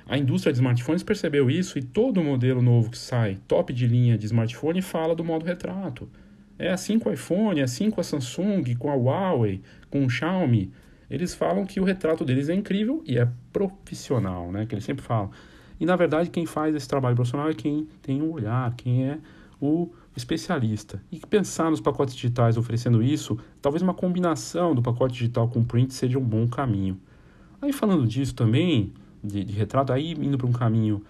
A 0.07 0.18
indústria 0.18 0.53
de 0.53 0.59
smartphones 0.59 1.03
percebeu 1.03 1.50
isso 1.50 1.78
e 1.78 1.82
todo 1.82 2.22
modelo 2.22 2.61
novo 2.61 2.90
que 2.90 2.98
sai, 2.98 3.38
top 3.46 3.72
de 3.72 3.86
linha 3.86 4.18
de 4.18 4.26
smartphone, 4.26 4.82
fala 4.82 5.14
do 5.14 5.24
modo 5.24 5.44
retrato. 5.44 6.09
É 6.59 6.70
assim 6.70 6.98
com 6.98 7.09
o 7.09 7.12
iPhone, 7.12 7.61
é 7.61 7.62
assim 7.62 7.90
com 7.90 8.00
a 8.00 8.05
Samsung, 8.05 8.74
com 8.76 8.90
a 8.90 8.94
Huawei, 8.94 9.62
com 9.90 10.05
o 10.05 10.11
Xiaomi. 10.11 10.72
Eles 11.11 11.34
falam 11.34 11.64
que 11.64 11.80
o 11.80 11.84
retrato 11.84 12.24
deles 12.24 12.48
é 12.48 12.55
incrível 12.55 13.03
e 13.07 13.18
é 13.18 13.28
profissional, 13.53 14.50
né? 14.50 14.66
Que 14.66 14.74
eles 14.74 14.84
sempre 14.84 15.05
falam. 15.05 15.30
E 15.78 15.86
na 15.86 15.96
verdade 15.96 16.30
quem 16.30 16.46
faz 16.46 16.74
esse 16.74 16.88
trabalho 16.88 17.16
profissional 17.16 17.48
é 17.48 17.55
quem 17.55 17.88
tem 18.03 18.22
um 18.22 18.30
olhar, 18.30 18.74
quem 18.76 19.09
é 19.09 19.18
o 19.61 19.90
especialista. 20.16 21.02
E 21.10 21.18
pensar 21.18 21.70
nos 21.70 21.80
pacotes 21.80 22.14
digitais 22.14 22.56
oferecendo 22.56 23.02
isso, 23.02 23.38
talvez 23.60 23.82
uma 23.82 23.94
combinação 23.94 24.74
do 24.74 24.82
pacote 24.82 25.14
digital 25.14 25.48
com 25.48 25.64
print 25.64 25.94
seja 25.94 26.18
um 26.18 26.24
bom 26.24 26.46
caminho. 26.46 26.98
Aí 27.60 27.72
falando 27.72 28.06
disso 28.06 28.34
também, 28.34 28.92
de, 29.22 29.44
de 29.44 29.52
retrato, 29.52 29.92
aí 29.92 30.12
indo 30.12 30.36
para 30.36 30.46
um 30.46 30.52
caminho 30.52 31.02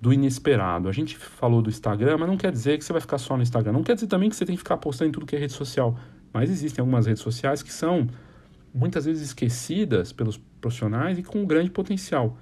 do 0.00 0.12
inesperado. 0.12 0.88
A 0.88 0.92
gente 0.92 1.16
falou 1.16 1.60
do 1.60 1.68
Instagram, 1.68 2.16
mas 2.18 2.28
não 2.28 2.36
quer 2.36 2.50
dizer 2.50 2.78
que 2.78 2.84
você 2.84 2.92
vai 2.92 3.00
ficar 3.00 3.18
só 3.18 3.36
no 3.36 3.42
Instagram. 3.42 3.72
Não 3.72 3.82
quer 3.82 3.94
dizer 3.94 4.06
também 4.06 4.30
que 4.30 4.36
você 4.36 4.46
tem 4.46 4.54
que 4.54 4.62
ficar 4.62 4.78
postando 4.78 5.10
em 5.10 5.12
tudo 5.12 5.26
que 5.26 5.36
é 5.36 5.38
rede 5.38 5.52
social. 5.52 5.98
Mas 6.32 6.48
existem 6.48 6.80
algumas 6.80 7.06
redes 7.06 7.22
sociais 7.22 7.62
que 7.62 7.72
são 7.72 8.08
muitas 8.72 9.04
vezes 9.04 9.22
esquecidas 9.22 10.12
pelos 10.12 10.38
profissionais 10.60 11.18
e 11.18 11.22
com 11.22 11.44
grande 11.44 11.70
potencial. 11.70 12.38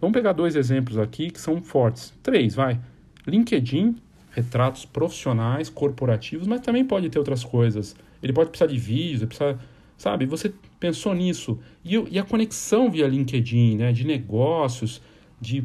Vamos 0.00 0.14
pegar 0.14 0.32
dois 0.32 0.54
exemplos 0.54 0.98
aqui 0.98 1.30
que 1.30 1.40
são 1.40 1.60
fortes. 1.60 2.12
Três, 2.22 2.54
vai. 2.54 2.80
LinkedIn, 3.26 3.96
retratos 4.30 4.84
profissionais, 4.84 5.68
corporativos, 5.68 6.46
mas 6.46 6.60
também 6.60 6.84
pode 6.84 7.08
ter 7.10 7.18
outras 7.18 7.44
coisas. 7.44 7.96
Ele 8.22 8.32
pode 8.32 8.50
precisar 8.50 8.70
de 8.70 8.78
vídeos, 8.78 9.24
precisa, 9.24 9.58
sabe? 9.96 10.26
Você 10.26 10.52
pensou 10.78 11.14
nisso. 11.14 11.58
E, 11.84 11.96
e 12.10 12.18
a 12.18 12.24
conexão 12.24 12.90
via 12.90 13.06
LinkedIn, 13.06 13.76
né? 13.76 13.92
De 13.92 14.06
negócios, 14.06 15.02
de, 15.40 15.64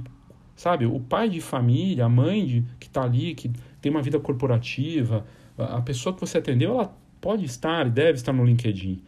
sabe? 0.56 0.86
O 0.86 1.00
pai 1.00 1.30
de 1.30 1.42
família, 1.42 2.06
a 2.06 2.10
mãe 2.10 2.46
de, 2.46 2.66
que 2.80 2.88
está 2.88 3.04
ali, 3.04 3.36
que 3.36 3.52
tem 3.82 3.92
uma 3.92 4.02
vida 4.02 4.20
corporativa, 4.20 5.26
a, 5.58 5.82
pessoa 5.82 6.14
que 6.14 6.22
você 6.22 6.38
atendeu, 6.38 6.72
ela 6.72 6.98
pode 7.22 7.46
estar 7.46 7.88
e 7.88 7.90
deve 7.90 8.14
estar 8.14 8.34
no 8.34 8.44
LinkedIn. 8.44 9.02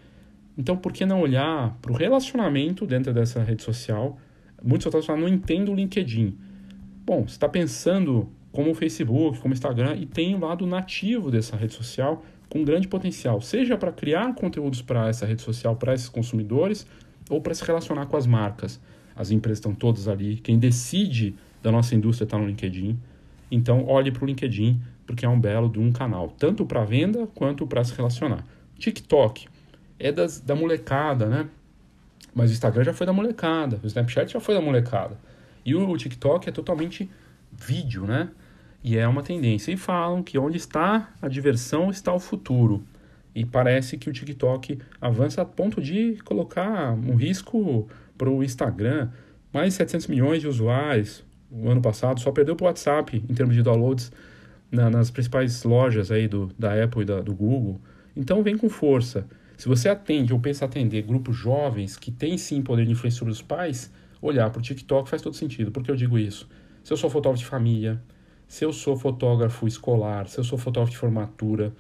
Então, 0.57 0.75
por 0.75 0.91
que 0.91 1.05
não 1.05 1.21
olhar 1.21 1.77
para 1.81 1.91
o 1.91 1.95
relacionamento 1.95 2.85
dentro 2.85 3.13
dessa 3.13 3.43
rede 3.43 3.63
social? 3.63 4.17
Muitos 4.63 4.85
fotógrafos 4.85 5.19
não 5.19 5.27
entendem 5.27 5.73
o 5.73 5.75
LinkedIn. 5.75 6.35
Bom, 7.05 7.27
você 7.27 7.35
está 7.35 7.47
pensando 7.47 8.29
como 8.57 8.71
o 8.71 8.73
Facebook, 8.73 9.37
como 9.37 9.53
o 9.53 9.55
Instagram, 9.55 9.97
e 9.97 10.07
tem 10.07 10.33
o 10.33 10.39
lado 10.39 10.65
nativo 10.65 11.29
dessa 11.29 11.55
rede 11.55 11.75
social 11.75 12.25
com 12.49 12.63
grande 12.63 12.87
potencial, 12.87 13.39
seja 13.39 13.77
para 13.77 13.91
criar 13.91 14.33
conteúdos 14.33 14.81
para 14.81 15.07
essa 15.07 15.27
rede 15.27 15.43
social, 15.43 15.75
para 15.75 15.93
esses 15.93 16.09
consumidores, 16.09 16.87
ou 17.29 17.39
para 17.39 17.53
se 17.53 17.63
relacionar 17.63 18.07
com 18.07 18.17
as 18.17 18.25
marcas. 18.25 18.81
As 19.15 19.29
empresas 19.29 19.59
estão 19.59 19.75
todas 19.75 20.07
ali, 20.07 20.37
quem 20.37 20.57
decide 20.57 21.35
da 21.61 21.71
nossa 21.71 21.93
indústria 21.93 22.25
está 22.25 22.35
no 22.35 22.47
LinkedIn. 22.47 22.97
Então, 23.51 23.85
olhe 23.85 24.11
para 24.11 24.23
o 24.23 24.25
LinkedIn, 24.25 24.81
porque 25.05 25.23
é 25.23 25.29
um 25.29 25.39
belo 25.39 25.69
de 25.69 25.77
um 25.77 25.91
canal, 25.91 26.29
tanto 26.29 26.65
para 26.65 26.83
venda 26.83 27.27
quanto 27.35 27.67
para 27.67 27.83
se 27.83 27.93
relacionar. 27.93 28.43
TikTok 28.79 29.47
é 29.99 30.11
das, 30.11 30.39
da 30.39 30.55
molecada, 30.55 31.27
né? 31.27 31.47
Mas 32.33 32.49
o 32.49 32.53
Instagram 32.53 32.85
já 32.85 32.93
foi 32.93 33.05
da 33.05 33.13
molecada, 33.13 33.79
o 33.83 33.85
Snapchat 33.85 34.33
já 34.33 34.39
foi 34.39 34.55
da 34.55 34.61
molecada. 34.61 35.15
E 35.63 35.75
o 35.75 35.95
TikTok 35.95 36.49
é 36.49 36.51
totalmente 36.51 37.07
vídeo, 37.51 38.07
né? 38.07 38.29
E 38.87 38.97
é 38.97 39.05
uma 39.05 39.21
tendência. 39.21 39.69
E 39.69 39.75
falam 39.75 40.23
que 40.23 40.39
onde 40.39 40.55
está 40.55 41.13
a 41.21 41.27
diversão 41.27 41.89
está 41.89 42.13
o 42.13 42.19
futuro. 42.21 42.81
E 43.35 43.43
parece 43.43 43.97
que 43.97 44.09
o 44.09 44.13
TikTok 44.13 44.79
avança 45.01 45.41
a 45.41 45.45
ponto 45.45 45.81
de 45.81 46.15
colocar 46.23 46.93
um 46.93 47.13
risco 47.13 47.85
para 48.17 48.29
o 48.29 48.41
Instagram. 48.41 49.09
Mais 49.51 49.73
de 49.73 49.77
700 49.79 50.07
milhões 50.07 50.39
de 50.39 50.47
usuários 50.47 51.21
o 51.51 51.69
ano 51.69 51.81
passado, 51.81 52.21
só 52.21 52.31
perdeu 52.31 52.55
para 52.55 52.63
o 52.63 52.67
WhatsApp 52.67 53.21
em 53.29 53.33
termos 53.33 53.55
de 53.55 53.61
downloads 53.61 54.09
na, 54.71 54.89
nas 54.89 55.11
principais 55.11 55.63
lojas 55.63 56.09
aí 56.09 56.25
do, 56.29 56.49
da 56.57 56.81
Apple 56.81 57.01
e 57.01 57.05
da, 57.05 57.19
do 57.19 57.35
Google. 57.35 57.81
Então 58.15 58.41
vem 58.41 58.57
com 58.57 58.69
força. 58.69 59.27
Se 59.57 59.67
você 59.67 59.89
atende 59.89 60.31
ou 60.31 60.39
pensa 60.39 60.63
atender 60.63 61.01
grupos 61.01 61.35
jovens 61.35 61.97
que 61.97 62.09
têm 62.09 62.37
sim 62.37 62.61
poder 62.61 62.85
de 62.85 62.93
influência 62.93 63.19
sobre 63.19 63.33
os 63.33 63.41
pais, 63.41 63.91
olhar 64.21 64.49
para 64.49 64.59
o 64.59 64.61
TikTok 64.61 65.09
faz 65.09 65.21
todo 65.21 65.35
sentido. 65.35 65.71
Por 65.71 65.83
que 65.83 65.91
eu 65.91 65.95
digo 65.97 66.17
isso? 66.17 66.47
Se 66.85 66.93
eu 66.93 66.95
sou 66.95 67.09
fotógrafo 67.09 67.43
de 67.43 67.49
família, 67.49 68.01
se 68.47 68.63
eu 68.63 68.71
sou 68.71 68.95
fotógrafo 68.95 69.67
escolar, 69.67 70.27
se 70.27 70.39
eu 70.39 70.43
sou 70.43 70.57
fotógrafo 70.57 70.91
de 70.91 70.97
formatura, 70.97 71.73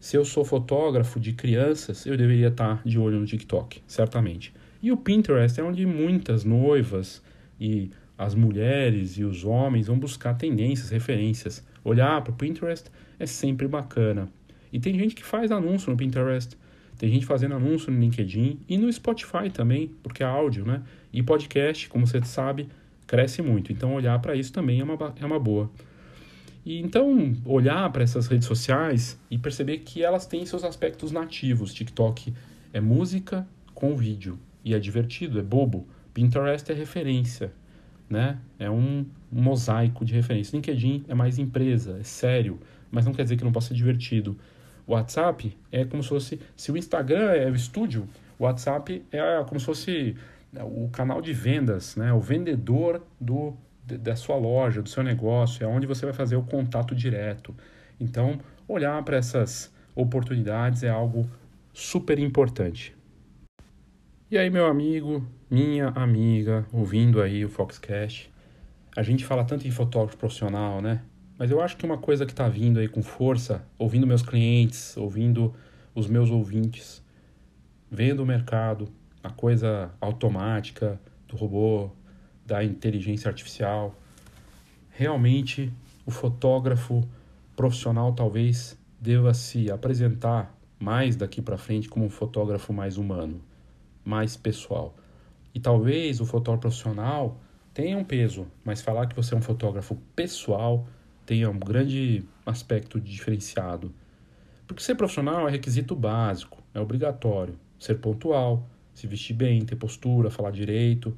se 0.00 0.16
eu 0.16 0.24
sou 0.24 0.44
fotógrafo 0.44 1.18
de 1.18 1.32
crianças, 1.32 2.06
eu 2.06 2.16
deveria 2.16 2.48
estar 2.48 2.82
de 2.84 2.98
olho 2.98 3.18
no 3.20 3.26
TikTok, 3.26 3.82
certamente. 3.86 4.52
E 4.82 4.92
o 4.92 4.96
Pinterest 4.96 5.58
é 5.60 5.62
onde 5.62 5.84
muitas 5.86 6.44
noivas 6.44 7.22
e 7.60 7.90
as 8.16 8.34
mulheres 8.34 9.16
e 9.16 9.24
os 9.24 9.44
homens 9.44 9.86
vão 9.86 9.98
buscar 9.98 10.34
tendências, 10.34 10.90
referências. 10.90 11.64
Olhar 11.84 12.20
para 12.22 12.32
o 12.32 12.36
Pinterest 12.36 12.90
é 13.18 13.26
sempre 13.26 13.66
bacana. 13.66 14.28
E 14.72 14.78
tem 14.78 14.98
gente 14.98 15.14
que 15.14 15.24
faz 15.24 15.50
anúncio 15.50 15.90
no 15.90 15.96
Pinterest, 15.96 16.56
tem 16.98 17.10
gente 17.10 17.24
fazendo 17.24 17.54
anúncio 17.54 17.92
no 17.92 17.98
LinkedIn 18.00 18.60
e 18.68 18.76
no 18.76 18.92
Spotify 18.92 19.48
também, 19.52 19.92
porque 20.02 20.22
é 20.22 20.26
áudio, 20.26 20.64
né? 20.64 20.82
E 21.12 21.22
podcast, 21.22 21.88
como 21.88 22.06
você 22.06 22.20
sabe, 22.24 22.68
cresce 23.06 23.40
muito. 23.40 23.72
Então, 23.72 23.94
olhar 23.94 24.18
para 24.18 24.34
isso 24.34 24.52
também 24.52 24.80
é 24.80 24.84
uma, 24.84 25.14
é 25.20 25.24
uma 25.24 25.38
boa. 25.38 25.70
E 26.68 26.82
então, 26.82 27.34
olhar 27.46 27.90
para 27.90 28.02
essas 28.02 28.26
redes 28.26 28.46
sociais 28.46 29.18
e 29.30 29.38
perceber 29.38 29.78
que 29.78 30.04
elas 30.04 30.26
têm 30.26 30.44
seus 30.44 30.64
aspectos 30.64 31.10
nativos. 31.10 31.72
TikTok 31.72 32.34
é 32.74 32.78
música 32.78 33.48
com 33.74 33.96
vídeo 33.96 34.38
e 34.62 34.74
é 34.74 34.78
divertido, 34.78 35.38
é 35.38 35.42
bobo. 35.42 35.88
Pinterest 36.12 36.70
é 36.70 36.74
referência, 36.74 37.54
né? 38.06 38.38
É 38.58 38.68
um, 38.68 39.06
mosaico 39.32 40.04
de 40.04 40.12
referência. 40.12 40.54
LinkedIn 40.56 41.06
é 41.08 41.14
mais 41.14 41.38
empresa, 41.38 41.96
é 42.00 42.02
sério, 42.02 42.60
mas 42.90 43.06
não 43.06 43.14
quer 43.14 43.22
dizer 43.22 43.38
que 43.38 43.44
não 43.44 43.52
possa 43.52 43.68
ser 43.68 43.74
divertido. 43.74 44.36
WhatsApp 44.86 45.56
é 45.72 45.86
como 45.86 46.02
se 46.02 46.10
fosse, 46.10 46.38
se 46.54 46.70
o 46.70 46.76
Instagram 46.76 47.30
é 47.30 47.50
o 47.50 47.54
estúdio, 47.54 48.06
o 48.38 48.44
WhatsApp 48.44 49.02
é 49.10 49.42
como 49.44 49.58
se 49.58 49.64
fosse 49.64 50.16
o 50.54 50.90
canal 50.90 51.22
de 51.22 51.32
vendas, 51.32 51.96
né? 51.96 52.12
O 52.12 52.20
vendedor 52.20 53.02
do 53.18 53.56
da 53.96 54.16
sua 54.16 54.36
loja, 54.36 54.82
do 54.82 54.88
seu 54.88 55.02
negócio, 55.02 55.64
é 55.64 55.66
onde 55.66 55.86
você 55.86 56.04
vai 56.04 56.14
fazer 56.14 56.36
o 56.36 56.42
contato 56.42 56.94
direto. 56.94 57.54
Então, 57.98 58.38
olhar 58.66 59.02
para 59.02 59.16
essas 59.16 59.72
oportunidades 59.94 60.82
é 60.82 60.88
algo 60.88 61.28
super 61.72 62.18
importante. 62.18 62.94
E 64.30 64.36
aí, 64.36 64.50
meu 64.50 64.66
amigo, 64.66 65.26
minha 65.50 65.88
amiga, 65.88 66.66
ouvindo 66.72 67.22
aí 67.22 67.44
o 67.44 67.48
Foxcast, 67.48 68.30
a 68.94 69.02
gente 69.02 69.24
fala 69.24 69.44
tanto 69.44 69.66
em 69.66 69.70
fotógrafo 69.70 70.18
profissional, 70.18 70.82
né? 70.82 71.00
Mas 71.38 71.50
eu 71.50 71.62
acho 71.62 71.76
que 71.76 71.86
uma 71.86 71.96
coisa 71.96 72.26
que 72.26 72.32
está 72.32 72.48
vindo 72.48 72.80
aí 72.80 72.88
com 72.88 73.02
força, 73.02 73.64
ouvindo 73.78 74.06
meus 74.06 74.22
clientes, 74.22 74.96
ouvindo 74.96 75.54
os 75.94 76.08
meus 76.08 76.30
ouvintes, 76.30 77.02
vendo 77.90 78.22
o 78.22 78.26
mercado, 78.26 78.88
a 79.22 79.30
coisa 79.30 79.90
automática 80.00 81.00
do 81.26 81.36
robô, 81.36 81.90
da 82.48 82.64
inteligência 82.64 83.28
artificial. 83.28 83.94
Realmente, 84.88 85.70
o 86.06 86.10
fotógrafo 86.10 87.06
profissional 87.54 88.14
talvez 88.14 88.76
deva 88.98 89.34
se 89.34 89.70
apresentar 89.70 90.58
mais 90.80 91.14
daqui 91.14 91.42
para 91.42 91.58
frente 91.58 91.90
como 91.90 92.06
um 92.06 92.10
fotógrafo 92.10 92.72
mais 92.72 92.96
humano, 92.96 93.42
mais 94.02 94.34
pessoal. 94.34 94.96
E 95.54 95.60
talvez 95.60 96.22
o 96.22 96.24
fotógrafo 96.24 96.62
profissional 96.62 97.38
tenha 97.74 97.98
um 97.98 98.04
peso, 98.04 98.46
mas 98.64 98.80
falar 98.80 99.06
que 99.06 99.14
você 99.14 99.34
é 99.34 99.36
um 99.36 99.42
fotógrafo 99.42 99.94
pessoal 100.16 100.86
tenha 101.26 101.50
um 101.50 101.58
grande 101.58 102.24
aspecto 102.46 102.98
diferenciado. 102.98 103.92
Porque 104.66 104.82
ser 104.82 104.94
profissional 104.94 105.46
é 105.46 105.50
requisito 105.50 105.94
básico, 105.94 106.62
é 106.72 106.80
obrigatório. 106.80 107.54
Ser 107.78 107.96
pontual, 107.96 108.66
se 108.94 109.06
vestir 109.06 109.34
bem, 109.34 109.62
ter 109.62 109.76
postura, 109.76 110.30
falar 110.30 110.50
direito, 110.50 111.14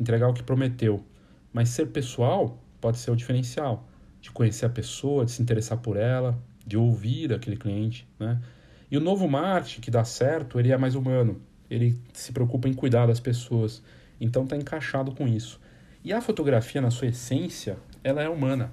entregar 0.00 0.28
o 0.28 0.34
que 0.34 0.42
prometeu. 0.42 1.04
Mas 1.52 1.68
ser 1.68 1.88
pessoal 1.88 2.58
pode 2.80 2.98
ser 2.98 3.10
o 3.10 3.16
diferencial, 3.16 3.86
de 4.20 4.30
conhecer 4.30 4.66
a 4.66 4.70
pessoa, 4.70 5.24
de 5.24 5.30
se 5.30 5.42
interessar 5.42 5.78
por 5.78 5.96
ela, 5.96 6.38
de 6.66 6.76
ouvir 6.76 7.32
aquele 7.32 7.56
cliente, 7.56 8.08
né? 8.18 8.40
E 8.90 8.96
o 8.96 9.00
novo 9.00 9.26
marketing 9.28 9.80
que 9.80 9.90
dá 9.90 10.04
certo, 10.04 10.58
ele 10.60 10.70
é 10.70 10.76
mais 10.76 10.94
humano. 10.94 11.40
Ele 11.70 11.98
se 12.12 12.30
preocupa 12.30 12.68
em 12.68 12.74
cuidar 12.74 13.06
das 13.06 13.20
pessoas. 13.20 13.82
Então 14.20 14.44
está 14.44 14.54
encaixado 14.54 15.14
com 15.14 15.26
isso. 15.26 15.58
E 16.04 16.12
a 16.12 16.20
fotografia, 16.20 16.80
na 16.80 16.90
sua 16.90 17.08
essência, 17.08 17.78
ela 18.04 18.22
é 18.22 18.28
humana. 18.28 18.70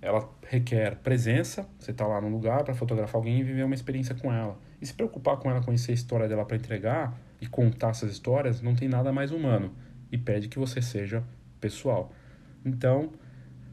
Ela 0.00 0.28
requer 0.48 0.96
presença, 0.96 1.66
você 1.78 1.90
está 1.90 2.06
lá 2.06 2.20
no 2.20 2.28
lugar 2.28 2.62
para 2.62 2.74
fotografar 2.74 3.16
alguém 3.16 3.40
e 3.40 3.42
viver 3.42 3.64
uma 3.64 3.74
experiência 3.74 4.14
com 4.14 4.32
ela. 4.32 4.56
E 4.80 4.86
se 4.86 4.94
preocupar 4.94 5.36
com 5.38 5.50
ela, 5.50 5.60
conhecer 5.60 5.90
a 5.90 5.94
história 5.94 6.28
dela 6.28 6.44
para 6.44 6.56
entregar 6.56 7.18
e 7.40 7.46
contar 7.46 7.90
essas 7.90 8.12
histórias, 8.12 8.60
não 8.60 8.76
tem 8.76 8.88
nada 8.88 9.12
mais 9.12 9.32
humano 9.32 9.72
e 10.12 10.18
pede 10.18 10.46
que 10.46 10.58
você 10.58 10.80
seja 10.80 11.24
pessoal. 11.60 12.12
Então, 12.64 13.10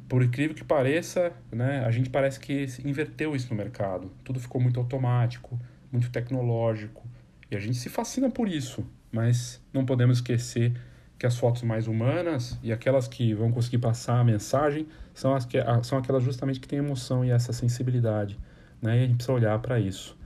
por 0.07 0.23
incrível 0.23 0.55
que 0.55 0.63
pareça, 0.63 1.31
né, 1.51 1.85
a 1.85 1.91
gente 1.91 2.09
parece 2.09 2.39
que 2.39 2.65
inverteu 2.83 3.35
isso 3.35 3.49
no 3.51 3.55
mercado. 3.55 4.11
Tudo 4.23 4.39
ficou 4.39 4.59
muito 4.59 4.79
automático, 4.79 5.59
muito 5.91 6.09
tecnológico, 6.09 7.07
e 7.51 7.55
a 7.55 7.59
gente 7.59 7.77
se 7.77 7.89
fascina 7.89 8.29
por 8.29 8.47
isso, 8.47 8.85
mas 9.11 9.61
não 9.73 9.85
podemos 9.85 10.17
esquecer 10.17 10.73
que 11.17 11.25
as 11.25 11.37
fotos 11.37 11.63
mais 11.63 11.87
humanas 11.87 12.57
e 12.63 12.71
aquelas 12.71 13.07
que 13.07 13.33
vão 13.33 13.51
conseguir 13.51 13.79
passar 13.79 14.19
a 14.19 14.23
mensagem 14.23 14.87
são, 15.13 15.35
as 15.35 15.45
que, 15.45 15.57
são 15.83 15.97
aquelas 15.97 16.23
justamente 16.23 16.59
que 16.59 16.67
têm 16.67 16.79
emoção 16.79 17.25
e 17.25 17.29
essa 17.29 17.51
sensibilidade. 17.51 18.39
Né? 18.81 18.95
E 18.95 18.99
a 18.99 19.05
gente 19.05 19.15
precisa 19.15 19.33
olhar 19.33 19.59
para 19.59 19.79
isso. 19.79 20.17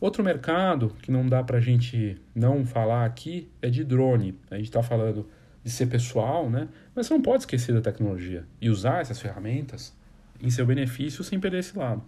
Outro 0.00 0.24
mercado 0.24 0.96
que 1.02 1.10
não 1.10 1.26
dá 1.26 1.44
para 1.44 1.58
a 1.58 1.60
gente 1.60 2.16
não 2.34 2.64
falar 2.64 3.04
aqui 3.04 3.50
é 3.60 3.68
de 3.68 3.84
drone. 3.84 4.34
A 4.50 4.56
gente 4.56 4.64
está 4.64 4.82
falando 4.82 5.28
de 5.62 5.70
ser 5.70 5.86
pessoal, 5.86 6.48
né? 6.48 6.68
Mas 6.94 7.06
você 7.06 7.14
não 7.14 7.20
pode 7.20 7.42
esquecer 7.42 7.74
da 7.74 7.82
tecnologia 7.82 8.46
e 8.60 8.70
usar 8.70 9.02
essas 9.02 9.20
ferramentas 9.20 9.94
em 10.42 10.48
seu 10.48 10.64
benefício 10.64 11.22
sem 11.22 11.38
perder 11.38 11.58
esse 11.58 11.76
lado. 11.76 12.02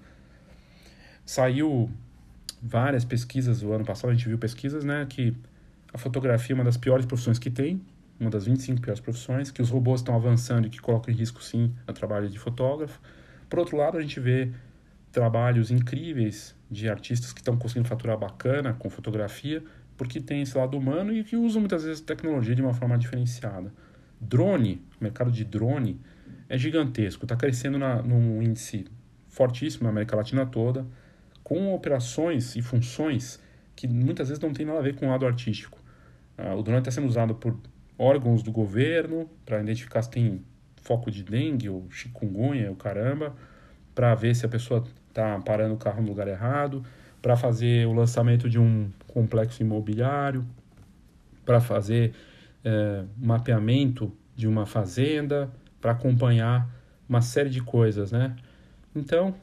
Saiu 1.26 1.90
várias 2.62 3.05
pesquisas 3.05 3.62
o 3.62 3.72
ano 3.72 3.84
passado, 3.84 4.11
a 4.11 4.14
gente 4.14 4.26
viu 4.26 4.38
pesquisas, 4.38 4.84
né, 4.84 5.07
que 5.09 5.36
a 5.93 5.99
fotografia 5.99 6.55
é 6.55 6.57
uma 6.57 6.64
das 6.64 6.78
piores 6.78 7.05
profissões 7.05 7.38
que 7.38 7.51
tem, 7.51 7.82
uma 8.18 8.30
das 8.30 8.47
25 8.47 8.80
piores 8.80 9.01
profissões, 9.01 9.51
que 9.51 9.61
os 9.61 9.68
robôs 9.68 10.01
estão 10.01 10.14
avançando 10.14 10.66
e 10.66 10.70
que 10.70 10.80
colocam 10.80 11.12
em 11.12 11.16
risco, 11.16 11.43
sim, 11.43 11.74
o 11.86 11.93
trabalho 11.93 12.28
de 12.28 12.38
fotógrafo. 12.38 13.01
Por 13.51 13.59
outro 13.59 13.76
lado, 13.76 13.99
a 13.99 14.01
gente 14.01 14.18
vê 14.18 14.51
trabalhos 15.13 15.71
incríveis 15.71 16.57
de 16.71 16.89
artistas 16.89 17.33
que 17.33 17.41
estão 17.41 17.57
conseguindo 17.57 17.87
faturar 17.87 18.19
bacana 18.19 18.73
com 18.73 18.89
fotografia, 18.89 19.63
porque 19.97 20.21
tem 20.21 20.43
esse 20.43 20.57
lado 20.57 20.77
humano 20.77 21.13
e 21.13 21.23
que 21.23 21.37
usam 21.37 21.61
muitas 21.61 21.85
vezes 21.85 22.01
tecnologia 22.01 22.55
de 22.55 22.63
uma 22.63 22.73
forma 22.73 22.97
diferenciada. 22.97 23.73
Drone, 24.19 24.83
o 24.99 25.05
mercado 25.05 25.31
de 25.31 25.45
drone 25.45 26.01
é 26.49 26.57
gigantesco, 26.57 27.25
está 27.25 27.37
crescendo 27.37 27.79
na, 27.79 28.03
num 28.03 28.43
índice 28.43 28.87
fortíssimo 29.29 29.85
na 29.85 29.91
América 29.91 30.17
Latina 30.17 30.47
toda, 30.47 30.87
com 31.43 31.75
operações 31.75 32.57
e 32.57 32.63
funções 32.63 33.41
que 33.77 33.87
muitas 33.87 34.29
vezes 34.29 34.43
não 34.43 34.53
tem 34.53 34.65
nada 34.65 34.79
a 34.79 34.83
ver 34.83 34.95
com 34.95 35.07
o 35.07 35.11
lado 35.11 35.27
artístico. 35.27 35.79
Ah, 36.39 36.55
o 36.55 36.63
drone 36.63 36.79
está 36.79 36.91
sendo 36.91 37.07
usado 37.07 37.35
por 37.35 37.57
órgãos 37.99 38.43
do 38.43 38.51
governo 38.51 39.29
para 39.45 39.61
identificar 39.61 40.03
se 40.03 40.11
tem 40.11 40.43
foco 40.77 41.11
de 41.11 41.23
dengue 41.23 41.69
ou 41.69 41.87
chikungunya, 41.91 42.71
o 42.71 42.77
caramba, 42.77 43.35
para 43.95 44.15
ver 44.15 44.35
se 44.35 44.45
a 44.47 44.49
pessoa 44.49 44.85
está 45.13 45.39
parando 45.41 45.75
o 45.75 45.77
carro 45.77 46.03
no 46.03 46.09
lugar 46.09 46.27
errado, 46.27 46.83
para 47.21 47.37
fazer 47.37 47.87
o 47.87 47.93
lançamento 47.93 48.51
de 48.51 48.59
um 48.59 48.91
complexo 49.07 49.63
imobiliário, 49.63 50.45
para 51.45 51.61
fazer 51.61 52.13
é, 52.65 53.05
mapeamento 53.17 54.13
de 54.35 54.49
uma 54.49 54.67
fazenda, 54.67 55.51
para 55.81 55.93
acompanhar 55.93 56.69
uma 57.09 57.21
série 57.21 57.51
de 57.51 57.63
coisas, 57.63 58.11
né? 58.11 58.35
Então, 58.95 59.35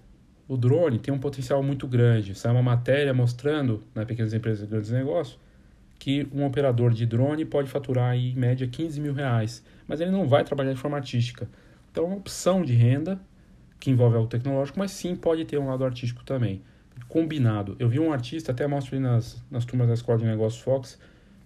o 0.47 0.57
drone 0.57 0.99
tem 0.99 1.13
um 1.13 1.19
potencial 1.19 1.61
muito 1.61 1.87
grande. 1.87 2.33
Sai 2.35 2.51
uma 2.51 2.63
matéria 2.63 3.13
mostrando, 3.13 3.83
na 3.93 4.01
né, 4.01 4.05
pequenas 4.05 4.33
empresas 4.33 4.67
e 4.67 4.69
grandes 4.69 4.89
negócios, 4.89 5.39
que 5.97 6.27
um 6.33 6.45
operador 6.45 6.91
de 6.91 7.05
drone 7.05 7.45
pode 7.45 7.69
faturar 7.69 8.11
aí, 8.11 8.31
em 8.31 8.35
média 8.35 8.67
15 8.67 8.99
mil 8.99 9.13
reais, 9.13 9.63
mas 9.87 9.99
ele 10.01 10.11
não 10.11 10.27
vai 10.27 10.43
trabalhar 10.43 10.73
de 10.73 10.79
forma 10.79 10.97
artística. 10.97 11.47
Então, 11.91 12.05
é 12.05 12.07
uma 12.07 12.17
opção 12.17 12.63
de 12.63 12.73
renda 12.73 13.19
que 13.79 13.89
envolve 13.89 14.15
algo 14.15 14.27
tecnológico, 14.27 14.77
mas 14.77 14.91
sim 14.91 15.15
pode 15.15 15.45
ter 15.45 15.57
um 15.57 15.67
lado 15.67 15.85
artístico 15.85 16.23
também. 16.23 16.61
Combinado. 17.07 17.75
Eu 17.79 17.89
vi 17.89 17.99
um 17.99 18.11
artista, 18.11 18.51
até 18.51 18.67
mostro 18.67 18.99
nas, 18.99 19.43
nas 19.49 19.65
turmas 19.65 19.87
da 19.87 19.93
Escola 19.93 20.19
de 20.19 20.25
Negócios 20.25 20.61
Fox, 20.61 20.99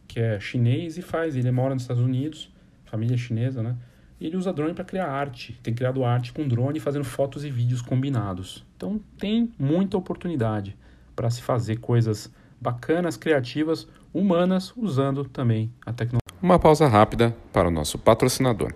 que 0.07 0.19
é 0.19 0.39
chinês 0.39 0.97
e 0.97 1.01
faz, 1.01 1.35
ele 1.35 1.49
mora 1.51 1.73
nos 1.73 1.83
Estados 1.83 2.03
Unidos, 2.03 2.51
família 2.85 3.15
chinesa, 3.15 3.63
né? 3.63 3.75
E 4.19 4.27
ele 4.27 4.35
usa 4.35 4.51
drone 4.51 4.73
para 4.73 4.83
criar 4.83 5.07
arte. 5.07 5.57
Tem 5.63 5.73
criado 5.73 6.03
arte 6.03 6.33
com 6.33 6.47
drone 6.47 6.79
fazendo 6.79 7.05
fotos 7.05 7.43
e 7.43 7.49
vídeos 7.49 7.81
combinados. 7.81 8.65
Então 8.75 8.99
tem 9.17 9.51
muita 9.57 9.97
oportunidade 9.97 10.75
para 11.15 11.29
se 11.29 11.41
fazer 11.41 11.77
coisas 11.77 12.33
bacanas, 12.59 13.17
criativas, 13.17 13.87
humanas, 14.13 14.73
usando 14.75 15.25
também 15.25 15.71
a 15.85 15.91
tecnologia. 15.91 16.19
Uma 16.41 16.59
pausa 16.59 16.87
rápida 16.87 17.35
para 17.51 17.67
o 17.67 17.71
nosso 17.71 17.97
patrocinador. 17.97 18.73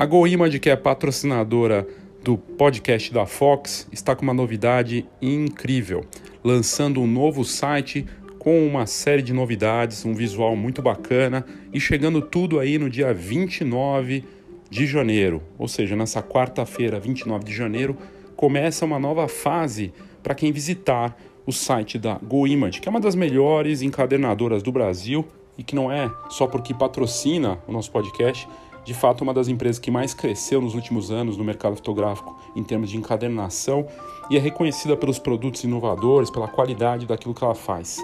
A 0.00 0.06
GoImage, 0.06 0.58
que 0.58 0.70
é 0.70 0.76
patrocinadora 0.76 1.86
do 2.24 2.38
podcast 2.38 3.12
da 3.12 3.26
Fox, 3.26 3.86
está 3.92 4.16
com 4.16 4.22
uma 4.22 4.32
novidade 4.32 5.06
incrível, 5.20 6.06
lançando 6.42 7.02
um 7.02 7.06
novo 7.06 7.44
site 7.44 8.06
com 8.38 8.66
uma 8.66 8.86
série 8.86 9.20
de 9.20 9.34
novidades, 9.34 10.06
um 10.06 10.14
visual 10.14 10.56
muito 10.56 10.80
bacana 10.80 11.44
e 11.70 11.78
chegando 11.78 12.22
tudo 12.22 12.58
aí 12.58 12.78
no 12.78 12.88
dia 12.88 13.12
29 13.12 14.24
de 14.70 14.86
janeiro, 14.86 15.42
ou 15.58 15.68
seja, 15.68 15.94
nessa 15.94 16.22
quarta-feira, 16.22 16.98
29 16.98 17.44
de 17.44 17.52
janeiro, 17.52 17.94
começa 18.34 18.86
uma 18.86 18.98
nova 18.98 19.28
fase 19.28 19.92
para 20.22 20.34
quem 20.34 20.50
visitar 20.50 21.14
o 21.44 21.52
site 21.52 21.98
da 21.98 22.14
GoImage, 22.14 22.80
que 22.80 22.88
é 22.88 22.90
uma 22.90 23.00
das 23.00 23.14
melhores 23.14 23.82
encadernadoras 23.82 24.62
do 24.62 24.72
Brasil 24.72 25.28
e 25.58 25.62
que 25.62 25.74
não 25.74 25.92
é 25.92 26.10
só 26.30 26.46
porque 26.46 26.72
patrocina 26.72 27.58
o 27.68 27.72
nosso 27.72 27.90
podcast, 27.90 28.48
de 28.84 28.94
fato 28.94 29.22
uma 29.22 29.34
das 29.34 29.48
empresas 29.48 29.78
que 29.78 29.90
mais 29.90 30.14
cresceu 30.14 30.60
nos 30.60 30.74
últimos 30.74 31.10
anos 31.10 31.36
no 31.36 31.44
mercado 31.44 31.76
fotográfico 31.76 32.38
em 32.56 32.62
termos 32.62 32.90
de 32.90 32.96
encadernação 32.96 33.86
e 34.30 34.36
é 34.36 34.40
reconhecida 34.40 34.96
pelos 34.96 35.18
produtos 35.18 35.64
inovadores, 35.64 36.30
pela 36.30 36.48
qualidade 36.48 37.06
daquilo 37.06 37.34
que 37.34 37.44
ela 37.44 37.54
faz. 37.54 37.98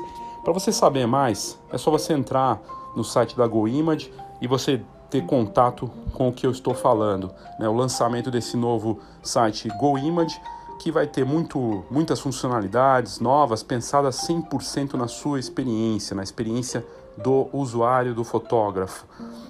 Para 0.44 0.52
você 0.52 0.70
saber 0.70 1.06
mais, 1.06 1.58
é 1.72 1.78
só 1.78 1.90
você 1.90 2.12
entrar 2.12 2.60
no 2.96 3.02
site 3.04 3.36
da 3.36 3.46
GoImage 3.46 4.12
e 4.40 4.46
você 4.46 4.80
ter 5.10 5.24
contato 5.24 5.90
com 6.12 6.28
o 6.28 6.32
que 6.32 6.46
eu 6.46 6.50
estou 6.50 6.74
falando. 6.74 7.32
Né? 7.58 7.68
O 7.68 7.74
lançamento 7.74 8.30
desse 8.30 8.56
novo 8.56 8.98
site 9.22 9.68
GoImage, 9.78 10.40
que 10.80 10.90
vai 10.90 11.06
ter 11.06 11.24
muito, 11.24 11.84
muitas 11.90 12.20
funcionalidades 12.20 13.18
novas, 13.18 13.62
pensadas 13.62 14.26
100% 14.28 14.94
na 14.94 15.08
sua 15.08 15.38
experiência, 15.38 16.14
na 16.14 16.22
experiência 16.22 16.84
do 17.16 17.48
usuário, 17.52 18.14
do 18.14 18.24
fotógrafo. 18.24 19.06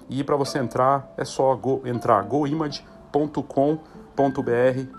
E 0.08 0.22
para 0.22 0.36
você 0.36 0.58
entrar, 0.58 1.12
é 1.16 1.24
só 1.24 1.54
go, 1.54 1.82
entrar 1.84 2.22
goimage.com.br 2.22 2.82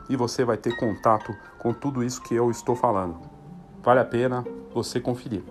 e 0.10 0.16
você 0.16 0.43
vai 0.43 0.58
ter 0.58 0.76
contato 0.78 1.36
com 1.58 1.74
tudo 1.74 2.03
isso 2.03 2.22
que 2.24 2.36
eu 2.36 2.51
estou 2.51 2.76
falando. 2.76 3.20
Vale 3.82 3.99
a 3.99 4.05
pena 4.05 4.45
você 4.74 4.99
conferir. 4.99 5.43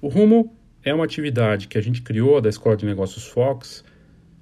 O 0.00 0.08
Rumo 0.08 0.54
é 0.82 0.92
uma 0.92 1.04
atividade 1.04 1.66
que 1.66 1.78
a 1.78 1.80
gente 1.80 2.02
criou 2.02 2.40
da 2.40 2.48
Escola 2.48 2.76
de 2.76 2.84
Negócios 2.84 3.26
Fox 3.26 3.84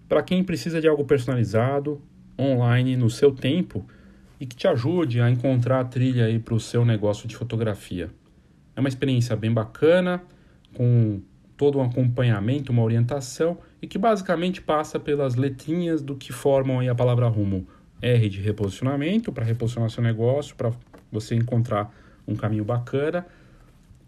para 0.08 0.22
quem 0.22 0.42
precisa 0.42 0.80
de 0.80 0.88
algo 0.88 1.04
personalizado, 1.04 2.02
online, 2.38 2.96
no 2.96 3.08
seu 3.08 3.32
tempo 3.32 3.86
e 4.40 4.46
que 4.46 4.56
te 4.56 4.66
ajude 4.66 5.20
a 5.20 5.30
encontrar 5.30 5.80
a 5.80 5.84
trilha 5.84 6.24
aí 6.24 6.38
para 6.38 6.54
o 6.54 6.60
seu 6.60 6.84
negócio 6.84 7.28
de 7.28 7.36
fotografia. 7.36 8.10
É 8.74 8.80
uma 8.80 8.88
experiência 8.88 9.36
bem 9.36 9.52
bacana, 9.52 10.20
com 10.74 11.20
todo 11.56 11.78
um 11.78 11.82
acompanhamento, 11.82 12.72
uma 12.72 12.82
orientação 12.82 13.58
e 13.80 13.86
que 13.86 13.98
basicamente 13.98 14.60
passa 14.60 14.98
pelas 14.98 15.34
letrinhas 15.34 16.02
do 16.02 16.16
que 16.16 16.32
formam 16.32 16.80
a 16.80 16.94
palavra 16.94 17.26
rumo. 17.28 17.66
R 18.00 18.28
de 18.28 18.40
reposicionamento, 18.40 19.32
para 19.32 19.44
reposicionar 19.44 19.88
seu 19.88 20.02
negócio, 20.02 20.56
para 20.56 20.72
você 21.10 21.36
encontrar 21.36 21.94
um 22.26 22.34
caminho 22.34 22.64
bacana 22.64 23.24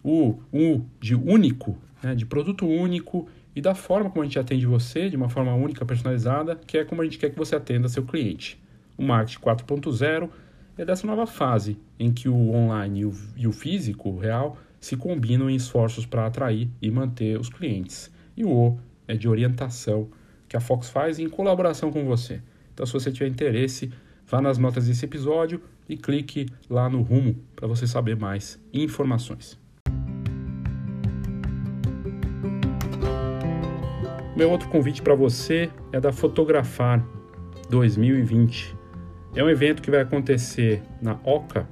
o 0.05 0.39
U 0.53 0.85
de 1.01 1.15
único, 1.15 1.79
né, 2.03 2.15
de 2.15 2.27
produto 2.27 2.67
único 2.67 3.27
e 3.57 3.61
da 3.61 3.75
forma 3.75 4.11
como 4.11 4.23
a 4.23 4.25
gente 4.27 4.39
atende 4.39 4.67
você, 4.67 5.09
de 5.09 5.17
uma 5.17 5.31
forma 5.31 5.55
única, 5.55 5.87
personalizada, 5.87 6.55
que 6.55 6.77
é 6.77 6.85
como 6.85 7.01
a 7.01 7.05
gente 7.05 7.19
quer 7.19 7.31
que 7.31 7.39
você 7.39 7.57
atenda 7.57 7.89
seu 7.89 8.05
cliente. 8.05 8.61
O 8.99 9.03
marketing 9.03 9.41
4.0 9.41 10.29
é 10.77 10.85
dessa 10.85 11.07
nova 11.07 11.27
fase 11.27 11.79
em 11.99 12.13
que 12.13 12.29
o 12.29 12.51
online 12.51 13.01
e 13.01 13.05
o, 13.07 13.15
e 13.37 13.47
o 13.47 13.53
físico, 13.53 14.11
o 14.11 14.19
real, 14.19 14.59
se 14.85 14.99
combinam 14.99 15.49
em 15.49 15.55
esforços 15.55 16.05
para 16.05 16.27
atrair 16.27 16.69
e 16.83 16.91
manter 16.91 17.41
os 17.41 17.49
clientes. 17.49 18.13
E 18.37 18.45
o 18.45 18.51
O 18.51 18.79
é 19.09 19.15
de 19.15 19.27
orientação 19.27 20.11
que 20.47 20.59
a 20.59 20.61
Fox 20.61 20.91
faz 20.91 21.19
em 21.19 21.27
colaboração 21.27 21.91
com 21.91 22.05
você. 22.05 22.43
Então, 22.75 22.85
se 22.85 22.93
você 22.93 23.11
tiver 23.11 23.29
interesse, 23.29 23.91
vá 24.27 24.43
nas 24.43 24.59
notas 24.59 24.87
desse 24.87 25.07
episódio 25.07 25.63
e 25.89 25.97
clique 25.97 26.51
lá 26.69 26.87
no 26.91 27.01
rumo 27.01 27.35
para 27.57 27.67
você 27.67 27.87
saber 27.87 28.15
mais 28.15 28.63
informações. 28.75 29.59
Meu 34.37 34.51
outro 34.51 34.69
convite 34.69 35.01
para 35.01 35.15
você 35.15 35.71
é 35.93 35.99
da 35.99 36.13
Fotografar 36.13 37.03
2020. 37.71 38.77
É 39.35 39.43
um 39.43 39.49
evento 39.49 39.81
que 39.81 39.91
vai 39.91 40.03
acontecer 40.03 40.83
na 41.01 41.19
Oca, 41.25 41.67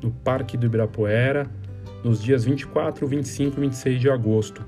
no 0.00 0.12
Parque 0.12 0.56
do 0.56 0.66
Ibirapuera, 0.66 1.50
nos 2.02 2.22
dias 2.22 2.44
24, 2.44 3.06
25 3.06 3.56
e 3.56 3.60
26 3.60 4.00
de 4.00 4.10
agosto. 4.10 4.64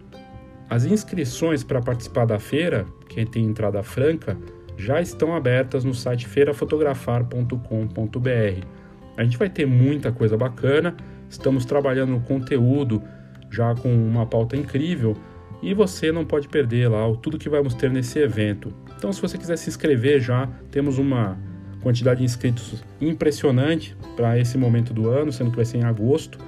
As 0.68 0.84
inscrições 0.84 1.62
para 1.62 1.80
participar 1.80 2.24
da 2.24 2.38
feira, 2.38 2.86
que 3.08 3.24
tem 3.24 3.44
entrada 3.44 3.82
franca, 3.82 4.36
já 4.76 5.00
estão 5.00 5.34
abertas 5.34 5.84
no 5.84 5.94
site 5.94 6.26
feirafotografar.com.br. 6.26 8.66
A 9.16 9.22
gente 9.22 9.38
vai 9.38 9.48
ter 9.48 9.66
muita 9.66 10.10
coisa 10.10 10.36
bacana, 10.36 10.96
estamos 11.28 11.64
trabalhando 11.64 12.10
no 12.10 12.20
conteúdo 12.20 13.02
já 13.50 13.74
com 13.74 13.94
uma 13.94 14.26
pauta 14.26 14.56
incrível 14.56 15.16
e 15.62 15.72
você 15.72 16.10
não 16.10 16.24
pode 16.24 16.48
perder 16.48 16.88
lá 16.88 17.02
tudo 17.22 17.38
que 17.38 17.48
vamos 17.48 17.74
ter 17.74 17.90
nesse 17.90 18.18
evento. 18.18 18.74
Então, 18.96 19.12
se 19.12 19.22
você 19.22 19.38
quiser 19.38 19.56
se 19.56 19.68
inscrever 19.68 20.20
já, 20.20 20.48
temos 20.70 20.98
uma 20.98 21.38
quantidade 21.82 22.18
de 22.18 22.24
inscritos 22.24 22.82
impressionante 23.00 23.96
para 24.16 24.38
esse 24.38 24.58
momento 24.58 24.92
do 24.92 25.08
ano, 25.08 25.30
sendo 25.30 25.50
que 25.50 25.56
vai 25.56 25.64
ser 25.64 25.78
em 25.78 25.84
agosto. 25.84 26.38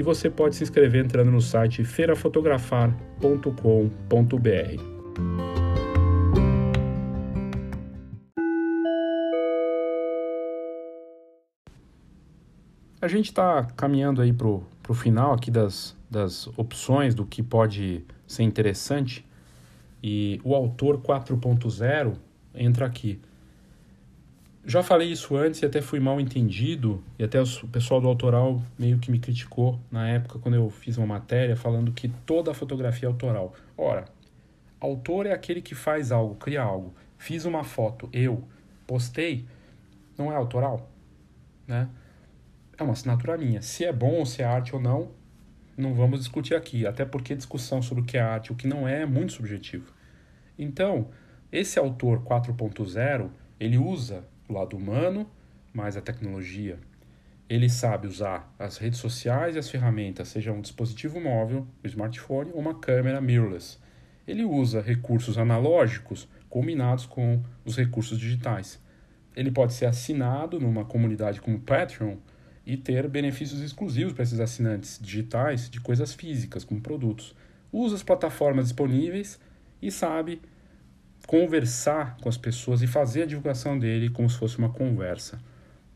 E 0.00 0.02
você 0.02 0.30
pode 0.30 0.56
se 0.56 0.62
inscrever 0.62 1.04
entrando 1.04 1.30
no 1.30 1.42
site 1.42 1.84
feirafotografar.com.br. 1.84 4.82
A 12.98 13.08
gente 13.08 13.26
está 13.26 13.62
caminhando 13.76 14.22
aí 14.22 14.32
para 14.32 14.48
o 14.48 14.94
final 14.94 15.34
aqui 15.34 15.50
das, 15.50 15.94
das 16.10 16.46
opções 16.56 17.14
do 17.14 17.26
que 17.26 17.42
pode 17.42 18.02
ser 18.26 18.44
interessante. 18.44 19.28
E 20.02 20.40
o 20.42 20.54
autor 20.54 21.02
4.0 21.02 22.14
entra 22.54 22.86
aqui. 22.86 23.20
Já 24.64 24.82
falei 24.82 25.10
isso 25.10 25.36
antes 25.36 25.62
e 25.62 25.66
até 25.66 25.80
fui 25.80 25.98
mal 25.98 26.20
entendido, 26.20 27.02
e 27.18 27.24
até 27.24 27.40
o 27.40 27.68
pessoal 27.68 27.98
do 28.00 28.06
autoral 28.06 28.62
meio 28.78 28.98
que 28.98 29.10
me 29.10 29.18
criticou 29.18 29.80
na 29.90 30.08
época 30.08 30.38
quando 30.38 30.54
eu 30.54 30.68
fiz 30.68 30.98
uma 30.98 31.06
matéria 31.06 31.56
falando 31.56 31.92
que 31.92 32.08
toda 32.08 32.50
a 32.50 32.54
fotografia 32.54 33.08
é 33.08 33.10
autoral. 33.10 33.54
Ora, 33.76 34.04
autor 34.78 35.24
é 35.24 35.32
aquele 35.32 35.62
que 35.62 35.74
faz 35.74 36.12
algo, 36.12 36.34
cria 36.34 36.62
algo. 36.62 36.94
Fiz 37.16 37.46
uma 37.46 37.64
foto, 37.64 38.08
eu 38.12 38.44
postei, 38.86 39.46
não 40.16 40.30
é 40.30 40.36
autoral, 40.36 40.90
né? 41.66 41.88
É 42.76 42.82
uma 42.82 42.92
assinatura 42.92 43.38
minha. 43.38 43.62
Se 43.62 43.84
é 43.84 43.92
bom 43.92 44.18
ou 44.18 44.26
se 44.26 44.42
é 44.42 44.44
arte 44.44 44.74
ou 44.74 44.80
não, 44.80 45.10
não 45.76 45.94
vamos 45.94 46.20
discutir 46.20 46.54
aqui, 46.54 46.86
até 46.86 47.04
porque 47.04 47.34
discussão 47.34 47.80
sobre 47.80 48.02
o 48.02 48.06
que 48.06 48.18
é 48.18 48.20
arte 48.20 48.48
e 48.48 48.52
o 48.52 48.56
que 48.56 48.66
não 48.66 48.86
é 48.86 49.02
é 49.02 49.06
muito 49.06 49.32
subjetivo. 49.32 49.92
Então, 50.58 51.08
esse 51.50 51.78
autor 51.78 52.22
4.0, 52.22 53.30
ele 53.58 53.78
usa 53.78 54.24
o 54.50 54.52
lado 54.52 54.76
humano 54.76 55.30
mais 55.72 55.96
a 55.96 56.00
tecnologia. 56.00 56.78
Ele 57.48 57.68
sabe 57.68 58.06
usar 58.06 58.52
as 58.58 58.76
redes 58.76 58.98
sociais 58.98 59.56
e 59.56 59.58
as 59.58 59.70
ferramentas, 59.70 60.28
seja 60.28 60.52
um 60.52 60.60
dispositivo 60.60 61.20
móvel, 61.20 61.66
um 61.82 61.86
smartphone 61.86 62.50
ou 62.52 62.60
uma 62.60 62.74
câmera 62.74 63.20
mirrorless. 63.20 63.78
Ele 64.26 64.44
usa 64.44 64.80
recursos 64.80 65.38
analógicos 65.38 66.28
combinados 66.48 67.06
com 67.06 67.42
os 67.64 67.76
recursos 67.76 68.18
digitais. 68.18 68.80
Ele 69.34 69.50
pode 69.50 69.72
ser 69.72 69.86
assinado 69.86 70.60
numa 70.60 70.84
comunidade 70.84 71.40
como 71.40 71.60
Patreon 71.60 72.16
e 72.66 72.76
ter 72.76 73.08
benefícios 73.08 73.60
exclusivos 73.60 74.12
para 74.12 74.22
esses 74.22 74.38
assinantes 74.38 74.98
digitais 75.00 75.68
de 75.70 75.80
coisas 75.80 76.12
físicas, 76.12 76.64
como 76.64 76.80
produtos. 76.80 77.34
Usa 77.72 77.96
as 77.96 78.02
plataformas 78.02 78.66
disponíveis 78.66 79.40
e 79.80 79.90
sabe 79.90 80.40
conversar 81.30 82.16
com 82.20 82.28
as 82.28 82.36
pessoas 82.36 82.82
e 82.82 82.88
fazer 82.88 83.22
a 83.22 83.24
divulgação 83.24 83.78
dele 83.78 84.10
como 84.10 84.28
se 84.28 84.36
fosse 84.36 84.58
uma 84.58 84.68
conversa. 84.68 85.38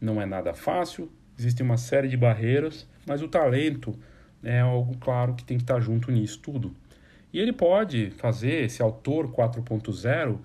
Não 0.00 0.22
é 0.22 0.24
nada 0.24 0.54
fácil, 0.54 1.10
existe 1.36 1.60
uma 1.60 1.76
série 1.76 2.06
de 2.06 2.16
barreiras, 2.16 2.88
mas 3.04 3.20
o 3.20 3.26
talento 3.26 3.98
é 4.44 4.60
algo 4.60 4.96
claro 4.98 5.34
que 5.34 5.42
tem 5.42 5.56
que 5.56 5.64
estar 5.64 5.80
junto 5.80 6.12
nisso 6.12 6.38
tudo. 6.38 6.72
E 7.32 7.40
ele 7.40 7.52
pode 7.52 8.10
fazer 8.12 8.62
esse 8.62 8.80
autor 8.80 9.26
4.0, 9.26 10.38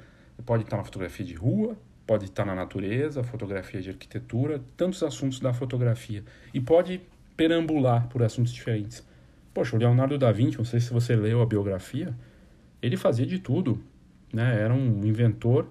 pode 0.43 0.63
estar 0.63 0.77
na 0.77 0.83
fotografia 0.83 1.23
de 1.23 1.35
rua, 1.35 1.77
pode 2.07 2.25
estar 2.25 2.43
na 2.43 2.55
natureza, 2.55 3.21
fotografia 3.21 3.79
de 3.83 3.91
arquitetura, 3.91 4.59
tantos 4.75 5.03
assuntos 5.03 5.39
da 5.39 5.53
fotografia. 5.53 6.23
E 6.51 6.59
pode 6.59 6.99
perambular 7.37 8.07
por 8.07 8.23
assuntos 8.23 8.51
diferentes. 8.51 9.07
Poxa, 9.53 9.75
o 9.75 9.79
Leonardo 9.79 10.17
da 10.17 10.31
Vinci, 10.31 10.57
não 10.57 10.65
sei 10.65 10.79
se 10.79 10.91
você 10.91 11.15
leu 11.15 11.43
a 11.43 11.45
biografia, 11.45 12.11
ele 12.81 12.97
fazia 12.97 13.27
de 13.27 13.37
tudo. 13.37 13.79
Né? 14.33 14.61
Era 14.61 14.73
um 14.73 15.05
inventor, 15.05 15.67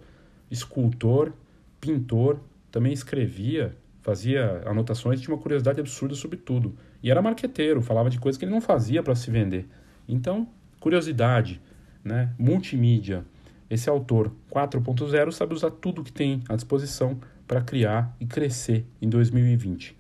escultor, 0.51 1.33
pintor, 1.81 2.41
também 2.71 2.93
escrevia, 2.93 3.77
fazia 4.03 4.63
anotações, 4.67 5.21
tinha 5.21 5.35
uma 5.35 5.41
curiosidade 5.41 5.81
absurda 5.81 6.15
sobre 6.15 6.37
tudo. 6.37 6.75
E 7.03 7.11
era 7.11 7.23
marqueteiro, 7.23 7.81
falava 7.83 8.11
de 8.11 8.19
coisas 8.19 8.39
que 8.39 8.45
ele 8.45 8.53
não 8.53 8.61
fazia 8.61 9.03
para 9.03 9.15
se 9.15 9.31
vender. 9.31 9.67
Então, 10.09 10.49
curiosidade, 10.81 11.61
né? 12.03 12.33
multimídia. 12.39 13.25
Esse 13.71 13.91
autor 13.91 14.33
4.0 14.51 15.31
sabe 15.33 15.53
usar 15.53 15.71
tudo 15.71 16.03
que 16.03 16.13
tem 16.13 16.43
à 16.49 16.57
disposição 16.57 17.19
para 17.47 17.61
criar 17.61 18.17
e 18.19 18.27
crescer 18.27 18.87
em 19.01 19.09
2020. 19.09 19.97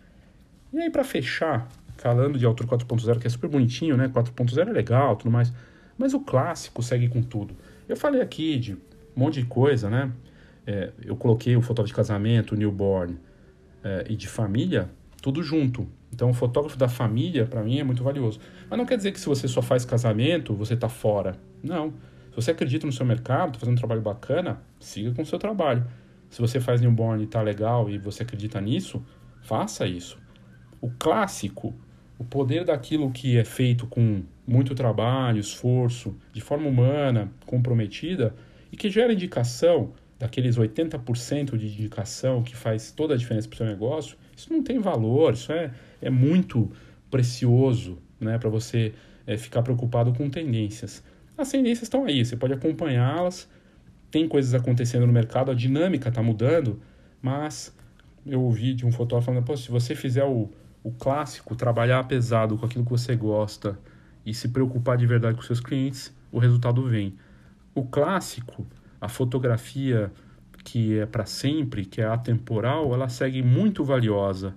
E 0.72 0.78
aí, 0.78 0.90
para 0.90 1.04
fechar, 1.04 1.68
falando 1.96 2.38
de 2.38 2.46
autor 2.46 2.66
4.0, 2.66 3.18
que 3.18 3.26
é 3.26 3.30
super 3.30 3.48
bonitinho, 3.48 3.96
né? 3.96 4.09
4.0 4.09 4.68
é 4.68 4.72
legal, 4.72 5.16
tudo 5.16 5.30
mais, 5.30 5.52
mas 5.96 6.14
o 6.14 6.20
clássico 6.20 6.82
segue 6.82 7.09
com 7.09 7.22
tudo. 7.22 7.54
Eu 7.89 7.97
falei 7.97 8.20
aqui 8.20 8.59
de 8.59 8.74
um 8.74 8.78
monte 9.16 9.41
de 9.41 9.47
coisa, 9.47 9.89
né? 9.89 10.12
É, 10.66 10.93
eu 11.03 11.16
coloquei 11.16 11.57
o 11.57 11.62
fotógrafo 11.62 11.89
de 11.89 11.97
casamento, 11.97 12.55
newborn 12.55 13.18
é, 13.82 14.05
e 14.09 14.14
de 14.14 14.28
família, 14.28 14.91
tudo 15.22 15.43
junto. 15.43 15.89
Então, 16.12 16.30
o 16.30 16.34
fotógrafo 16.34 16.76
da 16.76 16.89
família, 16.89 17.47
para 17.47 17.62
mim, 17.62 17.78
é 17.78 17.84
muito 17.84 18.03
valioso. 18.05 18.39
Mas 18.68 18.78
não 18.78 18.84
quer 18.84 18.97
dizer 18.97 19.12
que 19.12 19.20
se 19.20 19.26
você 19.26 19.49
só 19.49 19.62
faz 19.62 19.84
casamento, 19.84 20.55
você 20.55 20.74
está 20.74 20.89
fora. 20.89 21.36
Não. 21.62 21.93
Se 22.30 22.36
você 22.36 22.51
acredita 22.51 22.86
no 22.86 22.93
seu 22.93 23.07
mercado, 23.07 23.49
está 23.49 23.61
fazendo 23.61 23.74
um 23.74 23.78
trabalho 23.78 24.03
bacana, 24.03 24.61
siga 24.78 25.12
com 25.12 25.22
o 25.22 25.26
seu 25.26 25.39
trabalho. 25.39 25.86
Se 26.28 26.41
você 26.41 26.61
faz 26.61 26.80
newborn 26.80 27.22
e 27.22 27.24
está 27.26 27.41
legal 27.41 27.89
e 27.89 27.99
você 27.99 28.22
acredita 28.22 28.61
nisso, 28.61 29.03
faça 29.43 29.86
isso. 29.86 30.18
O 30.80 30.91
clássico, 30.91 31.74
o 32.18 32.24
poder 32.24 32.64
daquilo 32.64 33.11
que 33.11 33.39
é 33.39 33.45
feito 33.45 33.86
com 33.86 34.22
muito 34.49 34.74
trabalho, 34.74 35.38
esforço, 35.38 36.16
de 36.32 36.40
forma 36.40 36.66
humana, 36.66 37.30
comprometida 37.44 38.34
e 38.72 38.76
que 38.78 38.88
gera 38.88 39.12
indicação, 39.12 39.92
daqueles 40.18 40.57
80% 40.57 41.57
de 41.59 41.66
indicação 41.66 42.42
que 42.42 42.57
faz 42.57 42.90
toda 42.90 43.12
a 43.12 43.16
diferença 43.16 43.46
para 43.46 43.55
o 43.55 43.59
seu 43.59 43.66
negócio, 43.66 44.16
isso 44.34 44.51
não 44.51 44.62
tem 44.62 44.78
valor, 44.78 45.34
isso 45.34 45.53
é, 45.53 45.70
é 46.01 46.11
muito 46.11 46.72
precioso 47.11 47.99
né, 48.18 48.38
para 48.38 48.49
você 48.49 48.94
é, 49.26 49.36
ficar 49.36 49.62
preocupado 49.62 50.12
com 50.14 50.28
tendências. 50.30 51.05
As 51.36 51.51
tendências 51.51 51.82
estão 51.82 52.05
aí, 52.07 52.24
você 52.24 52.36
pode 52.36 52.55
acompanhá-las, 52.55 53.49
tem 54.11 54.26
coisas 54.26 54.55
acontecendo 54.55 55.07
no 55.07 55.12
mercado, 55.12 55.51
a 55.51 55.55
dinâmica 55.55 56.09
está 56.09 56.22
mudando, 56.22 56.80
mas 57.20 57.76
eu 58.26 58.42
ouvi 58.42 58.72
de 58.72 58.86
um 58.86 58.90
fotógrafo 58.90 59.26
falando, 59.26 59.57
se 59.57 59.70
você 59.70 59.94
fizer 59.94 60.24
o, 60.24 60.51
o 60.82 60.90
clássico, 60.90 61.55
trabalhar 61.55 62.03
pesado 62.05 62.57
com 62.57 62.64
aquilo 62.64 62.84
que 62.84 62.90
você 62.90 63.14
gosta, 63.14 63.78
e 64.29 64.35
se 64.35 64.49
preocupar 64.49 64.99
de 64.99 65.07
verdade 65.07 65.37
com 65.37 65.43
seus 65.43 65.59
clientes, 65.59 66.14
o 66.31 66.39
resultado 66.39 66.83
vem. 66.83 67.14
O 67.74 67.85
clássico, 67.85 68.66
a 69.01 69.09
fotografia 69.09 70.12
que 70.62 70.99
é 70.99 71.07
para 71.07 71.24
sempre, 71.24 71.87
que 71.87 72.03
é 72.03 72.05
atemporal, 72.05 72.93
ela 72.93 73.09
segue 73.09 73.43
muito 73.43 73.83
valiosa. 73.83 74.55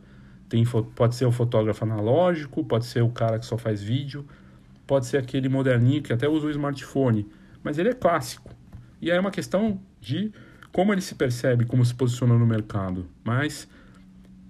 Tem, 0.50 0.66
pode 0.94 1.16
ser 1.16 1.26
o 1.26 1.32
fotógrafo 1.32 1.86
analógico, 1.86 2.66
pode 2.66 2.86
ser 2.86 3.02
o 3.02 3.10
cara 3.10 3.40
que 3.40 3.46
só 3.46 3.58
faz 3.58 3.82
vídeo, 3.82 4.26
pode 4.86 5.06
ser 5.06 5.18
aquele 5.18 5.48
moderninho 5.48 6.02
que 6.02 6.12
até 6.12 6.28
usa 6.28 6.48
o 6.48 6.52
smartphone, 6.52 7.26
mas 7.64 7.78
ele 7.78 7.90
é 7.90 7.94
clássico. 7.94 8.54
E 9.02 9.10
aí 9.10 9.16
é 9.16 9.20
uma 9.22 9.32
questão 9.32 9.80
de 10.02 10.34
como 10.74 10.92
ele 10.92 11.02
se 11.02 11.16
percebe, 11.16 11.64
como 11.64 11.86
se 11.86 11.96
posiciona 11.96 12.38
no 12.38 12.46
mercado. 12.46 13.06
Mas 13.24 13.70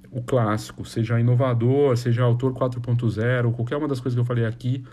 o 0.09 0.21
clássico, 0.21 0.83
seja 0.83 1.19
inovador, 1.19 1.95
seja 1.95 2.23
autor 2.23 2.53
4.0, 2.53 3.53
qualquer 3.53 3.77
uma 3.77 3.87
das 3.87 3.99
coisas 3.99 4.15
que 4.15 4.19
eu 4.19 4.25
falei 4.25 4.45
aqui, 4.45 4.83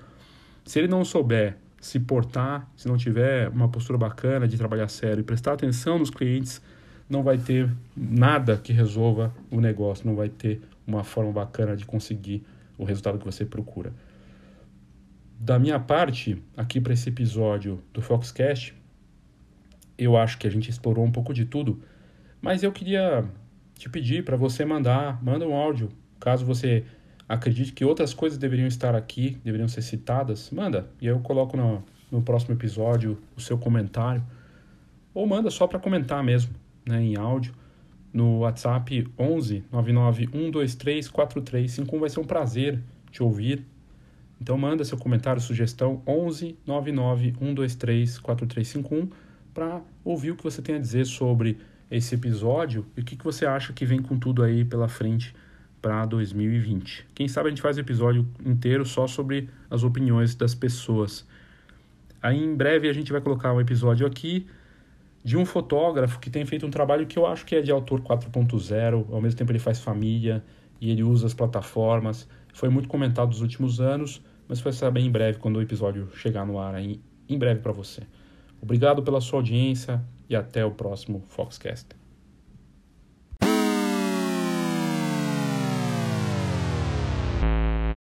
se 0.69 0.79
ele 0.79 0.87
não 0.87 1.03
souber 1.03 1.57
se 1.81 1.99
portar, 1.99 2.71
se 2.77 2.87
não 2.87 2.99
tiver 2.99 3.49
uma 3.49 3.71
postura 3.71 3.97
bacana 3.97 4.47
de 4.47 4.59
trabalhar 4.59 4.87
sério 4.89 5.23
e 5.23 5.25
prestar 5.25 5.55
atenção 5.55 5.99
nos 5.99 6.11
clientes, 6.11 6.61
não 7.09 7.23
vai 7.23 7.39
ter 7.39 7.71
nada 7.97 8.55
que 8.59 8.71
resolva 8.71 9.35
o 9.51 9.63
negócio, 9.63 10.07
não 10.07 10.15
vai 10.15 10.29
ter 10.29 10.61
uma 10.87 11.03
forma 11.03 11.33
bacana 11.33 11.75
de 11.75 11.87
conseguir 11.87 12.45
o 12.77 12.85
resultado 12.85 13.19
que 13.19 13.25
você 13.25 13.47
procura. 13.47 13.95
Da 15.41 15.59
minha 15.59 15.81
parte, 15.81 16.37
aqui 16.55 16.83
para 16.83 16.93
esse 16.93 17.09
episódio 17.09 17.83
do 17.91 18.03
Foxcast, 18.03 18.75
eu 19.97 20.19
acho 20.19 20.37
que 20.37 20.47
a 20.47 20.51
gente 20.51 20.69
explorou 20.69 21.03
um 21.03 21.11
pouco 21.11 21.33
de 21.33 21.47
tudo, 21.47 21.83
mas 22.43 22.63
eu 22.63 22.73
queria 22.73 23.25
te 23.75 23.89
pedir 23.89 24.23
para 24.23 24.37
você 24.37 24.67
mandar, 24.67 25.19
manda 25.25 25.49
um 25.49 25.55
áudio, 25.55 25.89
caso 26.21 26.45
você 26.45 26.85
acredite 27.29 27.73
que 27.73 27.85
outras 27.85 28.15
coisas 28.15 28.39
deveriam 28.39 28.67
estar 28.67 28.95
aqui, 28.95 29.39
deveriam 29.45 29.69
ser 29.69 29.83
citadas, 29.83 30.51
manda. 30.51 30.89
E 31.01 31.07
aí 31.07 31.15
eu 31.15 31.21
coloco 31.21 31.57
no, 31.57 31.85
no 32.11 32.23
próximo 32.23 32.55
episódio 32.55 33.19
o 33.37 33.41
seu 33.41 33.59
comentário. 33.59 34.25
Ou 35.13 35.27
manda 35.27 35.51
só 35.51 35.67
para 35.67 35.79
comentar 35.79 36.23
mesmo, 36.25 36.55
né, 36.87 37.03
em 37.03 37.17
áudio, 37.17 37.53
no 38.13 38.39
WhatsApp 38.39 39.07
11 39.19 39.65
99 39.71 40.29
123 40.33 41.09
4351. 41.09 42.01
Vai 42.01 42.09
ser 42.09 42.21
um 42.21 42.25
prazer 42.25 42.81
te 43.11 43.23
ouvir. 43.23 43.65
Então 44.41 44.57
manda 44.57 44.85
seu 44.85 44.97
comentário, 44.97 45.43
sugestão 45.43 46.01
11 46.07 46.57
99 46.65 47.35
123 47.39 48.19
4351 48.19 49.11
para 49.53 49.83
ouvir 50.05 50.31
o 50.31 50.37
que 50.37 50.45
você 50.45 50.63
tem 50.63 50.77
a 50.77 50.79
dizer 50.79 51.05
sobre 51.05 51.59
esse 51.91 52.15
episódio 52.15 52.87
e 52.97 53.01
o 53.01 53.05
que, 53.05 53.17
que 53.17 53.25
você 53.25 53.45
acha 53.45 53.73
que 53.73 53.85
vem 53.85 54.01
com 54.01 54.17
tudo 54.19 54.43
aí 54.43 54.65
pela 54.65 54.89
frente 54.89 55.35
para 55.81 56.05
2020. 56.07 57.07
Quem 57.15 57.29
sabe 57.29 57.49
a 57.49 57.51
gente 57.51 57.63
faz 57.63 57.77
um 57.77 57.81
episódio 57.81 58.27
inteiro 58.45 58.85
só 58.85 59.07
sobre 59.07 59.49
as 59.71 59.83
opiniões 59.83 60.35
das 60.35 60.55
pessoas. 60.55 61.27
Aí 62.23 62.43
em 62.43 62.55
breve 62.55 62.89
a 62.89 62.93
gente 62.93 63.13
vai 63.13 63.21
colocar 63.21 63.53
um 63.53 63.61
episódio 63.61 64.07
aqui 64.07 64.47
de 65.25 65.37
um 65.37 65.45
fotógrafo 65.45 66.19
que 66.19 66.31
tem 66.31 66.45
feito 66.45 66.67
um 66.67 66.71
trabalho 66.71 67.07
que 67.07 67.19
eu 67.19 67.27
acho 67.27 67.45
que 67.45 67.55
é 67.57 67.61
de 67.61 67.71
autor 67.71 68.01
4.0, 68.01 69.07
ao 69.13 69.21
mesmo 69.21 69.39
tempo 69.39 69.53
ele 69.53 69.59
faz 69.59 69.81
família 69.81 70.43
e 70.81 70.91
ele 70.91 71.03
usa 71.03 71.27
as 71.27 71.35
plataformas. 71.35 72.29
Foi 72.53 72.69
muito 72.69 72.89
comentado 72.89 73.29
nos 73.29 73.41
últimos 73.41 73.81
anos, 73.81 74.23
mas 74.49 74.61
vai 74.61 74.73
saber 74.73 75.01
em 75.01 75.11
breve 75.11 75.39
quando 75.39 75.57
o 75.57 75.63
episódio 75.63 76.09
chegar 76.15 76.47
no 76.47 76.59
ar 76.59 76.75
em 76.81 77.39
breve 77.39 77.61
para 77.61 77.73
você. 77.73 78.03
Obrigado 78.61 79.03
pela 79.03 79.21
sua 79.21 79.39
audiência 79.39 80.03
e 80.29 80.35
até 80.35 80.65
o 80.65 80.71
próximo 80.71 81.25
Foxcast. 81.29 81.98